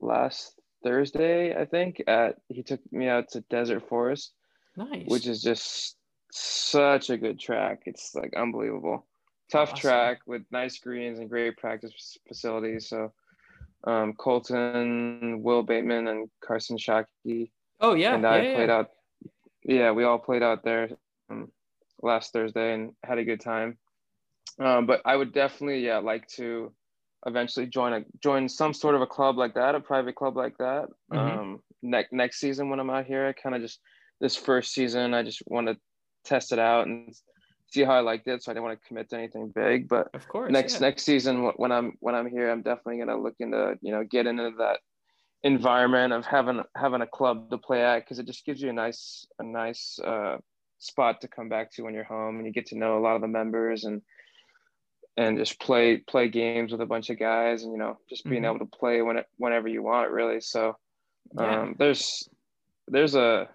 last 0.00 0.60
Thursday, 0.82 1.54
I 1.56 1.64
think. 1.64 2.02
At 2.08 2.40
he 2.48 2.64
took 2.64 2.80
me 2.90 3.06
out 3.06 3.28
to 3.30 3.42
Desert 3.42 3.88
Forest, 3.88 4.32
nice, 4.76 5.04
which 5.06 5.28
is 5.28 5.42
just 5.42 5.94
such 6.32 7.08
a 7.08 7.16
good 7.16 7.38
track. 7.38 7.82
It's 7.86 8.16
like 8.16 8.34
unbelievable, 8.36 9.06
tough 9.52 9.70
awesome. 9.70 9.80
track 9.80 10.18
with 10.26 10.42
nice 10.50 10.76
greens 10.80 11.20
and 11.20 11.30
great 11.30 11.56
practice 11.56 12.18
facilities. 12.26 12.88
So, 12.88 13.12
um, 13.84 14.14
Colton, 14.14 15.44
Will 15.44 15.62
Bateman, 15.62 16.08
and 16.08 16.28
Carson 16.44 16.78
Shockey. 16.78 17.52
Oh 17.80 17.94
yeah, 17.94 18.16
and 18.16 18.26
I 18.26 18.40
yeah, 18.40 18.54
played 18.56 18.68
yeah. 18.70 18.74
out. 18.74 18.90
Yeah, 19.62 19.90
we 19.92 20.02
all 20.02 20.18
played 20.18 20.42
out 20.42 20.64
there 20.64 20.88
um, 21.30 21.52
last 22.02 22.32
Thursday 22.32 22.74
and 22.74 22.92
had 23.04 23.18
a 23.18 23.24
good 23.24 23.40
time. 23.40 23.78
Um, 24.58 24.86
but 24.86 25.00
I 25.04 25.16
would 25.16 25.32
definitely, 25.32 25.84
yeah, 25.84 25.98
like 25.98 26.26
to 26.36 26.72
eventually 27.26 27.66
join 27.66 27.92
a 27.92 28.04
join 28.22 28.48
some 28.48 28.72
sort 28.72 28.94
of 28.94 29.02
a 29.02 29.06
club 29.06 29.36
like 29.36 29.54
that, 29.54 29.74
a 29.74 29.80
private 29.80 30.14
club 30.14 30.36
like 30.36 30.56
that. 30.58 30.86
Mm-hmm. 31.12 31.38
Um, 31.38 31.62
next 31.82 32.12
next 32.12 32.40
season 32.40 32.68
when 32.68 32.80
I'm 32.80 32.90
out 32.90 33.06
here, 33.06 33.26
I 33.26 33.32
kind 33.32 33.54
of 33.54 33.62
just 33.62 33.80
this 34.20 34.36
first 34.36 34.72
season, 34.72 35.14
I 35.14 35.22
just 35.22 35.42
want 35.46 35.68
to 35.68 35.76
test 36.24 36.52
it 36.52 36.58
out 36.58 36.86
and 36.86 37.14
see 37.68 37.84
how 37.84 37.92
I 37.92 38.00
liked 38.00 38.26
it. 38.26 38.42
So 38.42 38.50
I 38.50 38.54
didn't 38.54 38.64
want 38.64 38.80
to 38.80 38.88
commit 38.88 39.08
to 39.10 39.16
anything 39.16 39.52
big, 39.54 39.88
but 39.88 40.08
of 40.14 40.26
course, 40.28 40.50
next 40.52 40.74
yeah. 40.74 40.80
next 40.80 41.04
season 41.04 41.50
when 41.56 41.72
I'm 41.72 41.94
when 42.00 42.14
I'm 42.14 42.28
here, 42.28 42.50
I'm 42.50 42.62
definitely 42.62 42.98
gonna 42.98 43.20
look 43.20 43.36
into 43.38 43.78
you 43.80 43.92
know 43.92 44.04
get 44.04 44.26
into 44.26 44.50
that 44.58 44.80
environment 45.42 46.12
of 46.12 46.26
having 46.26 46.62
having 46.76 47.00
a 47.00 47.06
club 47.06 47.50
to 47.50 47.58
play 47.58 47.82
at 47.82 48.00
because 48.00 48.18
it 48.18 48.26
just 48.26 48.44
gives 48.44 48.60
you 48.60 48.70
a 48.70 48.74
nice 48.74 49.26
a 49.38 49.42
nice 49.42 49.98
uh, 50.04 50.36
spot 50.80 51.20
to 51.20 51.28
come 51.28 51.48
back 51.48 51.70
to 51.70 51.82
when 51.82 51.94
you're 51.94 52.04
home 52.04 52.36
and 52.36 52.46
you 52.46 52.52
get 52.52 52.66
to 52.66 52.76
know 52.76 52.98
a 52.98 53.00
lot 53.00 53.14
of 53.14 53.20
the 53.20 53.28
members 53.28 53.84
and 53.84 54.02
and 55.16 55.38
just 55.38 55.60
play 55.60 55.98
play 55.98 56.28
games 56.28 56.72
with 56.72 56.80
a 56.80 56.86
bunch 56.86 57.10
of 57.10 57.18
guys 57.18 57.62
and 57.62 57.72
you 57.72 57.78
know 57.78 57.98
just 58.08 58.24
being 58.24 58.42
mm-hmm. 58.42 58.56
able 58.56 58.66
to 58.66 58.76
play 58.78 59.02
when 59.02 59.22
whenever 59.36 59.68
you 59.68 59.82
want 59.82 60.10
really 60.10 60.40
so 60.40 60.76
yeah. 61.38 61.62
um, 61.62 61.76
there's 61.78 62.28
there's 62.88 63.14
a 63.14 63.48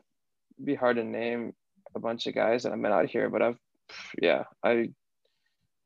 be 0.63 0.75
hard 0.75 0.97
to 0.97 1.03
name 1.03 1.53
a 1.95 1.99
bunch 1.99 2.27
of 2.27 2.35
guys 2.35 2.63
that 2.63 2.71
I 2.71 2.75
met 2.75 2.91
out 2.91 3.09
here 3.09 3.29
but 3.29 3.41
I've 3.41 3.57
yeah 4.21 4.43
I 4.63 4.89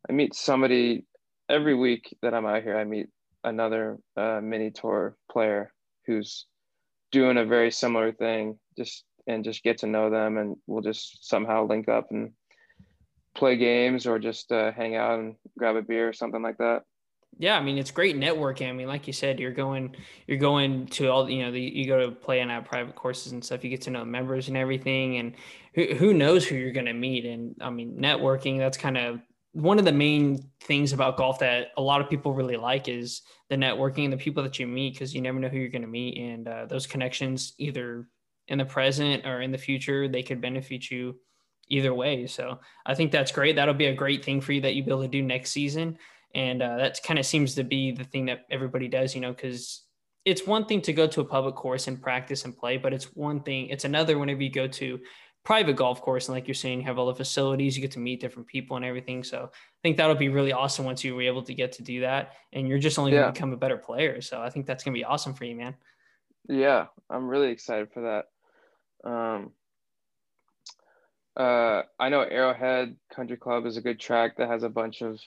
I 0.07 0.11
meet 0.11 0.35
somebody 0.35 1.05
every 1.47 1.75
week 1.75 2.15
that 2.21 2.33
I'm 2.33 2.45
out 2.45 2.63
here 2.63 2.77
I 2.77 2.83
meet 2.83 3.07
another 3.45 3.97
uh, 4.17 4.41
mini 4.43 4.71
tour 4.71 5.15
player 5.31 5.71
who's 6.05 6.45
doing 7.11 7.37
a 7.37 7.45
very 7.45 7.71
similar 7.71 8.11
thing 8.11 8.59
just 8.77 9.05
and 9.29 9.43
just 9.43 9.63
get 9.63 9.77
to 9.79 9.87
know 9.87 10.09
them 10.09 10.37
and 10.37 10.57
we'll 10.67 10.81
just 10.81 11.27
somehow 11.27 11.65
link 11.65 11.87
up 11.87 12.11
and 12.11 12.31
play 13.35 13.55
games 13.55 14.05
or 14.05 14.19
just 14.19 14.51
uh, 14.51 14.71
hang 14.71 14.95
out 14.95 15.19
and 15.19 15.35
grab 15.57 15.75
a 15.75 15.81
beer 15.81 16.09
or 16.09 16.13
something 16.13 16.41
like 16.41 16.57
that. 16.57 16.83
Yeah, 17.37 17.57
I 17.57 17.61
mean 17.61 17.77
it's 17.77 17.91
great 17.91 18.17
networking. 18.17 18.67
I 18.67 18.73
mean, 18.73 18.87
like 18.87 19.05
you 19.05 19.13
said, 19.13 19.39
you're 19.39 19.51
going 19.51 19.95
you're 20.27 20.39
going 20.39 20.87
to 20.87 21.07
all 21.07 21.29
you 21.29 21.43
know 21.43 21.51
the, 21.51 21.61
you 21.61 21.85
go 21.85 22.05
to 22.05 22.11
play 22.11 22.41
on 22.41 22.49
out 22.49 22.65
private 22.65 22.95
courses 22.95 23.31
and 23.31 23.45
stuff. 23.45 23.63
You 23.63 23.69
get 23.69 23.81
to 23.83 23.91
know 23.91 24.03
members 24.03 24.47
and 24.47 24.57
everything, 24.57 25.17
and 25.17 25.35
who 25.75 25.93
who 25.95 26.13
knows 26.13 26.45
who 26.45 26.55
you're 26.55 26.73
going 26.73 26.87
to 26.87 26.93
meet. 26.93 27.25
And 27.25 27.55
I 27.61 27.69
mean, 27.69 27.97
networking 27.97 28.57
that's 28.57 28.77
kind 28.77 28.97
of 28.97 29.21
one 29.53 29.79
of 29.79 29.85
the 29.85 29.91
main 29.91 30.43
things 30.61 30.91
about 30.91 31.17
golf 31.17 31.39
that 31.39 31.67
a 31.77 31.81
lot 31.81 32.01
of 32.01 32.09
people 32.09 32.33
really 32.33 32.57
like 32.57 32.87
is 32.87 33.21
the 33.49 33.55
networking 33.55 34.05
and 34.05 34.13
the 34.13 34.17
people 34.17 34.43
that 34.43 34.59
you 34.59 34.67
meet 34.67 34.93
because 34.93 35.13
you 35.13 35.21
never 35.21 35.39
know 35.39 35.49
who 35.49 35.57
you're 35.57 35.69
going 35.69 35.81
to 35.81 35.87
meet 35.87 36.17
and 36.17 36.47
uh, 36.47 36.65
those 36.65 36.85
connections 36.85 37.53
either 37.57 38.07
in 38.49 38.57
the 38.57 38.65
present 38.65 39.25
or 39.25 39.41
in 39.41 39.51
the 39.51 39.57
future 39.57 40.07
they 40.07 40.23
could 40.23 40.41
benefit 40.41 40.91
you 40.91 41.15
either 41.69 41.93
way. 41.93 42.27
So 42.27 42.59
I 42.85 42.95
think 42.95 43.11
that's 43.11 43.31
great. 43.31 43.55
That'll 43.55 43.73
be 43.73 43.85
a 43.85 43.95
great 43.95 44.25
thing 44.25 44.41
for 44.41 44.51
you 44.53 44.61
that 44.61 44.75
you 44.75 44.83
be 44.83 44.91
able 44.91 45.03
to 45.03 45.07
do 45.07 45.21
next 45.21 45.51
season. 45.51 45.97
and 46.35 46.61
uh, 46.61 46.77
that 46.77 47.01
kind 47.03 47.19
of 47.19 47.25
seems 47.25 47.55
to 47.55 47.63
be 47.63 47.91
the 47.91 48.03
thing 48.03 48.25
that 48.25 48.45
everybody 48.51 48.87
does, 48.87 49.15
you 49.15 49.21
know, 49.21 49.33
because 49.33 49.83
it's 50.25 50.45
one 50.45 50.65
thing 50.65 50.81
to 50.81 50.93
go 50.93 51.07
to 51.07 51.21
a 51.21 51.25
public 51.25 51.55
course 51.55 51.87
and 51.87 52.01
practice 52.01 52.45
and 52.45 52.57
play, 52.57 52.77
but 52.77 52.93
it's 52.93 53.15
one 53.15 53.41
thing, 53.41 53.69
it's 53.69 53.85
another 53.85 54.19
whenever 54.19 54.43
you 54.43 54.51
go 54.51 54.67
to 54.67 54.99
private 55.43 55.75
golf 55.75 56.01
course 56.01 56.27
and 56.27 56.35
like 56.35 56.47
you're 56.47 56.53
saying, 56.53 56.79
you 56.79 56.85
have 56.85 56.99
all 56.99 57.07
the 57.07 57.15
facilities, 57.15 57.75
you 57.75 57.81
get 57.81 57.91
to 57.91 57.99
meet 57.99 58.19
different 58.21 58.47
people 58.47 58.75
and 58.75 58.85
everything. 58.85 59.23
So 59.23 59.49
I 59.51 59.79
think 59.81 59.97
that'll 59.97 60.15
be 60.15 60.29
really 60.29 60.53
awesome 60.53 60.85
once 60.85 61.03
you 61.03 61.15
were 61.15 61.21
able 61.23 61.43
to 61.43 61.53
get 61.53 61.71
to 61.73 61.83
do 61.83 62.01
that, 62.01 62.33
and 62.53 62.67
you're 62.67 62.77
just 62.77 62.99
only 62.99 63.11
yeah. 63.13 63.21
going 63.21 63.33
to 63.33 63.33
become 63.33 63.53
a 63.53 63.57
better 63.57 63.77
player. 63.77 64.21
So 64.21 64.41
I 64.41 64.49
think 64.49 64.65
that's 64.65 64.83
going 64.83 64.93
to 64.93 64.99
be 64.99 65.05
awesome 65.05 65.33
for 65.33 65.45
you, 65.45 65.55
man. 65.55 65.75
Yeah, 66.47 66.87
I'm 67.09 67.27
really 67.27 67.49
excited 67.49 67.91
for 67.91 68.01
that. 68.01 68.25
Um, 69.03 69.51
uh, 71.37 71.83
I 71.99 72.09
know 72.09 72.21
Arrowhead 72.21 72.95
Country 73.13 73.37
Club 73.37 73.65
is 73.65 73.77
a 73.77 73.81
good 73.81 73.99
track 73.99 74.37
that 74.37 74.49
has 74.49 74.63
a 74.63 74.69
bunch 74.69 75.01
of 75.01 75.19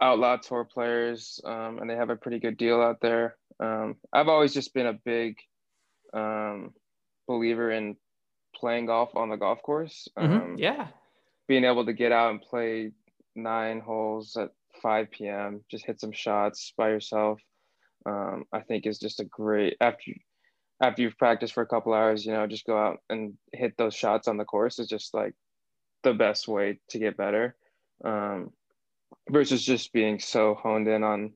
outlaw 0.00 0.36
tour 0.36 0.64
players, 0.64 1.40
um, 1.44 1.78
and 1.78 1.88
they 1.88 1.96
have 1.96 2.10
a 2.10 2.16
pretty 2.16 2.38
good 2.38 2.56
deal 2.56 2.80
out 2.80 3.00
there. 3.00 3.36
Um, 3.58 3.96
I've 4.12 4.28
always 4.28 4.52
just 4.52 4.74
been 4.74 4.86
a 4.86 4.92
big 4.92 5.36
um, 6.12 6.74
believer 7.26 7.70
in 7.70 7.96
playing 8.54 8.86
golf 8.86 9.14
on 9.14 9.30
the 9.30 9.36
golf 9.36 9.62
course. 9.62 10.08
Mm-hmm. 10.18 10.32
Um, 10.32 10.56
yeah, 10.58 10.88
being 11.48 11.64
able 11.64 11.86
to 11.86 11.92
get 11.92 12.12
out 12.12 12.30
and 12.30 12.42
play 12.42 12.92
nine 13.34 13.80
holes 13.80 14.36
at 14.36 14.50
5 14.82 15.10
p.m., 15.10 15.64
just 15.70 15.86
hit 15.86 16.00
some 16.00 16.12
shots 16.12 16.72
by 16.76 16.90
yourself. 16.90 17.40
Um, 18.06 18.44
I 18.52 18.60
think 18.60 18.86
is 18.86 18.98
just 18.98 19.20
a 19.20 19.24
great 19.24 19.76
after 19.80 20.12
after 20.80 21.02
you've 21.02 21.18
practiced 21.18 21.52
for 21.52 21.62
a 21.62 21.66
couple 21.66 21.92
hours, 21.92 22.24
you 22.24 22.32
know, 22.32 22.46
just 22.46 22.66
go 22.66 22.78
out 22.78 22.98
and 23.10 23.34
hit 23.52 23.74
those 23.76 23.94
shots 23.94 24.28
on 24.28 24.36
the 24.36 24.44
course 24.44 24.78
is 24.78 24.88
just 24.88 25.12
like 25.12 25.34
the 26.02 26.14
best 26.14 26.48
way 26.48 26.80
to 26.88 26.98
get 26.98 27.16
better. 27.16 27.54
Um, 28.04 28.50
versus 29.28 29.64
just 29.64 29.92
being 29.92 30.18
so 30.18 30.54
honed 30.54 30.88
in 30.88 31.02
on 31.02 31.32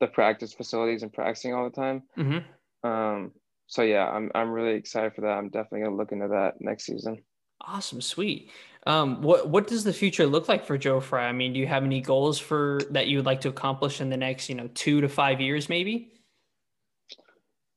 the 0.00 0.06
practice 0.06 0.52
facilities 0.52 1.02
and 1.02 1.12
practicing 1.12 1.54
all 1.54 1.64
the 1.64 1.74
time. 1.74 2.02
Mm-hmm. 2.16 2.88
Um, 2.88 3.32
so 3.66 3.82
yeah, 3.82 4.06
I'm 4.06 4.30
I'm 4.34 4.50
really 4.50 4.74
excited 4.74 5.14
for 5.14 5.22
that. 5.22 5.38
I'm 5.38 5.48
definitely 5.48 5.82
gonna 5.82 5.96
look 5.96 6.12
into 6.12 6.28
that 6.28 6.60
next 6.60 6.84
season. 6.84 7.22
Awesome, 7.60 8.00
sweet. 8.00 8.50
Um, 8.86 9.22
what 9.22 9.48
what 9.48 9.66
does 9.66 9.84
the 9.84 9.92
future 9.92 10.26
look 10.26 10.48
like 10.48 10.66
for 10.66 10.76
Joe 10.76 11.00
Fry? 11.00 11.26
I 11.26 11.32
mean, 11.32 11.54
do 11.54 11.60
you 11.60 11.66
have 11.66 11.82
any 11.82 12.00
goals 12.00 12.38
for 12.38 12.80
that 12.90 13.06
you 13.08 13.16
would 13.16 13.26
like 13.26 13.40
to 13.42 13.48
accomplish 13.48 14.00
in 14.00 14.10
the 14.10 14.16
next, 14.16 14.48
you 14.48 14.54
know, 14.54 14.68
two 14.74 15.00
to 15.00 15.08
five 15.08 15.40
years, 15.40 15.68
maybe? 15.68 16.12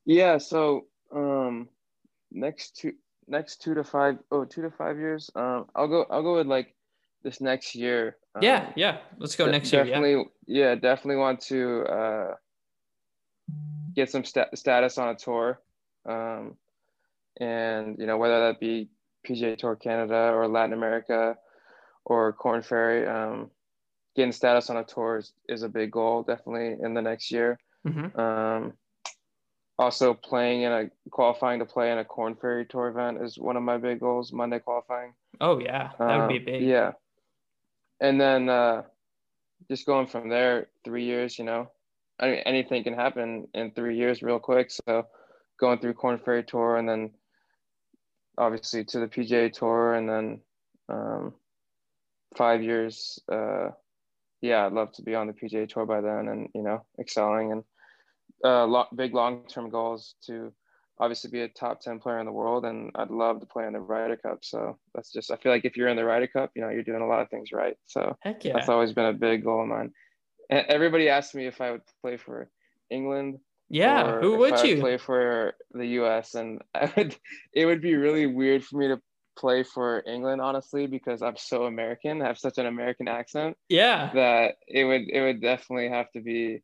Yeah. 0.05 0.37
So 0.37 0.87
next 2.39 2.77
two 2.77 2.93
next 3.27 3.61
two 3.61 3.73
to 3.73 3.83
five 3.83 4.17
oh 4.31 4.45
two 4.45 4.61
to 4.61 4.71
five 4.71 4.97
years. 4.97 5.29
Um, 5.35 5.65
I'll 5.75 5.87
go 5.87 6.05
I'll 6.09 6.23
go 6.23 6.35
with 6.35 6.47
like 6.47 6.75
this 7.23 7.41
next 7.41 7.75
year. 7.75 8.17
Um, 8.35 8.43
yeah, 8.43 8.71
yeah. 8.75 8.97
Let's 9.17 9.35
go 9.35 9.49
next 9.49 9.71
definitely, 9.71 10.11
year. 10.11 10.25
Yeah. 10.45 10.69
yeah, 10.69 10.75
definitely 10.75 11.17
want 11.17 11.41
to 11.41 11.81
uh, 11.83 12.33
get 13.95 14.09
some 14.09 14.23
st- 14.23 14.57
status 14.57 14.97
on 14.97 15.09
a 15.09 15.15
tour, 15.15 15.59
um, 16.05 16.55
and 17.39 17.97
you 17.99 18.05
know 18.05 18.17
whether 18.17 18.47
that 18.47 18.59
be 18.59 18.89
PGA 19.27 19.57
Tour 19.57 19.75
Canada 19.75 20.31
or 20.33 20.47
Latin 20.47 20.73
America 20.73 21.37
or 22.05 22.33
Korn 22.33 22.61
Ferry. 22.61 23.05
Um, 23.05 23.51
getting 24.15 24.31
status 24.31 24.69
on 24.69 24.77
a 24.77 24.83
tour 24.83 25.17
is, 25.17 25.31
is 25.47 25.61
a 25.61 25.69
big 25.69 25.91
goal, 25.91 26.23
definitely 26.23 26.75
in 26.83 26.93
the 26.93 27.01
next 27.01 27.31
year. 27.31 27.59
Mm-hmm. 27.87 28.19
Um, 28.19 28.73
also 29.79 30.13
playing 30.13 30.63
in 30.63 30.71
a 30.71 30.89
qualifying 31.11 31.59
to 31.59 31.65
play 31.65 31.91
in 31.91 31.97
a 31.97 32.05
Korn 32.05 32.35
Ferry 32.35 32.65
Tour 32.65 32.87
event 32.87 33.21
is 33.21 33.37
one 33.37 33.57
of 33.57 33.63
my 33.63 33.77
big 33.77 33.99
goals. 33.99 34.33
Monday 34.33 34.59
qualifying. 34.59 35.13
Oh 35.39 35.59
yeah, 35.59 35.91
that 35.99 36.17
would 36.17 36.29
be 36.29 36.39
um, 36.39 36.45
big. 36.45 36.61
Yeah, 36.63 36.91
and 37.99 38.19
then 38.19 38.49
uh, 38.49 38.83
just 39.69 39.85
going 39.85 40.07
from 40.07 40.29
there, 40.29 40.67
three 40.83 41.05
years. 41.05 41.37
You 41.37 41.45
know, 41.45 41.71
I 42.19 42.27
mean, 42.27 42.39
anything 42.45 42.83
can 42.83 42.93
happen 42.93 43.47
in 43.53 43.71
three 43.71 43.97
years, 43.97 44.21
real 44.21 44.39
quick. 44.39 44.71
So 44.71 45.05
going 45.59 45.79
through 45.79 45.93
Korn 45.93 46.19
Ferry 46.23 46.43
Tour 46.43 46.77
and 46.77 46.87
then 46.87 47.11
obviously 48.37 48.83
to 48.85 48.99
the 48.99 49.07
PGA 49.07 49.51
Tour 49.51 49.95
and 49.95 50.07
then 50.09 50.39
um, 50.89 51.33
five 52.35 52.63
years. 52.63 53.19
Uh, 53.31 53.69
yeah, 54.41 54.65
I'd 54.65 54.73
love 54.73 54.91
to 54.93 55.01
be 55.01 55.15
on 55.15 55.27
the 55.27 55.33
PGA 55.33 55.67
Tour 55.67 55.85
by 55.85 56.01
then 56.01 56.27
and 56.27 56.49
you 56.53 56.61
know 56.61 56.85
excelling 56.99 57.51
and 57.51 57.63
uh, 58.43 58.65
lo- 58.65 58.87
big 58.95 59.13
long 59.13 59.43
term 59.47 59.69
goals 59.69 60.15
to 60.25 60.53
obviously 60.99 61.29
be 61.29 61.41
a 61.41 61.47
top 61.47 61.79
10 61.81 61.99
player 61.99 62.19
in 62.19 62.25
the 62.25 62.31
world 62.31 62.65
and 62.65 62.91
I'd 62.95 63.11
love 63.11 63.39
to 63.39 63.45
play 63.45 63.65
in 63.67 63.73
the 63.73 63.79
Ryder 63.79 64.17
Cup. 64.17 64.39
So 64.41 64.77
that's 64.95 65.11
just, 65.11 65.31
I 65.31 65.35
feel 65.35 65.51
like 65.51 65.65
if 65.65 65.77
you're 65.77 65.89
in 65.89 65.97
the 65.97 66.05
Ryder 66.05 66.27
Cup, 66.27 66.51
you 66.55 66.61
know, 66.61 66.69
you're 66.69 66.83
doing 66.83 67.01
a 67.01 67.07
lot 67.07 67.21
of 67.21 67.29
things 67.29 67.51
right. 67.51 67.77
So 67.85 68.15
Heck 68.21 68.43
yeah. 68.43 68.53
that's 68.53 68.69
always 68.69 68.93
been 68.93 69.05
a 69.05 69.13
big 69.13 69.43
goal 69.43 69.61
of 69.61 69.67
mine. 69.67 69.93
And 70.49 70.65
everybody 70.67 71.09
asked 71.09 71.35
me 71.35 71.45
if 71.45 71.61
I 71.61 71.71
would 71.71 71.81
play 72.01 72.17
for 72.17 72.49
England. 72.89 73.39
Yeah. 73.69 74.19
Who 74.19 74.37
would 74.37 74.63
you 74.63 74.79
play 74.79 74.97
for 74.97 75.53
the 75.71 75.85
US? 76.01 76.33
And 76.33 76.61
I 76.75 76.91
would, 76.97 77.15
it 77.53 77.65
would 77.65 77.81
be 77.81 77.95
really 77.95 78.25
weird 78.25 78.63
for 78.63 78.77
me 78.77 78.87
to 78.87 79.01
play 79.37 79.61
for 79.61 80.03
England, 80.07 80.41
honestly, 80.41 80.87
because 80.87 81.21
I'm 81.21 81.37
so 81.37 81.65
American. 81.65 82.23
I 82.23 82.27
have 82.27 82.39
such 82.39 82.57
an 82.57 82.65
American 82.65 83.07
accent. 83.07 83.55
Yeah. 83.69 84.09
That 84.15 84.55
it 84.67 84.83
would, 84.83 85.09
it 85.09 85.21
would 85.21 85.41
definitely 85.41 85.89
have 85.89 86.11
to 86.13 86.21
be 86.21 86.63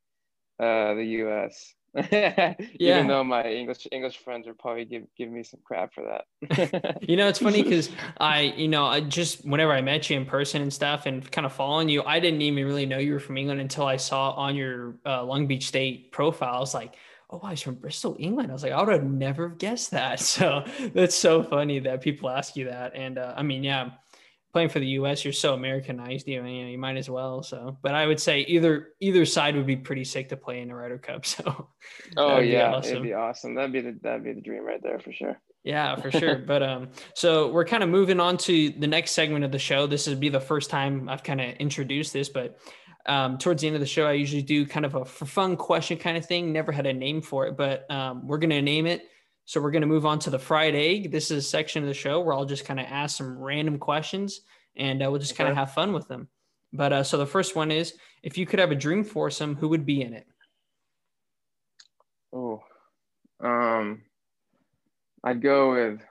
uh, 0.64 0.94
the 0.96 1.04
U.S. 1.04 1.74
yeah. 2.12 2.56
Even 2.80 3.08
though 3.08 3.24
my 3.24 3.46
English 3.46 3.88
English 3.92 4.18
friends 4.18 4.48
would 4.48 4.58
probably 4.58 4.86
give 4.86 5.04
give 5.16 5.30
me 5.30 5.44
some 5.44 5.60
crap 5.64 5.94
for 5.94 6.04
that. 6.04 6.98
you 7.08 7.16
know, 7.16 7.28
it's 7.28 7.38
funny 7.38 7.62
because 7.62 7.92
I, 8.18 8.54
you 8.58 8.68
know, 8.68 8.86
I 8.86 9.02
just 9.02 9.46
whenever 9.46 9.72
I 9.72 9.82
met 9.82 10.10
you 10.10 10.18
in 10.18 10.26
person 10.26 10.64
and 10.64 10.74
stuff, 10.74 11.06
and 11.06 11.30
kind 11.32 11.46
of 11.46 11.54
following 11.54 11.90
you, 11.90 12.02
I 12.04 12.20
didn't 12.20 12.42
even 12.42 12.66
really 12.66 12.88
know 12.88 12.98
you 12.98 13.14
were 13.14 13.20
from 13.20 13.38
England 13.38 13.62
until 13.62 13.86
I 13.86 13.98
saw 13.98 14.32
on 14.32 14.56
your 14.56 14.96
uh, 15.06 15.24
Long 15.24 15.46
Beach 15.46 15.68
State 15.68 16.12
profile. 16.12 16.56
I 16.56 16.60
was 16.60 16.74
like, 16.74 16.96
oh, 17.30 17.42
I 17.44 17.52
was 17.52 17.62
from 17.62 17.76
Bristol, 17.76 18.16
England. 18.20 18.50
I 18.50 18.54
was 18.54 18.64
like, 18.64 18.72
I 18.72 18.82
would 18.82 18.92
have 18.92 19.04
never 19.04 19.50
guessed 19.50 19.92
that. 19.92 20.20
So 20.34 20.64
that's 20.94 21.16
so 21.16 21.44
funny 21.44 21.78
that 21.80 22.02
people 22.02 22.28
ask 22.30 22.56
you 22.56 22.66
that. 22.66 22.96
And 22.96 23.20
uh, 23.20 23.36
I 23.38 23.44
mean, 23.44 23.64
yeah, 23.64 23.92
playing 24.54 24.70
for 24.70 24.80
the 24.80 24.88
U.S., 24.88 25.26
you're 25.26 25.34
so 25.34 25.56
Americanized. 25.56 26.28
You 26.28 26.42
know, 26.42 26.48
you 26.48 26.78
might 26.78 26.96
as 26.96 27.10
well. 27.10 27.42
So, 27.44 27.78
but 27.82 27.96
I 27.96 28.06
would 28.06 28.20
say 28.20 28.42
either 28.42 28.90
either 29.02 29.26
side 29.26 29.56
would 29.56 29.66
be 29.66 29.76
pretty 29.76 30.04
sick 30.04 30.30
to 30.30 30.38
play 30.38 30.62
in 30.62 30.72
a 30.72 30.76
Ryder 30.76 31.00
Cup. 31.00 31.26
So, 31.34 31.70
oh 32.16 32.40
yeah, 32.40 32.74
awesome. 32.74 32.92
it'd 32.92 33.04
be 33.04 33.14
awesome. 33.14 33.56
That'd 33.56 33.74
be 33.74 33.82
the 33.82 33.98
that'd 34.02 34.24
be 34.24 34.34
the 34.34 34.42
dream 34.42 34.64
right 34.64 34.82
there 34.84 35.00
for 35.00 35.12
sure. 35.12 35.40
Yeah, 35.64 35.96
for 35.96 36.12
sure. 36.12 36.36
but 36.48 36.62
um, 36.62 36.90
so 37.16 37.52
we're 37.52 37.66
kind 37.66 37.82
of 37.82 37.90
moving 37.90 38.20
on 38.20 38.38
to 38.40 38.70
the 38.70 38.88
next 38.88 39.12
segment 39.12 39.44
of 39.44 39.52
the 39.52 39.60
show. 39.60 39.88
This 39.88 40.08
would 40.08 40.20
be 40.20 40.30
the 40.30 40.40
first 40.40 40.70
time 40.70 41.10
I've 41.10 41.24
kind 41.24 41.42
of 41.42 41.56
introduced 41.56 42.14
this, 42.14 42.30
but 42.30 42.60
um, 43.06 43.38
towards 43.38 43.62
the 43.62 43.68
end 43.68 43.76
of 43.76 43.80
the 43.80 43.88
show, 43.88 44.06
I 44.06 44.14
usually 44.14 44.44
do 44.44 44.66
kind 44.66 44.86
of 44.86 44.96
a 44.96 45.06
for 45.06 45.26
fun 45.26 45.58
question 45.58 45.98
kind 45.98 46.18
of 46.18 46.26
thing. 46.26 46.54
Never 46.54 46.72
had 46.72 46.86
a 46.86 46.94
name 46.94 47.22
for 47.22 47.48
it, 47.48 47.58
but 47.58 47.90
um, 47.90 48.28
we're 48.28 48.38
gonna 48.38 48.62
name 48.62 48.86
it 48.86 49.02
so 49.46 49.62
we're 49.62 49.72
going 49.72 49.82
to 49.82 49.88
move 49.88 50.06
on 50.06 50.20
to 50.20 50.30
the 50.30 50.40
fried 50.40 50.76
egg. 50.76 51.12
This 51.12 51.32
is 51.32 51.46
a 51.46 51.48
section 51.48 51.84
of 51.84 51.88
the 51.88 51.94
show 51.94 52.22
where 52.22 52.34
I'll 52.34 52.46
just 52.46 52.66
kind 52.66 52.80
of 52.80 52.86
ask 52.90 53.18
some 53.18 53.38
random 53.38 53.78
questions 53.78 54.42
and 54.76 55.04
uh, 55.04 55.10
we'll 55.10 55.20
just 55.20 55.36
kind 55.36 55.50
of 55.50 55.56
have 55.56 55.74
fun 55.74 55.94
with 55.94 56.08
them. 56.08 56.28
But 56.72 56.94
uh, 56.94 57.04
so 57.04 57.18
the 57.18 57.26
first 57.26 57.56
one 57.56 57.72
is 57.72 57.94
if 58.24 58.38
you 58.38 58.46
could 58.46 58.60
have 58.60 58.72
a 58.72 58.76
dream 58.76 59.04
foursome, 59.04 59.56
who 59.56 59.70
would 59.70 59.86
be 59.86 60.02
in 60.02 60.14
it? 60.14 60.26
Oh, 62.34 62.64
um, 63.44 64.02
I'd 65.24 65.42
go 65.42 65.74
with 65.74 66.02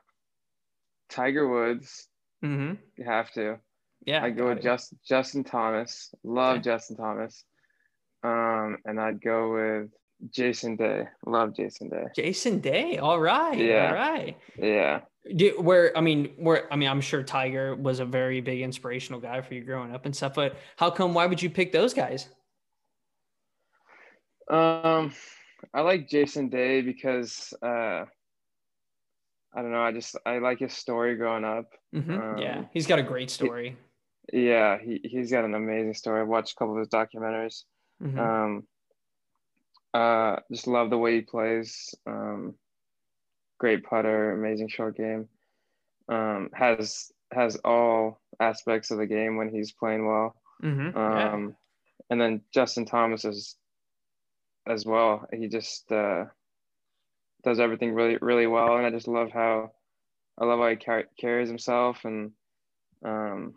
Tiger 1.10 1.48
Woods. 1.48 2.08
Mm-hmm. 2.44 2.74
You 2.96 3.04
have 3.04 3.32
to. 3.32 3.58
Yeah. 4.04 4.22
I'd 4.22 4.36
go 4.36 4.48
with 4.48 4.62
Justin 4.62 4.98
Justin 5.06 5.44
Thomas. 5.44 6.14
Love 6.22 6.56
okay. 6.56 6.64
Justin 6.64 6.96
Thomas. 6.96 7.44
Um, 8.22 8.78
and 8.84 9.00
I'd 9.00 9.20
go 9.20 9.54
with 9.54 9.90
Jason 10.30 10.76
Day. 10.76 11.04
Love 11.26 11.54
Jason 11.54 11.88
Day. 11.88 12.04
Jason 12.14 12.60
Day. 12.60 12.98
All 12.98 13.20
right. 13.20 13.58
Yeah. 13.58 13.88
All 13.88 13.94
right. 13.94 14.36
Yeah. 14.58 15.00
Do, 15.36 15.60
where 15.60 15.96
I 15.96 16.00
mean, 16.00 16.32
where 16.36 16.72
I 16.72 16.76
mean, 16.76 16.88
I'm 16.88 17.00
sure 17.00 17.22
Tiger 17.22 17.76
was 17.76 18.00
a 18.00 18.04
very 18.04 18.40
big 18.40 18.60
inspirational 18.60 19.20
guy 19.20 19.40
for 19.40 19.54
you 19.54 19.62
growing 19.62 19.94
up 19.94 20.04
and 20.04 20.14
stuff. 20.14 20.34
But 20.34 20.56
how 20.76 20.90
come? 20.90 21.14
Why 21.14 21.26
would 21.26 21.42
you 21.42 21.50
pick 21.50 21.72
those 21.72 21.94
guys? 21.94 22.28
Um, 24.50 25.14
I 25.72 25.80
like 25.82 26.08
Jason 26.08 26.48
Day 26.48 26.82
because 26.82 27.54
uh, 27.62 28.04
I 29.54 29.62
don't 29.62 29.70
know. 29.70 29.82
I 29.82 29.92
just 29.92 30.16
I 30.26 30.38
like 30.38 30.58
his 30.58 30.72
story 30.72 31.16
growing 31.16 31.44
up. 31.44 31.70
Mm-hmm. 31.94 32.12
Um, 32.12 32.38
yeah, 32.38 32.64
he's 32.72 32.86
got 32.86 32.98
a 32.98 33.02
great 33.02 33.30
story. 33.30 33.76
He, 34.32 34.48
yeah, 34.48 34.78
he 34.82 35.00
he's 35.04 35.30
got 35.30 35.44
an 35.44 35.54
amazing 35.54 35.94
story. 35.94 36.20
I 36.20 36.24
watched 36.24 36.52
a 36.52 36.56
couple 36.56 36.74
of 36.74 36.80
his 36.80 36.88
documentaries. 36.88 37.62
Mm-hmm. 38.02 38.18
Um, 38.18 38.62
uh, 39.94 40.36
just 40.50 40.66
love 40.66 40.90
the 40.90 40.98
way 40.98 41.16
he 41.16 41.20
plays. 41.22 41.94
Um, 42.06 42.54
great 43.58 43.84
putter, 43.84 44.32
amazing 44.32 44.68
short 44.68 44.96
game. 44.96 45.28
Um, 46.08 46.50
has 46.52 47.12
has 47.32 47.56
all 47.64 48.20
aspects 48.40 48.90
of 48.90 48.98
the 48.98 49.06
game 49.06 49.36
when 49.36 49.48
he's 49.48 49.72
playing 49.72 50.06
well. 50.06 50.34
Mm-hmm. 50.62 50.96
Um, 50.96 51.44
yeah. 51.48 51.48
and 52.10 52.20
then 52.20 52.40
Justin 52.52 52.84
Thomas 52.84 53.24
is 53.24 53.56
as 54.66 54.84
well. 54.84 55.26
He 55.32 55.48
just 55.48 55.90
uh, 55.90 56.26
does 57.44 57.60
everything 57.60 57.94
really 57.94 58.18
really 58.20 58.46
well, 58.46 58.76
and 58.76 58.86
I 58.86 58.90
just 58.90 59.08
love 59.08 59.30
how 59.32 59.72
I 60.38 60.44
love 60.44 60.58
how 60.58 60.68
he 60.68 60.76
car- 60.76 61.08
carries 61.18 61.48
himself, 61.48 62.04
and 62.04 62.32
um, 63.04 63.54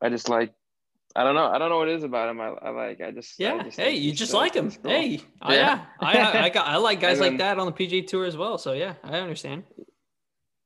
I 0.00 0.08
just 0.08 0.28
like 0.28 0.52
I 1.14 1.24
don't 1.24 1.34
know. 1.34 1.46
I 1.46 1.58
don't 1.58 1.68
know 1.68 1.78
what 1.78 1.88
it 1.88 1.96
is 1.96 2.04
about 2.04 2.28
him. 2.28 2.40
I, 2.40 2.48
I 2.62 2.70
like. 2.70 3.00
I 3.00 3.10
just 3.10 3.38
yeah. 3.38 3.54
I 3.54 3.62
just 3.64 3.78
hey, 3.78 3.94
you 3.94 4.12
just 4.12 4.32
like 4.32 4.54
him. 4.54 4.70
Cool. 4.70 4.90
Hey, 4.90 5.20
yeah. 5.42 5.50
yeah. 5.50 5.84
I 6.00 6.44
I, 6.44 6.48
got, 6.48 6.66
I 6.66 6.76
like 6.76 7.00
guys 7.00 7.18
then, 7.18 7.32
like 7.32 7.38
that 7.38 7.58
on 7.58 7.66
the 7.66 7.72
PGA 7.72 8.06
Tour 8.06 8.24
as 8.24 8.36
well. 8.36 8.58
So 8.58 8.72
yeah, 8.72 8.94
I 9.04 9.18
understand. 9.18 9.64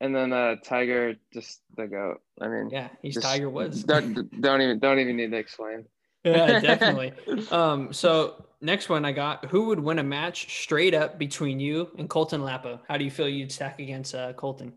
And 0.01 0.15
then 0.15 0.33
uh 0.33 0.57
Tiger, 0.63 1.15
just 1.33 1.63
the 1.77 1.87
goat. 1.87 2.21
I 2.41 2.49
mean, 2.49 2.71
yeah, 2.71 2.89
he's 3.03 3.17
Tiger 3.17 3.49
Woods. 3.49 3.83
Don't, 3.83 4.41
don't 4.41 4.61
even 4.61 4.79
don't 4.79 4.99
even 4.99 5.17
need 5.17 5.31
to 5.31 5.39
explain. 5.39 5.85
yeah, 6.25 6.61
definitely. 6.61 7.13
um, 7.51 7.93
so 7.93 8.47
next 8.61 8.89
one 8.89 9.05
I 9.05 9.13
got: 9.13 9.47
Who 9.47 9.67
would 9.67 9.81
win 9.81 9.99
a 9.99 10.05
match 10.05 10.63
straight 10.63 10.95
up 10.95 11.19
between 11.19 11.61
you 11.61 11.89
and 11.99 12.09
Colton 12.09 12.43
Lappa? 12.43 12.81
How 12.89 12.99
do 12.99 13.05
you 13.05 13.11
feel 13.11 13.29
you'd 13.29 13.51
stack 13.51 13.81
against 13.81 14.15
uh, 14.15 14.33
Colton? 14.35 14.75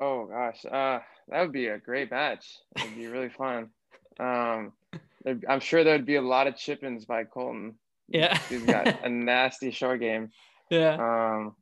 Oh 0.00 0.26
gosh, 0.26 0.64
uh, 0.64 0.98
that 1.28 1.40
would 1.40 1.52
be 1.52 1.68
a 1.68 1.78
great 1.78 2.10
match. 2.10 2.58
It'd 2.76 2.96
be 2.96 3.06
really 3.06 3.28
fun. 3.28 3.70
Um, 4.18 4.72
I'm 5.48 5.60
sure 5.60 5.84
there'd 5.84 6.06
be 6.06 6.16
a 6.16 6.22
lot 6.22 6.46
of 6.46 6.56
chip-ins 6.56 7.04
by 7.04 7.24
Colton. 7.24 7.74
Yeah, 8.08 8.38
he's 8.48 8.64
got 8.64 8.86
a 9.04 9.08
nasty 9.08 9.70
short 9.70 10.00
game. 10.00 10.30
Yeah. 10.70 10.94
Um. 10.94 11.56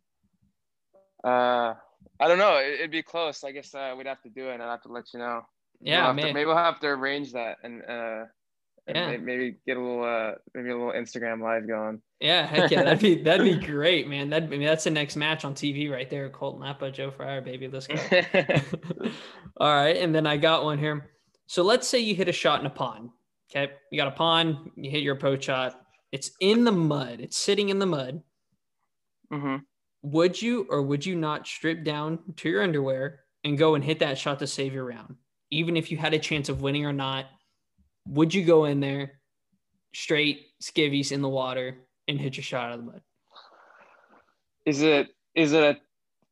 Uh, 1.22 1.74
I 2.18 2.28
don't 2.28 2.38
know. 2.38 2.56
It, 2.56 2.80
would 2.80 2.90
be 2.90 3.02
close. 3.02 3.44
I 3.44 3.52
guess 3.52 3.74
uh, 3.74 3.94
we'd 3.96 4.06
have 4.06 4.22
to 4.22 4.30
do 4.30 4.48
it, 4.48 4.54
and 4.54 4.62
I'd 4.62 4.70
have 4.70 4.82
to 4.82 4.92
let 4.92 5.12
you 5.12 5.20
know. 5.20 5.42
Yeah, 5.80 6.06
we'll 6.06 6.14
man. 6.14 6.26
To, 6.28 6.32
maybe 6.34 6.46
we'll 6.46 6.56
have 6.56 6.80
to 6.80 6.88
arrange 6.88 7.32
that 7.32 7.58
and 7.62 7.82
uh, 7.88 8.24
yeah. 8.88 9.16
maybe 9.16 9.56
get 9.66 9.76
a 9.76 9.80
little 9.80 10.04
uh 10.04 10.32
maybe 10.54 10.70
a 10.70 10.76
little 10.76 10.92
Instagram 10.92 11.42
live 11.42 11.66
going. 11.66 12.00
Yeah, 12.20 12.46
heck 12.46 12.70
yeah, 12.70 12.82
that'd 12.82 13.00
be 13.00 13.22
that'd 13.22 13.44
be 13.44 13.66
great, 13.66 14.08
man. 14.08 14.30
That 14.30 14.44
I 14.44 14.46
mean, 14.46 14.62
that's 14.62 14.84
the 14.84 14.90
next 14.90 15.16
match 15.16 15.44
on 15.44 15.54
TV 15.54 15.90
right 15.90 16.08
there. 16.08 16.28
Colton 16.28 16.62
Lappa, 16.62 16.92
Joe 16.92 17.10
Fryer, 17.10 17.40
baby, 17.40 17.68
let's 17.68 17.86
go. 17.86 17.96
All 19.56 19.74
right, 19.74 19.96
and 19.96 20.14
then 20.14 20.26
I 20.26 20.36
got 20.36 20.64
one 20.64 20.78
here. 20.78 21.10
So 21.50 21.64
let's 21.64 21.88
say 21.88 21.98
you 21.98 22.14
hit 22.14 22.28
a 22.28 22.32
shot 22.32 22.60
in 22.60 22.66
a 22.66 22.70
pond. 22.70 23.10
Okay, 23.50 23.72
you 23.90 23.98
got 23.98 24.06
a 24.06 24.12
pond, 24.12 24.70
you 24.76 24.88
hit 24.88 25.02
your 25.02 25.16
approach 25.16 25.46
shot. 25.46 25.80
It's 26.12 26.30
in 26.38 26.62
the 26.62 26.70
mud. 26.70 27.18
It's 27.18 27.36
sitting 27.36 27.70
in 27.70 27.80
the 27.80 27.86
mud. 27.86 28.22
Mm-hmm. 29.32 29.56
Would 30.02 30.40
you 30.40 30.68
or 30.70 30.80
would 30.82 31.04
you 31.04 31.16
not 31.16 31.48
strip 31.48 31.82
down 31.82 32.20
to 32.36 32.48
your 32.48 32.62
underwear 32.62 33.24
and 33.42 33.58
go 33.58 33.74
and 33.74 33.82
hit 33.82 33.98
that 33.98 34.16
shot 34.16 34.38
to 34.38 34.46
save 34.46 34.72
your 34.72 34.84
round, 34.84 35.16
even 35.50 35.76
if 35.76 35.90
you 35.90 35.96
had 35.96 36.14
a 36.14 36.20
chance 36.20 36.48
of 36.48 36.62
winning 36.62 36.86
or 36.86 36.92
not? 36.92 37.26
would 38.06 38.32
you 38.32 38.44
go 38.44 38.66
in 38.66 38.78
there 38.78 39.20
straight 39.92 40.46
skivvies 40.62 41.10
in 41.10 41.20
the 41.20 41.28
water 41.28 41.78
and 42.06 42.20
hit 42.20 42.36
your 42.36 42.44
shot 42.44 42.66
out 42.66 42.78
of 42.78 42.78
the 42.78 42.92
mud? 42.92 43.00
Is 44.66 44.82
it 44.82 45.08
is 45.34 45.52
it 45.52 45.64
a 45.64 45.76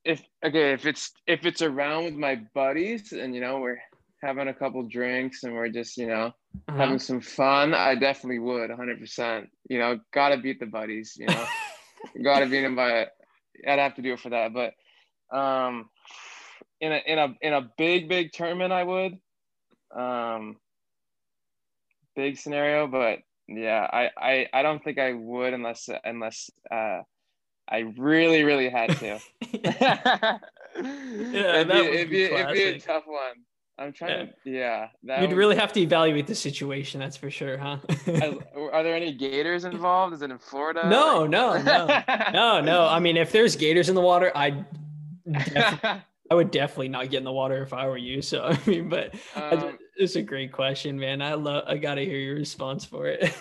if 0.04 0.22
okay 0.44 0.72
if 0.72 0.86
it's 0.86 1.10
if 1.26 1.44
it's 1.44 1.60
around 1.60 2.04
with 2.04 2.14
my 2.14 2.36
buddies 2.54 3.12
and 3.12 3.34
you 3.34 3.40
know 3.40 3.58
we're 3.58 3.80
having 4.22 4.48
a 4.48 4.54
couple 4.54 4.82
drinks 4.88 5.44
and 5.44 5.54
we're 5.54 5.68
just 5.68 5.96
you 5.96 6.06
know 6.06 6.32
uh-huh. 6.68 6.76
having 6.76 6.98
some 6.98 7.20
fun 7.20 7.74
i 7.74 7.94
definitely 7.94 8.38
would 8.38 8.70
100% 8.70 9.46
you 9.68 9.78
know 9.78 9.98
gotta 10.12 10.36
beat 10.36 10.58
the 10.60 10.66
buddies 10.66 11.16
you 11.18 11.26
know 11.26 11.44
gotta 12.24 12.46
beat 12.46 12.62
them 12.62 12.76
by 12.76 13.06
i'd 13.66 13.78
have 13.78 13.94
to 13.94 14.02
do 14.02 14.14
it 14.14 14.20
for 14.20 14.30
that 14.30 14.52
but 14.52 14.74
um 15.36 15.88
in 16.80 16.92
a 16.92 17.00
in 17.06 17.18
a 17.18 17.34
in 17.42 17.52
a 17.52 17.70
big 17.76 18.08
big 18.08 18.32
tournament 18.32 18.72
i 18.72 18.82
would 18.82 19.18
um 19.94 20.56
big 22.18 22.36
scenario, 22.36 22.88
but 22.88 23.20
yeah, 23.46 23.88
I, 23.90 24.10
I, 24.18 24.46
I 24.52 24.62
don't 24.62 24.82
think 24.82 24.98
I 24.98 25.12
would 25.12 25.54
unless 25.54 25.88
unless 26.04 26.50
uh, 26.70 27.02
I 27.70 27.78
really 27.96 28.42
really 28.42 28.68
had 28.68 28.90
to. 28.98 29.20
yeah, 29.52 30.38
it'd, 30.74 31.68
be, 31.68 31.78
it'd, 31.78 32.10
be, 32.10 32.24
it'd 32.24 32.52
be 32.52 32.62
a 32.64 32.80
tough 32.80 33.04
one. 33.06 33.36
I'm 33.78 33.92
trying 33.92 34.32
yeah. 34.44 34.88
to, 34.88 34.90
yeah. 35.04 35.20
You'd 35.20 35.30
would... 35.30 35.36
really 35.36 35.56
have 35.56 35.72
to 35.74 35.80
evaluate 35.80 36.26
the 36.26 36.34
situation, 36.34 36.98
that's 36.98 37.16
for 37.16 37.30
sure, 37.30 37.56
huh? 37.56 37.78
Are 38.72 38.82
there 38.82 38.96
any 38.96 39.12
gators 39.12 39.64
involved? 39.64 40.14
Is 40.14 40.22
it 40.22 40.30
in 40.30 40.38
Florida? 40.38 40.88
No, 40.88 41.26
no, 41.26 41.62
no, 41.62 41.86
no, 42.32 42.60
no. 42.60 42.86
I 42.86 42.98
mean, 42.98 43.16
if 43.16 43.30
there's 43.30 43.54
gators 43.54 43.88
in 43.88 43.94
the 43.94 44.00
water, 44.00 44.32
I 44.34 44.64
I 46.30 46.34
would 46.34 46.50
definitely 46.50 46.88
not 46.88 47.08
get 47.10 47.18
in 47.18 47.24
the 47.24 47.32
water 47.32 47.62
if 47.62 47.72
I 47.72 47.86
were 47.86 47.96
you. 47.96 48.20
So 48.20 48.44
I 48.44 48.58
mean, 48.66 48.88
but 48.88 49.14
um, 49.36 49.78
it's 49.96 50.16
a 50.16 50.22
great 50.22 50.52
question, 50.52 50.98
man. 50.98 51.22
I 51.22 51.34
love. 51.34 51.64
I 51.68 51.76
gotta 51.76 52.02
hear 52.02 52.18
your 52.18 52.34
response 52.34 52.84
for 52.84 53.06
it. 53.06 53.32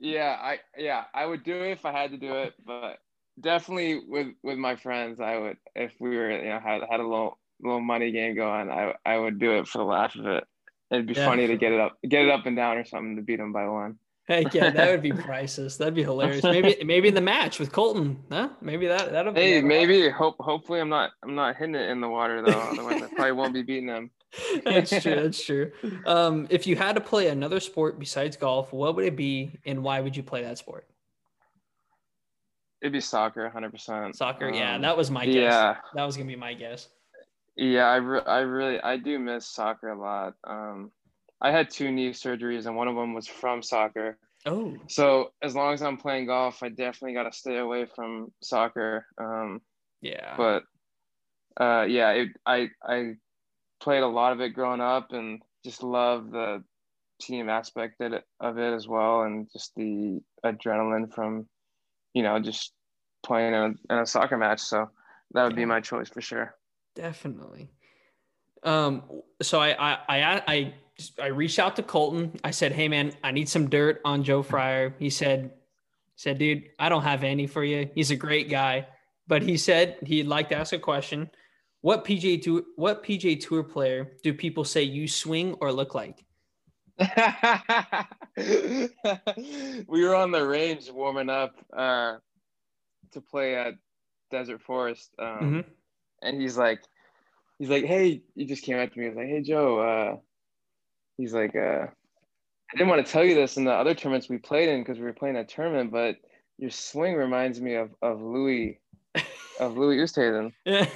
yeah, 0.00 0.38
I 0.40 0.58
yeah 0.78 1.04
I 1.12 1.26
would 1.26 1.44
do 1.44 1.62
it 1.64 1.72
if 1.72 1.84
I 1.84 1.92
had 1.92 2.12
to 2.12 2.16
do 2.16 2.34
it, 2.34 2.54
but 2.64 2.98
definitely 3.40 4.00
with 4.08 4.28
with 4.42 4.56
my 4.58 4.76
friends, 4.76 5.20
I 5.20 5.36
would 5.36 5.58
if 5.74 5.92
we 6.00 6.16
were 6.16 6.30
you 6.30 6.48
know 6.48 6.60
had 6.60 6.82
had 6.90 7.00
a 7.00 7.06
little 7.06 7.38
little 7.62 7.80
money 7.80 8.10
game 8.12 8.34
going, 8.34 8.70
I 8.70 8.94
I 9.04 9.16
would 9.16 9.38
do 9.38 9.58
it 9.58 9.68
for 9.68 9.78
the 9.78 9.84
laugh 9.84 10.14
of 10.16 10.26
it. 10.26 10.44
It'd 10.90 11.06
be 11.06 11.14
yeah. 11.14 11.26
funny 11.26 11.46
to 11.46 11.56
get 11.56 11.72
it 11.72 11.80
up 11.80 11.98
get 12.08 12.24
it 12.24 12.30
up 12.30 12.46
and 12.46 12.56
down 12.56 12.76
or 12.76 12.84
something 12.84 13.16
to 13.16 13.22
beat 13.22 13.36
them 13.36 13.52
by 13.52 13.68
one. 13.68 13.98
Heck 14.30 14.54
yeah, 14.54 14.70
that 14.70 14.90
would 14.90 15.02
be 15.02 15.12
priceless. 15.26 15.76
That'd 15.76 15.94
be 15.94 16.04
hilarious. 16.04 16.44
Maybe 16.44 16.76
maybe 16.84 17.08
in 17.08 17.14
the 17.14 17.20
match 17.20 17.58
with 17.58 17.72
Colton, 17.72 18.22
huh? 18.30 18.50
Maybe 18.60 18.86
that 18.86 19.10
that'll 19.10 19.32
be. 19.32 19.40
Hey, 19.40 19.60
maybe 19.60 20.08
hope 20.08 20.36
hopefully 20.38 20.80
I'm 20.80 20.88
not 20.88 21.10
I'm 21.24 21.34
not 21.34 21.56
hitting 21.56 21.74
it 21.74 21.90
in 21.90 22.00
the 22.00 22.08
water 22.08 22.42
though. 22.42 22.52
Otherwise, 22.52 23.02
I 23.02 23.08
probably 23.08 23.32
won't 23.32 23.54
be 23.54 23.62
beating 23.62 23.86
them. 23.86 24.10
that's 24.64 24.90
true. 24.90 25.16
That's 25.16 25.44
true. 25.44 25.72
Um, 26.06 26.46
if 26.50 26.66
you 26.66 26.76
had 26.76 26.94
to 26.94 27.00
play 27.00 27.28
another 27.28 27.58
sport 27.58 27.98
besides 27.98 28.36
golf, 28.36 28.72
what 28.72 28.94
would 28.94 29.04
it 29.04 29.16
be, 29.16 29.58
and 29.66 29.82
why 29.82 30.00
would 30.00 30.16
you 30.16 30.22
play 30.22 30.42
that 30.42 30.58
sport? 30.58 30.86
It'd 32.80 32.92
be 32.92 33.00
soccer, 33.00 33.48
hundred 33.48 33.72
percent. 33.72 34.16
Soccer, 34.16 34.48
um, 34.48 34.54
yeah, 34.54 34.78
that 34.78 34.96
was 34.96 35.10
my 35.10 35.26
guess. 35.26 35.34
Yeah, 35.34 35.76
that 35.94 36.04
was 36.04 36.16
gonna 36.16 36.28
be 36.28 36.36
my 36.36 36.54
guess. 36.54 36.88
Yeah, 37.60 37.84
I, 37.84 37.96
re- 37.96 38.22
I 38.26 38.38
really 38.38 38.80
I 38.80 38.96
do 38.96 39.18
miss 39.18 39.46
soccer 39.46 39.90
a 39.90 40.00
lot. 40.00 40.32
Um, 40.44 40.92
I 41.42 41.50
had 41.50 41.68
two 41.68 41.92
knee 41.92 42.12
surgeries, 42.12 42.64
and 42.64 42.74
one 42.74 42.88
of 42.88 42.96
them 42.96 43.12
was 43.12 43.28
from 43.28 43.62
soccer. 43.62 44.16
Oh. 44.46 44.74
So 44.88 45.32
as 45.42 45.54
long 45.54 45.74
as 45.74 45.82
I'm 45.82 45.98
playing 45.98 46.24
golf, 46.24 46.62
I 46.62 46.70
definitely 46.70 47.12
got 47.12 47.30
to 47.30 47.38
stay 47.38 47.58
away 47.58 47.84
from 47.84 48.32
soccer. 48.42 49.04
Um, 49.20 49.60
yeah. 50.00 50.36
But 50.38 50.62
uh, 51.62 51.82
yeah, 51.82 52.12
it, 52.12 52.28
I 52.46 52.70
I 52.82 53.16
played 53.82 54.04
a 54.04 54.08
lot 54.08 54.32
of 54.32 54.40
it 54.40 54.54
growing 54.54 54.80
up, 54.80 55.12
and 55.12 55.42
just 55.62 55.82
love 55.82 56.30
the 56.30 56.64
team 57.20 57.50
aspect 57.50 58.00
of 58.00 58.56
it 58.56 58.74
as 58.74 58.88
well, 58.88 59.20
and 59.20 59.50
just 59.52 59.72
the 59.76 60.20
adrenaline 60.46 61.12
from, 61.12 61.46
you 62.14 62.22
know, 62.22 62.40
just 62.40 62.72
playing 63.22 63.52
in 63.52 63.60
a, 63.60 63.92
in 63.92 64.00
a 64.00 64.06
soccer 64.06 64.38
match. 64.38 64.60
So 64.60 64.88
that 65.32 65.44
would 65.44 65.56
be 65.56 65.66
my 65.66 65.82
choice 65.82 66.08
for 66.08 66.22
sure. 66.22 66.54
Definitely. 66.94 67.70
Um. 68.62 69.02
So 69.42 69.60
I 69.60 69.70
I 69.70 69.98
I, 70.08 70.42
I 70.46 70.74
I 71.18 71.26
reached 71.28 71.58
out 71.58 71.76
to 71.76 71.82
Colton. 71.82 72.38
I 72.44 72.50
said, 72.50 72.72
"Hey 72.72 72.88
man, 72.88 73.12
I 73.24 73.30
need 73.30 73.48
some 73.48 73.70
dirt 73.70 74.00
on 74.04 74.22
Joe 74.22 74.42
Fryer." 74.42 74.94
He 74.98 75.10
said, 75.10 75.52
"said 76.16 76.38
Dude, 76.38 76.64
I 76.78 76.88
don't 76.88 77.02
have 77.02 77.24
any 77.24 77.46
for 77.46 77.64
you. 77.64 77.88
He's 77.94 78.10
a 78.10 78.16
great 78.16 78.50
guy, 78.50 78.86
but 79.26 79.42
he 79.42 79.56
said 79.56 79.96
he'd 80.04 80.26
like 80.26 80.50
to 80.50 80.56
ask 80.56 80.72
a 80.72 80.78
question. 80.78 81.30
What 81.80 82.04
PGA 82.04 82.42
tour 82.42 82.62
What 82.76 83.02
PGA 83.02 83.40
Tour 83.40 83.62
player 83.62 84.12
do 84.22 84.34
people 84.34 84.64
say 84.64 84.82
you 84.82 85.08
swing 85.08 85.54
or 85.60 85.72
look 85.72 85.94
like?" 85.94 86.24
we 89.86 90.04
were 90.04 90.14
on 90.14 90.30
the 90.30 90.46
range 90.46 90.90
warming 90.90 91.30
up 91.30 91.54
uh, 91.74 92.16
to 93.12 93.20
play 93.22 93.54
at 93.56 93.74
Desert 94.30 94.60
Forest, 94.60 95.14
um, 95.18 95.26
mm-hmm. 95.26 95.60
And 96.22 96.40
he's 96.40 96.56
like, 96.56 96.82
he's 97.58 97.68
like, 97.68 97.84
"Hey," 97.84 98.22
he 98.34 98.46
just 98.46 98.64
came 98.64 98.78
up 98.78 98.92
to 98.92 98.98
me. 98.98 99.04
He 99.04 99.08
was 99.08 99.16
like, 99.16 99.28
"Hey, 99.28 99.42
Joe." 99.42 99.80
Uh, 99.80 100.16
he's 101.16 101.34
like, 101.34 101.54
uh, 101.54 101.86
I 101.86 102.76
didn't 102.76 102.88
want 102.88 103.04
to 103.04 103.12
tell 103.12 103.24
you 103.24 103.34
this 103.34 103.56
in 103.56 103.64
the 103.64 103.72
other 103.72 103.94
tournaments 103.94 104.28
we 104.28 104.38
played 104.38 104.68
in 104.68 104.80
because 104.80 104.98
we 104.98 105.04
were 105.04 105.12
playing 105.12 105.36
a 105.36 105.44
tournament, 105.44 105.90
but 105.90 106.16
your 106.58 106.70
swing 106.70 107.14
reminds 107.14 107.60
me 107.60 107.74
of 107.74 107.90
of 108.02 108.20
Louis 108.20 108.80
of 109.60 109.76
Louis 109.76 109.98
Oosthuizen. 109.98 110.52
Yeah. 110.64 110.86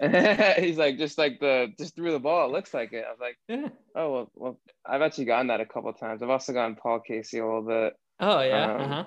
he's 0.60 0.76
like 0.76 0.98
just 0.98 1.18
like 1.18 1.38
the 1.38 1.72
just 1.78 1.94
threw 1.94 2.10
the 2.10 2.18
ball. 2.18 2.48
It 2.48 2.52
looks 2.52 2.74
like 2.74 2.92
it. 2.92 3.04
I 3.06 3.10
was 3.10 3.20
like, 3.20 3.38
yeah. 3.48 3.68
oh 3.94 4.12
well, 4.12 4.30
well, 4.34 4.60
I've 4.84 5.02
actually 5.02 5.26
gotten 5.26 5.46
that 5.46 5.60
a 5.60 5.66
couple 5.66 5.92
times. 5.92 6.20
I've 6.20 6.30
also 6.30 6.52
gotten 6.52 6.74
Paul 6.74 6.98
Casey 6.98 7.38
a 7.38 7.46
little 7.46 7.62
bit. 7.62 7.94
Oh 8.18 8.40
yeah. 8.40 8.74
Um, 8.74 8.80
uh-huh. 8.80 9.04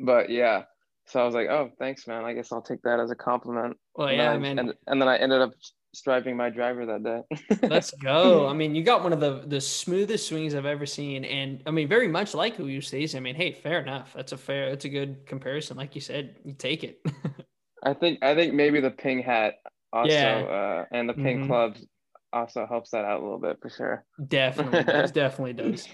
But 0.00 0.30
yeah, 0.30 0.64
so 1.06 1.20
I 1.20 1.24
was 1.24 1.34
like, 1.34 1.48
oh, 1.48 1.70
thanks, 1.78 2.06
man. 2.06 2.24
I 2.24 2.32
guess 2.32 2.52
I'll 2.52 2.62
take 2.62 2.82
that 2.82 3.00
as 3.00 3.10
a 3.10 3.14
compliment. 3.14 3.76
Well, 3.94 4.12
yeah, 4.12 4.32
I, 4.32 4.38
man. 4.38 4.58
And, 4.58 4.74
and 4.86 5.00
then 5.00 5.08
I 5.08 5.16
ended 5.16 5.40
up 5.40 5.52
striping 5.94 6.36
my 6.36 6.50
driver 6.50 6.86
that 6.86 7.02
day. 7.02 7.58
Let's 7.68 7.90
go. 7.92 8.48
I 8.48 8.52
mean, 8.52 8.74
you 8.74 8.82
got 8.82 9.02
one 9.02 9.12
of 9.12 9.20
the 9.20 9.44
the 9.46 9.60
smoothest 9.60 10.28
swings 10.28 10.54
I've 10.54 10.66
ever 10.66 10.86
seen, 10.86 11.24
and 11.24 11.62
I 11.66 11.70
mean, 11.70 11.88
very 11.88 12.08
much 12.08 12.34
like 12.34 12.56
Oosthuizen. 12.58 13.16
I 13.16 13.20
mean, 13.20 13.34
hey, 13.34 13.52
fair 13.52 13.80
enough. 13.80 14.12
That's 14.14 14.32
a 14.32 14.36
fair. 14.36 14.70
That's 14.70 14.84
a 14.84 14.88
good 14.88 15.26
comparison. 15.26 15.76
Like 15.76 15.94
you 15.94 16.00
said, 16.00 16.36
you 16.44 16.54
take 16.54 16.84
it. 16.84 17.00
I 17.82 17.94
think 17.94 18.22
I 18.22 18.34
think 18.34 18.54
maybe 18.54 18.80
the 18.80 18.90
ping 18.90 19.22
hat 19.22 19.54
also 19.92 20.12
yeah. 20.12 20.38
uh, 20.38 20.84
and 20.90 21.08
the 21.08 21.14
ping 21.14 21.40
mm-hmm. 21.40 21.46
clubs 21.46 21.86
also 22.32 22.66
helps 22.66 22.90
that 22.90 23.04
out 23.04 23.20
a 23.20 23.22
little 23.22 23.38
bit 23.38 23.58
for 23.60 23.70
sure. 23.70 24.04
Definitely 24.26 24.84
does. 24.84 25.10
definitely 25.12 25.52
does. 25.52 25.88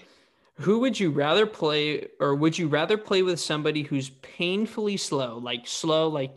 Who 0.59 0.79
would 0.79 0.99
you 0.99 1.11
rather 1.11 1.45
play, 1.45 2.07
or 2.19 2.35
would 2.35 2.57
you 2.57 2.67
rather 2.67 2.97
play 2.97 3.23
with 3.23 3.39
somebody 3.39 3.83
who's 3.83 4.09
painfully 4.09 4.97
slow, 4.97 5.37
like 5.37 5.65
slow, 5.65 6.07
like 6.09 6.33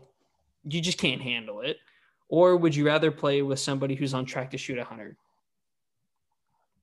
you 0.65 0.81
just 0.81 0.99
can't 0.99 1.21
handle 1.21 1.61
it, 1.61 1.77
or 2.29 2.57
would 2.57 2.75
you 2.75 2.87
rather 2.87 3.11
play 3.11 3.43
with 3.43 3.59
somebody 3.59 3.95
who's 3.95 4.15
on 4.15 4.25
track 4.25 4.51
to 4.53 4.59
shoot 4.59 4.79
a 4.79 4.83
100? 4.83 5.17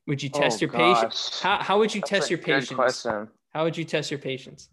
Would 0.07 0.21
you 0.21 0.29
test 0.29 0.61
Oh, 0.61 0.65
your 0.65 0.71
patience? 0.71 1.39
How, 1.41 1.57
how 1.57 1.79
would 1.79 1.93
you 1.95 2.01
That's 2.01 2.09
test 2.09 2.29
your 2.29 2.39
patience? 2.39 2.75
Question. 2.75 3.29
How 3.53 3.63
would 3.63 3.77
you 3.77 3.85
test 3.85 4.11
your 4.11 4.19
patience? 4.19 4.69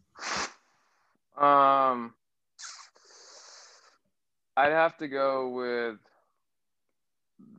Um, 1.36 2.14
I'd 4.56 4.72
have 4.72 4.96
to 4.98 5.08
go 5.08 5.48
with 5.50 5.98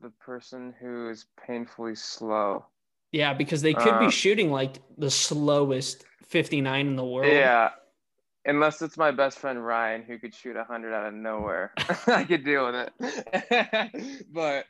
the 0.01 0.09
person 0.09 0.73
who 0.79 1.09
is 1.09 1.25
painfully 1.45 1.95
slow. 1.95 2.65
Yeah, 3.11 3.33
because 3.33 3.61
they 3.61 3.73
could 3.73 3.97
be 3.99 4.07
Uh, 4.07 4.11
shooting 4.11 4.51
like 4.51 4.77
the 4.97 5.09
slowest 5.09 6.05
59 6.27 6.87
in 6.87 6.95
the 6.95 7.05
world. 7.05 7.27
Yeah, 7.27 7.71
unless 8.45 8.81
it's 8.81 8.97
my 8.97 9.11
best 9.11 9.39
friend 9.39 9.63
Ryan 9.65 10.03
who 10.03 10.19
could 10.19 10.33
shoot 10.35 10.55
a 10.55 10.63
hundred 10.63 10.93
out 10.93 11.07
of 11.07 11.13
nowhere, 11.13 11.73
I 12.07 12.23
could 12.23 12.43
deal 12.45 12.65
with 12.71 12.91
it. 13.01 14.25
but 14.33 14.65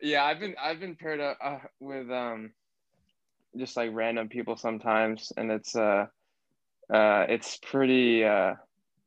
yeah, 0.00 0.24
I've 0.24 0.40
been 0.40 0.54
I've 0.60 0.80
been 0.80 0.96
paired 0.96 1.20
up 1.20 1.38
uh, 1.42 1.58
with 1.80 2.10
um 2.10 2.52
just 3.56 3.76
like 3.76 3.90
random 3.92 4.28
people 4.28 4.56
sometimes, 4.56 5.32
and 5.36 5.50
it's 5.50 5.76
uh 5.76 6.06
uh 6.92 7.26
it's 7.28 7.58
pretty 7.58 8.24
uh 8.24 8.54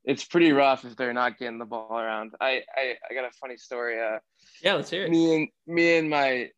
it's 0.06 0.26
pretty 0.26 0.52
rough 0.52 0.86
if 0.86 0.96
they're 0.96 1.14
not 1.14 1.38
getting 1.38 1.60
the 1.60 1.66
ball 1.66 1.98
around. 2.00 2.34
I 2.42 2.64
I, 2.76 2.96
I 3.10 3.14
got 3.14 3.26
a 3.26 3.32
funny 3.42 3.58
story. 3.58 4.00
Uh, 4.02 4.20
Yeah, 4.62 4.74
let's 4.76 4.90
hear 4.90 5.06
it. 5.06 5.12
me 5.12 5.36
and 5.36 5.50
me 5.68 5.98
and 5.98 6.10
my 6.10 6.50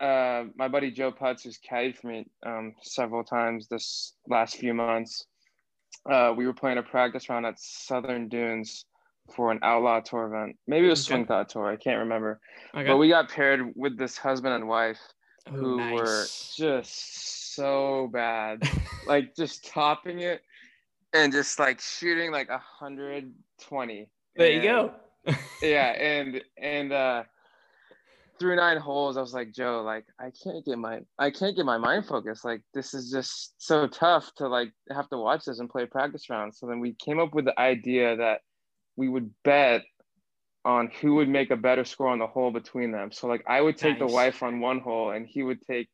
uh 0.00 0.44
my 0.56 0.68
buddy 0.68 0.90
Joe 0.90 1.10
Putz 1.12 1.44
has 1.44 1.58
caddied 1.58 1.96
for 1.96 2.06
me 2.08 2.26
um 2.46 2.74
several 2.82 3.24
times 3.24 3.68
this 3.68 4.14
last 4.28 4.56
few 4.56 4.74
months. 4.74 5.26
Uh 6.10 6.32
we 6.36 6.46
were 6.46 6.54
playing 6.54 6.78
a 6.78 6.82
practice 6.82 7.28
round 7.28 7.46
at 7.46 7.58
Southern 7.58 8.28
Dunes 8.28 8.84
for 9.34 9.50
an 9.52 9.58
outlaw 9.62 10.00
tour 10.00 10.26
event. 10.32 10.56
Maybe 10.66 10.86
it 10.86 10.90
was 10.90 11.00
Okay. 11.06 11.14
Swing 11.16 11.26
Thought 11.26 11.48
Tour, 11.50 11.66
I 11.66 11.76
can't 11.76 11.98
remember. 11.98 12.40
Okay. 12.74 12.86
But 12.86 12.96
we 12.96 13.08
got 13.08 13.28
paired 13.30 13.72
with 13.76 13.98
this 13.98 14.16
husband 14.16 14.54
and 14.54 14.68
wife 14.68 14.98
Ooh, 15.50 15.56
who 15.56 15.94
were 15.94 16.24
just 16.56 17.54
so 17.54 18.08
bad. 18.12 18.62
like 19.06 19.34
just 19.36 19.66
topping 19.68 20.20
it 20.20 20.42
and 21.12 21.32
just 21.32 21.58
like 21.58 21.80
shooting 21.80 22.30
like 22.32 22.48
a 22.50 22.58
hundred 22.58 23.32
twenty. 23.60 24.08
there 24.36 24.50
you 24.52 24.62
go. 24.62 24.92
yeah 25.62 25.86
and 25.98 26.40
and 26.56 26.92
uh 26.92 27.22
through 28.38 28.56
nine 28.56 28.76
holes 28.76 29.16
i 29.16 29.20
was 29.20 29.34
like 29.34 29.52
joe 29.52 29.82
like 29.84 30.04
i 30.18 30.30
can't 30.42 30.64
get 30.64 30.78
my 30.78 31.00
i 31.18 31.30
can't 31.30 31.56
get 31.56 31.64
my 31.66 31.78
mind 31.78 32.06
focused. 32.06 32.44
Like 32.44 32.62
this 32.74 32.94
is 32.94 33.10
just 33.10 33.54
so 33.58 33.86
tough 33.86 34.32
to 34.36 34.48
like 34.48 34.72
have 34.90 35.08
to 35.10 35.18
watch 35.18 35.44
this 35.44 35.58
and 35.58 35.68
play 35.68 35.86
practice 35.86 36.28
rounds 36.30 36.58
so 36.58 36.66
then 36.66 36.80
we 36.80 36.94
came 36.94 37.18
up 37.18 37.34
with 37.34 37.44
the 37.44 37.58
idea 37.58 38.16
that 38.16 38.40
we 38.96 39.08
would 39.08 39.30
bet 39.44 39.82
on 40.64 40.90
who 41.00 41.14
would 41.14 41.28
make 41.28 41.50
a 41.50 41.56
better 41.56 41.84
score 41.84 42.08
on 42.08 42.18
the 42.18 42.26
hole 42.26 42.50
between 42.50 42.90
them. 42.92 43.10
So 43.12 43.26
like 43.26 43.44
i 43.46 43.60
would 43.60 43.76
take 43.76 43.98
Nice. 43.98 44.08
the 44.08 44.14
wife 44.14 44.42
on 44.42 44.60
one 44.60 44.80
hole 44.80 45.10
and 45.10 45.26
he 45.26 45.42
would 45.42 45.60
take 45.62 45.88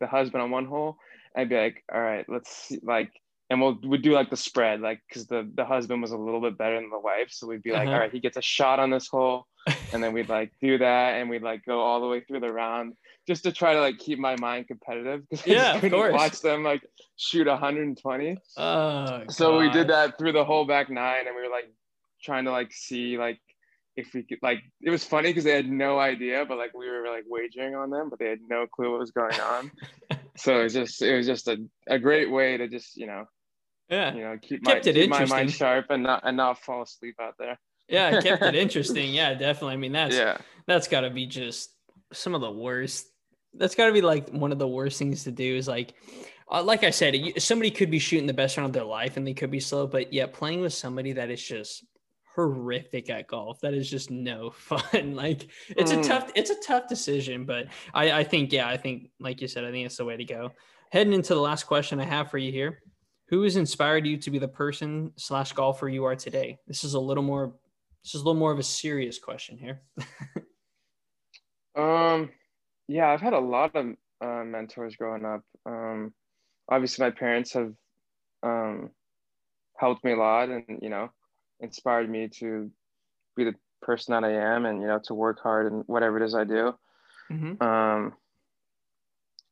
the 0.00 0.06
husband 0.06 0.42
on 0.42 0.50
one 0.50 0.66
hole 0.66 0.96
i'd 1.36 1.48
be 1.48 1.56
like 1.56 1.82
all 1.92 2.00
right 2.00 2.24
let's 2.28 2.50
see 2.50 2.78
like 2.82 3.12
and 3.50 3.60
we'll 3.60 3.78
we'd 3.84 4.02
do 4.02 4.12
like 4.12 4.30
the 4.30 4.36
spread 4.36 4.80
like 4.80 5.00
because 5.08 5.26
the 5.26 5.50
the 5.54 5.64
husband 5.64 6.00
was 6.00 6.12
a 6.12 6.16
little 6.16 6.40
bit 6.40 6.56
better 6.56 6.76
than 6.80 6.88
the 6.90 6.98
wife 6.98 7.28
so 7.30 7.46
we'd 7.46 7.62
be 7.62 7.72
like 7.72 7.86
Uh-huh. 7.88 7.94
all 7.94 8.00
right 8.00 8.12
he 8.12 8.20
gets 8.20 8.36
a 8.36 8.42
shot 8.42 8.78
on 8.78 8.90
this 8.90 9.08
hole 9.08 9.46
and 9.92 10.02
then 10.02 10.12
we'd 10.12 10.28
like 10.28 10.52
do 10.62 10.78
that 10.78 11.14
and 11.16 11.28
we'd 11.28 11.42
like 11.42 11.64
go 11.64 11.80
all 11.80 12.00
the 12.00 12.06
way 12.06 12.20
through 12.20 12.40
the 12.40 12.50
round 12.52 12.94
just 13.26 13.42
to 13.44 13.52
try 13.52 13.74
to 13.74 13.80
like 13.80 13.98
keep 13.98 14.18
my 14.18 14.36
mind 14.36 14.66
competitive 14.68 15.28
because 15.28 15.44
Yeah, 15.46 15.72
just 15.72 15.74
of 15.74 15.80
couldn't 15.82 15.98
course. 15.98 16.12
watch 16.12 16.40
them 16.40 16.62
like 16.62 16.82
shoot 17.16 17.46
120 17.46 18.38
Oh, 18.56 19.22
so 19.28 19.58
we 19.58 19.68
did 19.70 19.88
that 19.88 20.16
through 20.18 20.32
the 20.32 20.44
whole 20.44 20.64
back 20.64 20.88
nine 20.90 21.26
and 21.26 21.34
we 21.36 21.42
were 21.42 21.50
like 21.50 21.70
trying 22.22 22.44
to 22.44 22.50
like 22.52 22.72
see 22.72 23.18
like 23.18 23.40
if 23.96 24.14
we 24.14 24.22
could 24.22 24.38
like 24.42 24.60
it 24.80 24.90
was 24.90 25.04
funny 25.04 25.28
because 25.30 25.44
they 25.44 25.52
had 25.52 25.68
no 25.68 25.98
idea 25.98 26.44
but 26.48 26.56
like 26.56 26.72
we 26.74 26.88
were 26.88 27.08
like 27.08 27.24
wagering 27.26 27.74
on 27.74 27.90
them 27.90 28.08
but 28.08 28.18
they 28.18 28.28
had 28.28 28.38
no 28.48 28.66
clue 28.66 28.90
what 28.92 29.00
was 29.00 29.10
going 29.10 29.38
on 29.40 29.70
so 30.36 30.60
it 30.60 30.62
was 30.64 30.72
just 30.74 31.02
it 31.02 31.16
was 31.16 31.26
just 31.26 31.48
a, 31.48 31.58
a 31.88 31.98
great 31.98 32.30
way 32.30 32.56
to 32.56 32.68
just 32.68 32.96
you 32.96 33.06
know 33.06 33.24
Yeah. 33.90 34.14
you 34.14 34.22
know 34.22 34.38
keep 34.40 34.62
my 34.62 34.74
Kept 34.74 34.86
it 34.86 34.94
keep 34.94 35.10
my 35.10 35.24
mind 35.26 35.52
sharp 35.52 35.86
and 35.90 36.04
not 36.04 36.22
and 36.24 36.36
not 36.36 36.58
fall 36.62 36.82
asleep 36.82 37.16
out 37.20 37.34
there 37.38 37.58
Yeah, 37.88 38.20
kept 38.20 38.42
it 38.42 38.54
interesting. 38.64 39.12
Yeah, 39.12 39.34
definitely. 39.34 39.74
I 39.74 39.76
mean, 39.78 39.92
that's 39.92 40.14
yeah 40.16 40.38
that's 40.66 40.86
got 40.88 41.00
to 41.00 41.10
be 41.10 41.26
just 41.26 41.74
some 42.12 42.34
of 42.34 42.40
the 42.40 42.50
worst. 42.50 43.08
That's 43.54 43.74
got 43.74 43.86
to 43.86 43.92
be 43.92 44.00
like 44.00 44.28
one 44.30 44.52
of 44.52 44.58
the 44.60 44.68
worst 44.68 44.98
things 44.98 45.24
to 45.24 45.32
do 45.32 45.56
is 45.56 45.66
like, 45.66 45.94
uh, 46.52 46.62
like 46.62 46.84
I 46.84 46.90
said, 46.90 47.16
somebody 47.38 47.72
could 47.72 47.90
be 47.90 47.98
shooting 47.98 48.26
the 48.28 48.32
best 48.34 48.56
round 48.56 48.66
of 48.68 48.72
their 48.72 48.84
life 48.84 49.16
and 49.16 49.26
they 49.26 49.34
could 49.34 49.50
be 49.50 49.58
slow, 49.58 49.88
but 49.88 50.12
yet 50.12 50.32
playing 50.32 50.60
with 50.60 50.72
somebody 50.72 51.12
that 51.14 51.30
is 51.30 51.42
just 51.42 51.84
horrific 52.36 53.10
at 53.10 53.26
golf, 53.26 53.58
that 53.60 53.74
is 53.74 53.90
just 53.90 54.08
no 54.10 54.50
fun. 54.68 55.16
like 55.16 55.48
it's 55.76 55.90
a 55.90 55.96
Mm. 55.96 56.06
tough, 56.06 56.30
it's 56.36 56.50
a 56.50 56.60
tough 56.64 56.88
decision, 56.88 57.44
but 57.44 57.66
I, 57.92 58.12
I 58.20 58.24
think, 58.24 58.52
yeah, 58.52 58.68
I 58.68 58.76
think, 58.76 59.10
like 59.18 59.40
you 59.40 59.48
said, 59.48 59.64
I 59.64 59.72
think 59.72 59.84
it's 59.86 59.96
the 59.96 60.04
way 60.04 60.16
to 60.16 60.24
go. 60.24 60.52
Heading 60.92 61.12
into 61.12 61.34
the 61.34 61.40
last 61.40 61.64
question 61.64 61.98
I 62.00 62.04
have 62.04 62.30
for 62.30 62.38
you 62.38 62.52
here. 62.52 62.82
Who 63.30 63.42
has 63.42 63.56
inspired 63.56 64.06
you 64.06 64.16
to 64.18 64.30
be 64.30 64.38
the 64.38 64.48
person 64.48 65.12
slash 65.16 65.52
golfer 65.52 65.88
you 65.88 66.04
are 66.04 66.16
today? 66.16 66.58
This 66.66 66.84
is 66.84 66.94
a 66.94 67.00
little 67.00 67.22
more, 67.22 67.54
this 68.04 68.14
is 68.14 68.20
a 68.20 68.24
little 68.24 68.38
more 68.38 68.52
of 68.52 68.58
a 68.58 68.64
serious 68.64 69.18
question 69.18 69.56
here. 69.56 69.82
Um, 71.76 72.30
yeah, 72.88 73.08
I've 73.08 73.20
had 73.20 73.32
a 73.32 73.38
lot 73.38 73.74
of 73.76 73.94
uh, 74.20 74.44
mentors 74.44 74.96
growing 74.96 75.24
up. 75.24 75.42
Um, 75.66 76.12
obviously, 76.68 77.04
my 77.04 77.10
parents 77.10 77.52
have 77.52 77.72
um, 78.42 78.90
helped 79.76 80.04
me 80.04 80.12
a 80.12 80.16
lot, 80.16 80.48
and 80.48 80.64
you 80.82 80.90
know, 80.90 81.10
inspired 81.60 82.10
me 82.10 82.28
to 82.40 82.70
be 83.36 83.44
the 83.44 83.54
person 83.82 84.12
that 84.12 84.24
I 84.24 84.32
am, 84.32 84.66
and 84.66 84.80
you 84.80 84.88
know, 84.88 85.00
to 85.04 85.14
work 85.14 85.40
hard 85.42 85.72
and 85.72 85.84
whatever 85.86 86.16
it 86.16 86.24
is 86.24 86.34
I 86.34 86.44
do. 86.44 86.74
Mm-hmm. 87.30 87.62
Um, 87.62 88.14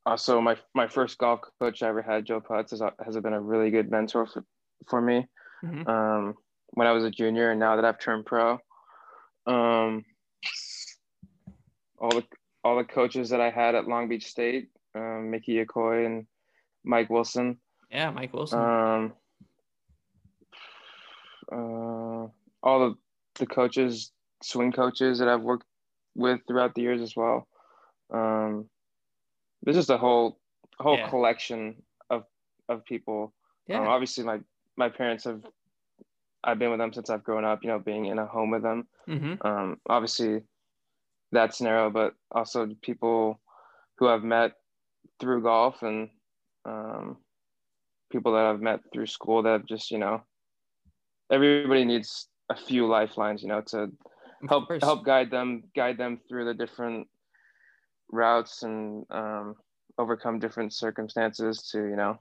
also, 0.09 0.41
my 0.41 0.57
my 0.75 0.89
first 0.89 1.19
golf 1.19 1.41
coach 1.61 1.83
I 1.83 1.89
ever 1.89 2.03
had, 2.03 2.25
Joe 2.25 2.41
Putz, 2.41 2.71
has, 2.71 2.83
has 3.05 3.17
been 3.21 3.33
a 3.35 3.41
really 3.41 3.71
good 3.71 3.91
mentor 3.91 4.27
for, 4.27 4.45
for 4.89 5.01
me. 5.01 5.27
Mhm. 5.65 5.87
Um, 5.89 6.35
when 6.71 6.87
I 6.87 6.93
was 6.93 7.05
a 7.05 7.11
junior, 7.11 7.51
and 7.51 7.61
now 7.61 7.77
that 7.77 7.85
I've 7.85 7.99
turned 7.99 8.27
pro, 8.27 8.59
um, 9.47 10.05
all 11.99 12.11
the 12.11 12.25
all 12.65 12.77
the 12.77 12.85
coaches 12.85 13.31
that 13.31 13.41
I 13.41 13.51
had 13.51 13.75
at 13.75 13.87
Long 13.89 14.09
Beach 14.09 14.27
State, 14.27 14.69
um, 14.95 15.31
Mickey 15.31 15.55
Yakoy 15.65 16.07
and 16.07 16.27
Mike 16.85 17.11
Wilson, 17.11 17.59
Yeah, 17.91 18.11
Mike 18.11 18.33
Wilson. 18.33 18.61
um, 18.61 19.13
uh, 21.53 22.27
all 22.63 22.79
the 22.81 22.95
the 23.39 23.47
coaches, 23.47 24.13
swing 24.43 24.73
coaches 24.73 25.19
that 25.19 25.29
I've 25.29 25.43
worked 25.43 25.67
with 26.15 26.41
throughout 26.47 26.75
the 26.75 26.83
years 26.83 27.01
as 27.01 27.15
well. 27.17 27.47
Um, 28.13 28.69
there's 29.63 29.77
just 29.77 29.91
a 29.91 29.99
whole 29.99 30.39
whole 30.79 30.97
Yeah. 30.99 31.09
collection 31.11 31.83
of 32.11 32.25
of 32.69 32.85
people. 32.85 33.35
yeah. 33.67 33.81
Um, 33.81 33.89
obviously, 33.89 34.25
my 34.25 34.41
my 34.77 34.89
parents 34.89 35.25
have. 35.25 35.43
I've 36.45 36.59
been 36.61 36.71
with 36.71 36.79
them 36.79 36.93
since 36.93 37.11
I've 37.11 37.25
grown 37.25 37.45
up. 37.45 37.63
You 37.63 37.71
know, 37.71 37.79
being 37.81 38.07
in 38.07 38.19
a 38.19 38.27
home 38.27 38.51
with 38.51 38.63
them. 38.63 38.87
hmm 39.07 39.35
Um, 39.43 39.81
obviously, 39.89 40.43
that 41.33 41.55
scenario, 41.55 41.91
but 41.91 42.15
also 42.31 42.69
people 42.81 43.41
who 43.99 44.09
I've 44.09 44.23
met 44.23 44.53
through 45.19 45.43
golf 45.43 45.83
and 45.83 46.11
um, 46.65 47.17
people 48.11 48.33
that 48.33 48.45
I've 48.45 48.61
met 48.61 48.81
through 48.93 49.07
school 49.07 49.43
that 49.43 49.51
have 49.51 49.67
just 49.67 49.91
you 49.91 49.99
know, 49.99 50.23
everybody 51.31 51.85
needs 51.85 52.29
a 52.49 52.57
few 52.57 52.87
lifelines, 52.87 53.43
you 53.43 53.49
know, 53.49 53.61
to 53.63 53.91
help 54.49 54.71
help 54.81 55.05
guide 55.05 55.31
them 55.31 55.65
guide 55.75 55.99
them 55.99 56.21
through 56.29 56.45
the 56.45 56.55
different 56.55 57.09
routes 58.11 58.63
and 58.63 59.05
um, 59.11 59.57
overcome 59.99 60.39
different 60.39 60.73
circumstances 60.73 61.63
to 61.71 61.79
you 61.79 61.97
know 61.97 62.19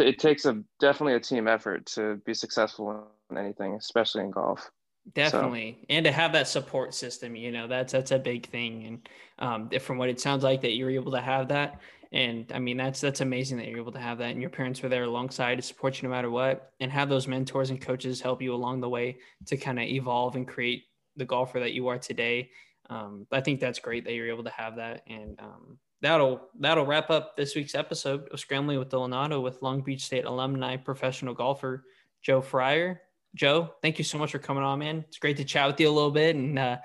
it 0.00 0.18
takes 0.18 0.44
a 0.44 0.60
definitely 0.80 1.14
a 1.14 1.20
team 1.20 1.46
effort 1.46 1.86
to 1.86 2.16
be 2.26 2.34
successful 2.34 3.06
in 3.30 3.36
anything 3.38 3.74
especially 3.74 4.22
in 4.22 4.30
golf 4.30 4.70
Definitely, 5.12 5.84
and 5.90 6.02
to 6.06 6.12
have 6.12 6.32
that 6.32 6.48
support 6.48 6.94
system, 6.94 7.36
you 7.36 7.52
know, 7.52 7.68
that's 7.68 7.92
that's 7.92 8.10
a 8.10 8.18
big 8.18 8.48
thing. 8.48 8.86
And 8.86 9.08
um, 9.38 9.80
from 9.80 9.98
what 9.98 10.08
it 10.08 10.18
sounds 10.18 10.42
like, 10.42 10.62
that 10.62 10.76
you're 10.76 10.88
able 10.88 11.12
to 11.12 11.20
have 11.20 11.48
that, 11.48 11.78
and 12.10 12.50
I 12.54 12.58
mean, 12.58 12.78
that's 12.78 13.02
that's 13.02 13.20
amazing 13.20 13.58
that 13.58 13.68
you're 13.68 13.80
able 13.80 13.92
to 13.92 13.98
have 13.98 14.16
that, 14.18 14.30
and 14.30 14.40
your 14.40 14.48
parents 14.48 14.82
were 14.82 14.88
there 14.88 15.04
alongside 15.04 15.56
to 15.56 15.62
support 15.62 16.00
you 16.00 16.08
no 16.08 16.14
matter 16.14 16.30
what, 16.30 16.70
and 16.80 16.90
have 16.90 17.10
those 17.10 17.28
mentors 17.28 17.68
and 17.68 17.82
coaches 17.82 18.22
help 18.22 18.40
you 18.40 18.54
along 18.54 18.80
the 18.80 18.88
way 18.88 19.18
to 19.44 19.58
kind 19.58 19.78
of 19.78 19.84
evolve 19.84 20.36
and 20.36 20.48
create 20.48 20.84
the 21.16 21.26
golfer 21.26 21.60
that 21.60 21.74
you 21.74 21.88
are 21.88 21.98
today. 21.98 22.48
Um, 22.90 23.26
I 23.32 23.40
think 23.40 23.60
that's 23.60 23.78
great 23.78 24.04
that 24.04 24.12
you're 24.12 24.28
able 24.28 24.44
to 24.44 24.50
have 24.50 24.76
that, 24.76 25.02
and 25.06 25.38
um, 25.40 25.78
that'll 26.02 26.48
that'll 26.60 26.86
wrap 26.86 27.10
up 27.10 27.36
this 27.36 27.54
week's 27.54 27.74
episode 27.74 28.28
of 28.28 28.40
Scrambling 28.40 28.78
with 28.78 28.90
Donato 28.90 29.40
with 29.40 29.62
Long 29.62 29.80
Beach 29.80 30.04
State 30.04 30.24
alumni 30.24 30.76
professional 30.76 31.34
golfer 31.34 31.84
Joe 32.22 32.40
Fryer. 32.40 33.00
Joe, 33.34 33.74
thank 33.82 33.98
you 33.98 34.04
so 34.04 34.18
much 34.18 34.32
for 34.32 34.38
coming 34.38 34.62
on, 34.62 34.78
man. 34.78 35.04
It's 35.08 35.18
great 35.18 35.36
to 35.38 35.44
chat 35.44 35.66
with 35.66 35.80
you 35.80 35.88
a 35.88 35.90
little 35.90 36.10
bit, 36.10 36.36
and 36.36 36.58
uh, 36.58 36.76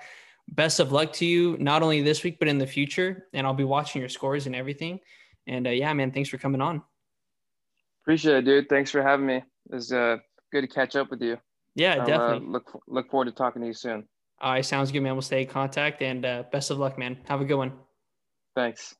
best 0.48 0.80
of 0.80 0.90
luck 0.90 1.12
to 1.14 1.26
you 1.26 1.56
not 1.60 1.82
only 1.82 2.02
this 2.02 2.24
week 2.24 2.38
but 2.38 2.48
in 2.48 2.58
the 2.58 2.66
future. 2.66 3.26
And 3.32 3.46
I'll 3.46 3.54
be 3.54 3.64
watching 3.64 4.00
your 4.00 4.08
scores 4.08 4.46
and 4.46 4.56
everything. 4.56 5.00
And 5.46 5.66
uh, 5.66 5.70
yeah, 5.70 5.92
man, 5.92 6.10
thanks 6.12 6.28
for 6.28 6.38
coming 6.38 6.60
on. 6.60 6.82
appreciate 8.02 8.38
it 8.38 8.44
dude 8.44 8.68
thanks 8.68 8.90
for 8.90 9.02
having 9.02 9.26
me 9.26 9.36
it 9.36 9.44
was 9.70 9.92
uh, 9.92 10.16
good 10.52 10.62
to 10.62 10.66
catch 10.66 10.96
up 10.96 11.10
with 11.10 11.22
you 11.22 11.36
Yeah, 11.74 11.94
I'll, 11.94 12.00
uh, 12.02 12.06
definitely. 12.06 12.48
look 12.48 12.82
look 12.88 13.10
forward 13.10 13.26
to 13.26 13.32
talking 13.32 13.62
to 13.62 13.68
you 13.68 13.74
soon 13.74 14.08
All 14.40 14.52
right, 14.52 14.64
sounds 14.64 14.90
good, 14.90 15.02
man. 15.02 15.12
We'll 15.12 15.22
stay 15.22 15.42
in 15.42 15.48
contact, 15.48 16.00
and 16.00 16.24
uh, 16.24 16.44
best 16.50 16.70
of 16.70 16.78
luck, 16.78 16.96
man. 16.96 17.18
Have 17.28 17.42
a 17.42 17.44
good 17.44 17.56
one. 17.56 17.72
thanks 18.56 18.94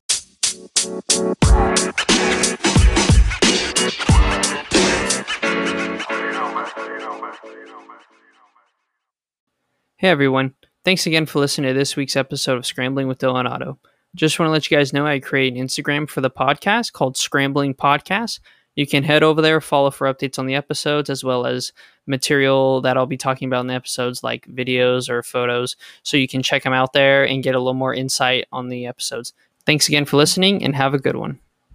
Hey 9.96 10.08
everyone, 10.08 10.54
thanks 10.84 11.06
again 11.06 11.26
for 11.26 11.40
listening 11.40 11.68
to 11.68 11.78
this 11.78 11.96
week's 11.96 12.16
episode 12.16 12.58
of 12.58 12.66
Scrambling 12.66 13.06
with 13.06 13.18
Dylan 13.18 13.48
Otto. 13.48 13.78
Just 14.14 14.38
want 14.38 14.48
to 14.48 14.52
let 14.52 14.70
you 14.70 14.76
guys 14.76 14.92
know 14.92 15.06
I 15.06 15.20
create 15.20 15.54
an 15.54 15.62
Instagram 15.62 16.08
for 16.08 16.20
the 16.20 16.30
podcast 16.30 16.92
called 16.92 17.16
Scrambling 17.16 17.74
Podcast. 17.74 18.40
You 18.76 18.86
can 18.86 19.02
head 19.02 19.22
over 19.22 19.42
there, 19.42 19.60
follow 19.60 19.90
for 19.90 20.12
updates 20.12 20.38
on 20.38 20.46
the 20.46 20.54
episodes, 20.54 21.10
as 21.10 21.24
well 21.24 21.46
as 21.46 21.72
material 22.06 22.80
that 22.82 22.96
I'll 22.96 23.06
be 23.06 23.16
talking 23.16 23.48
about 23.48 23.60
in 23.60 23.66
the 23.66 23.74
episodes, 23.74 24.22
like 24.22 24.46
videos 24.46 25.08
or 25.08 25.22
photos. 25.22 25.76
So 26.02 26.16
you 26.16 26.28
can 26.28 26.42
check 26.42 26.62
them 26.62 26.72
out 26.72 26.92
there 26.92 27.26
and 27.26 27.42
get 27.42 27.54
a 27.54 27.58
little 27.58 27.74
more 27.74 27.94
insight 27.94 28.46
on 28.52 28.68
the 28.68 28.86
episodes. 28.86 29.32
Thanks 29.66 29.88
again 29.88 30.04
for 30.04 30.16
listening 30.16 30.64
and 30.64 30.74
have 30.74 30.94
a 30.94 30.98
good 30.98 31.16
one. 31.16 31.40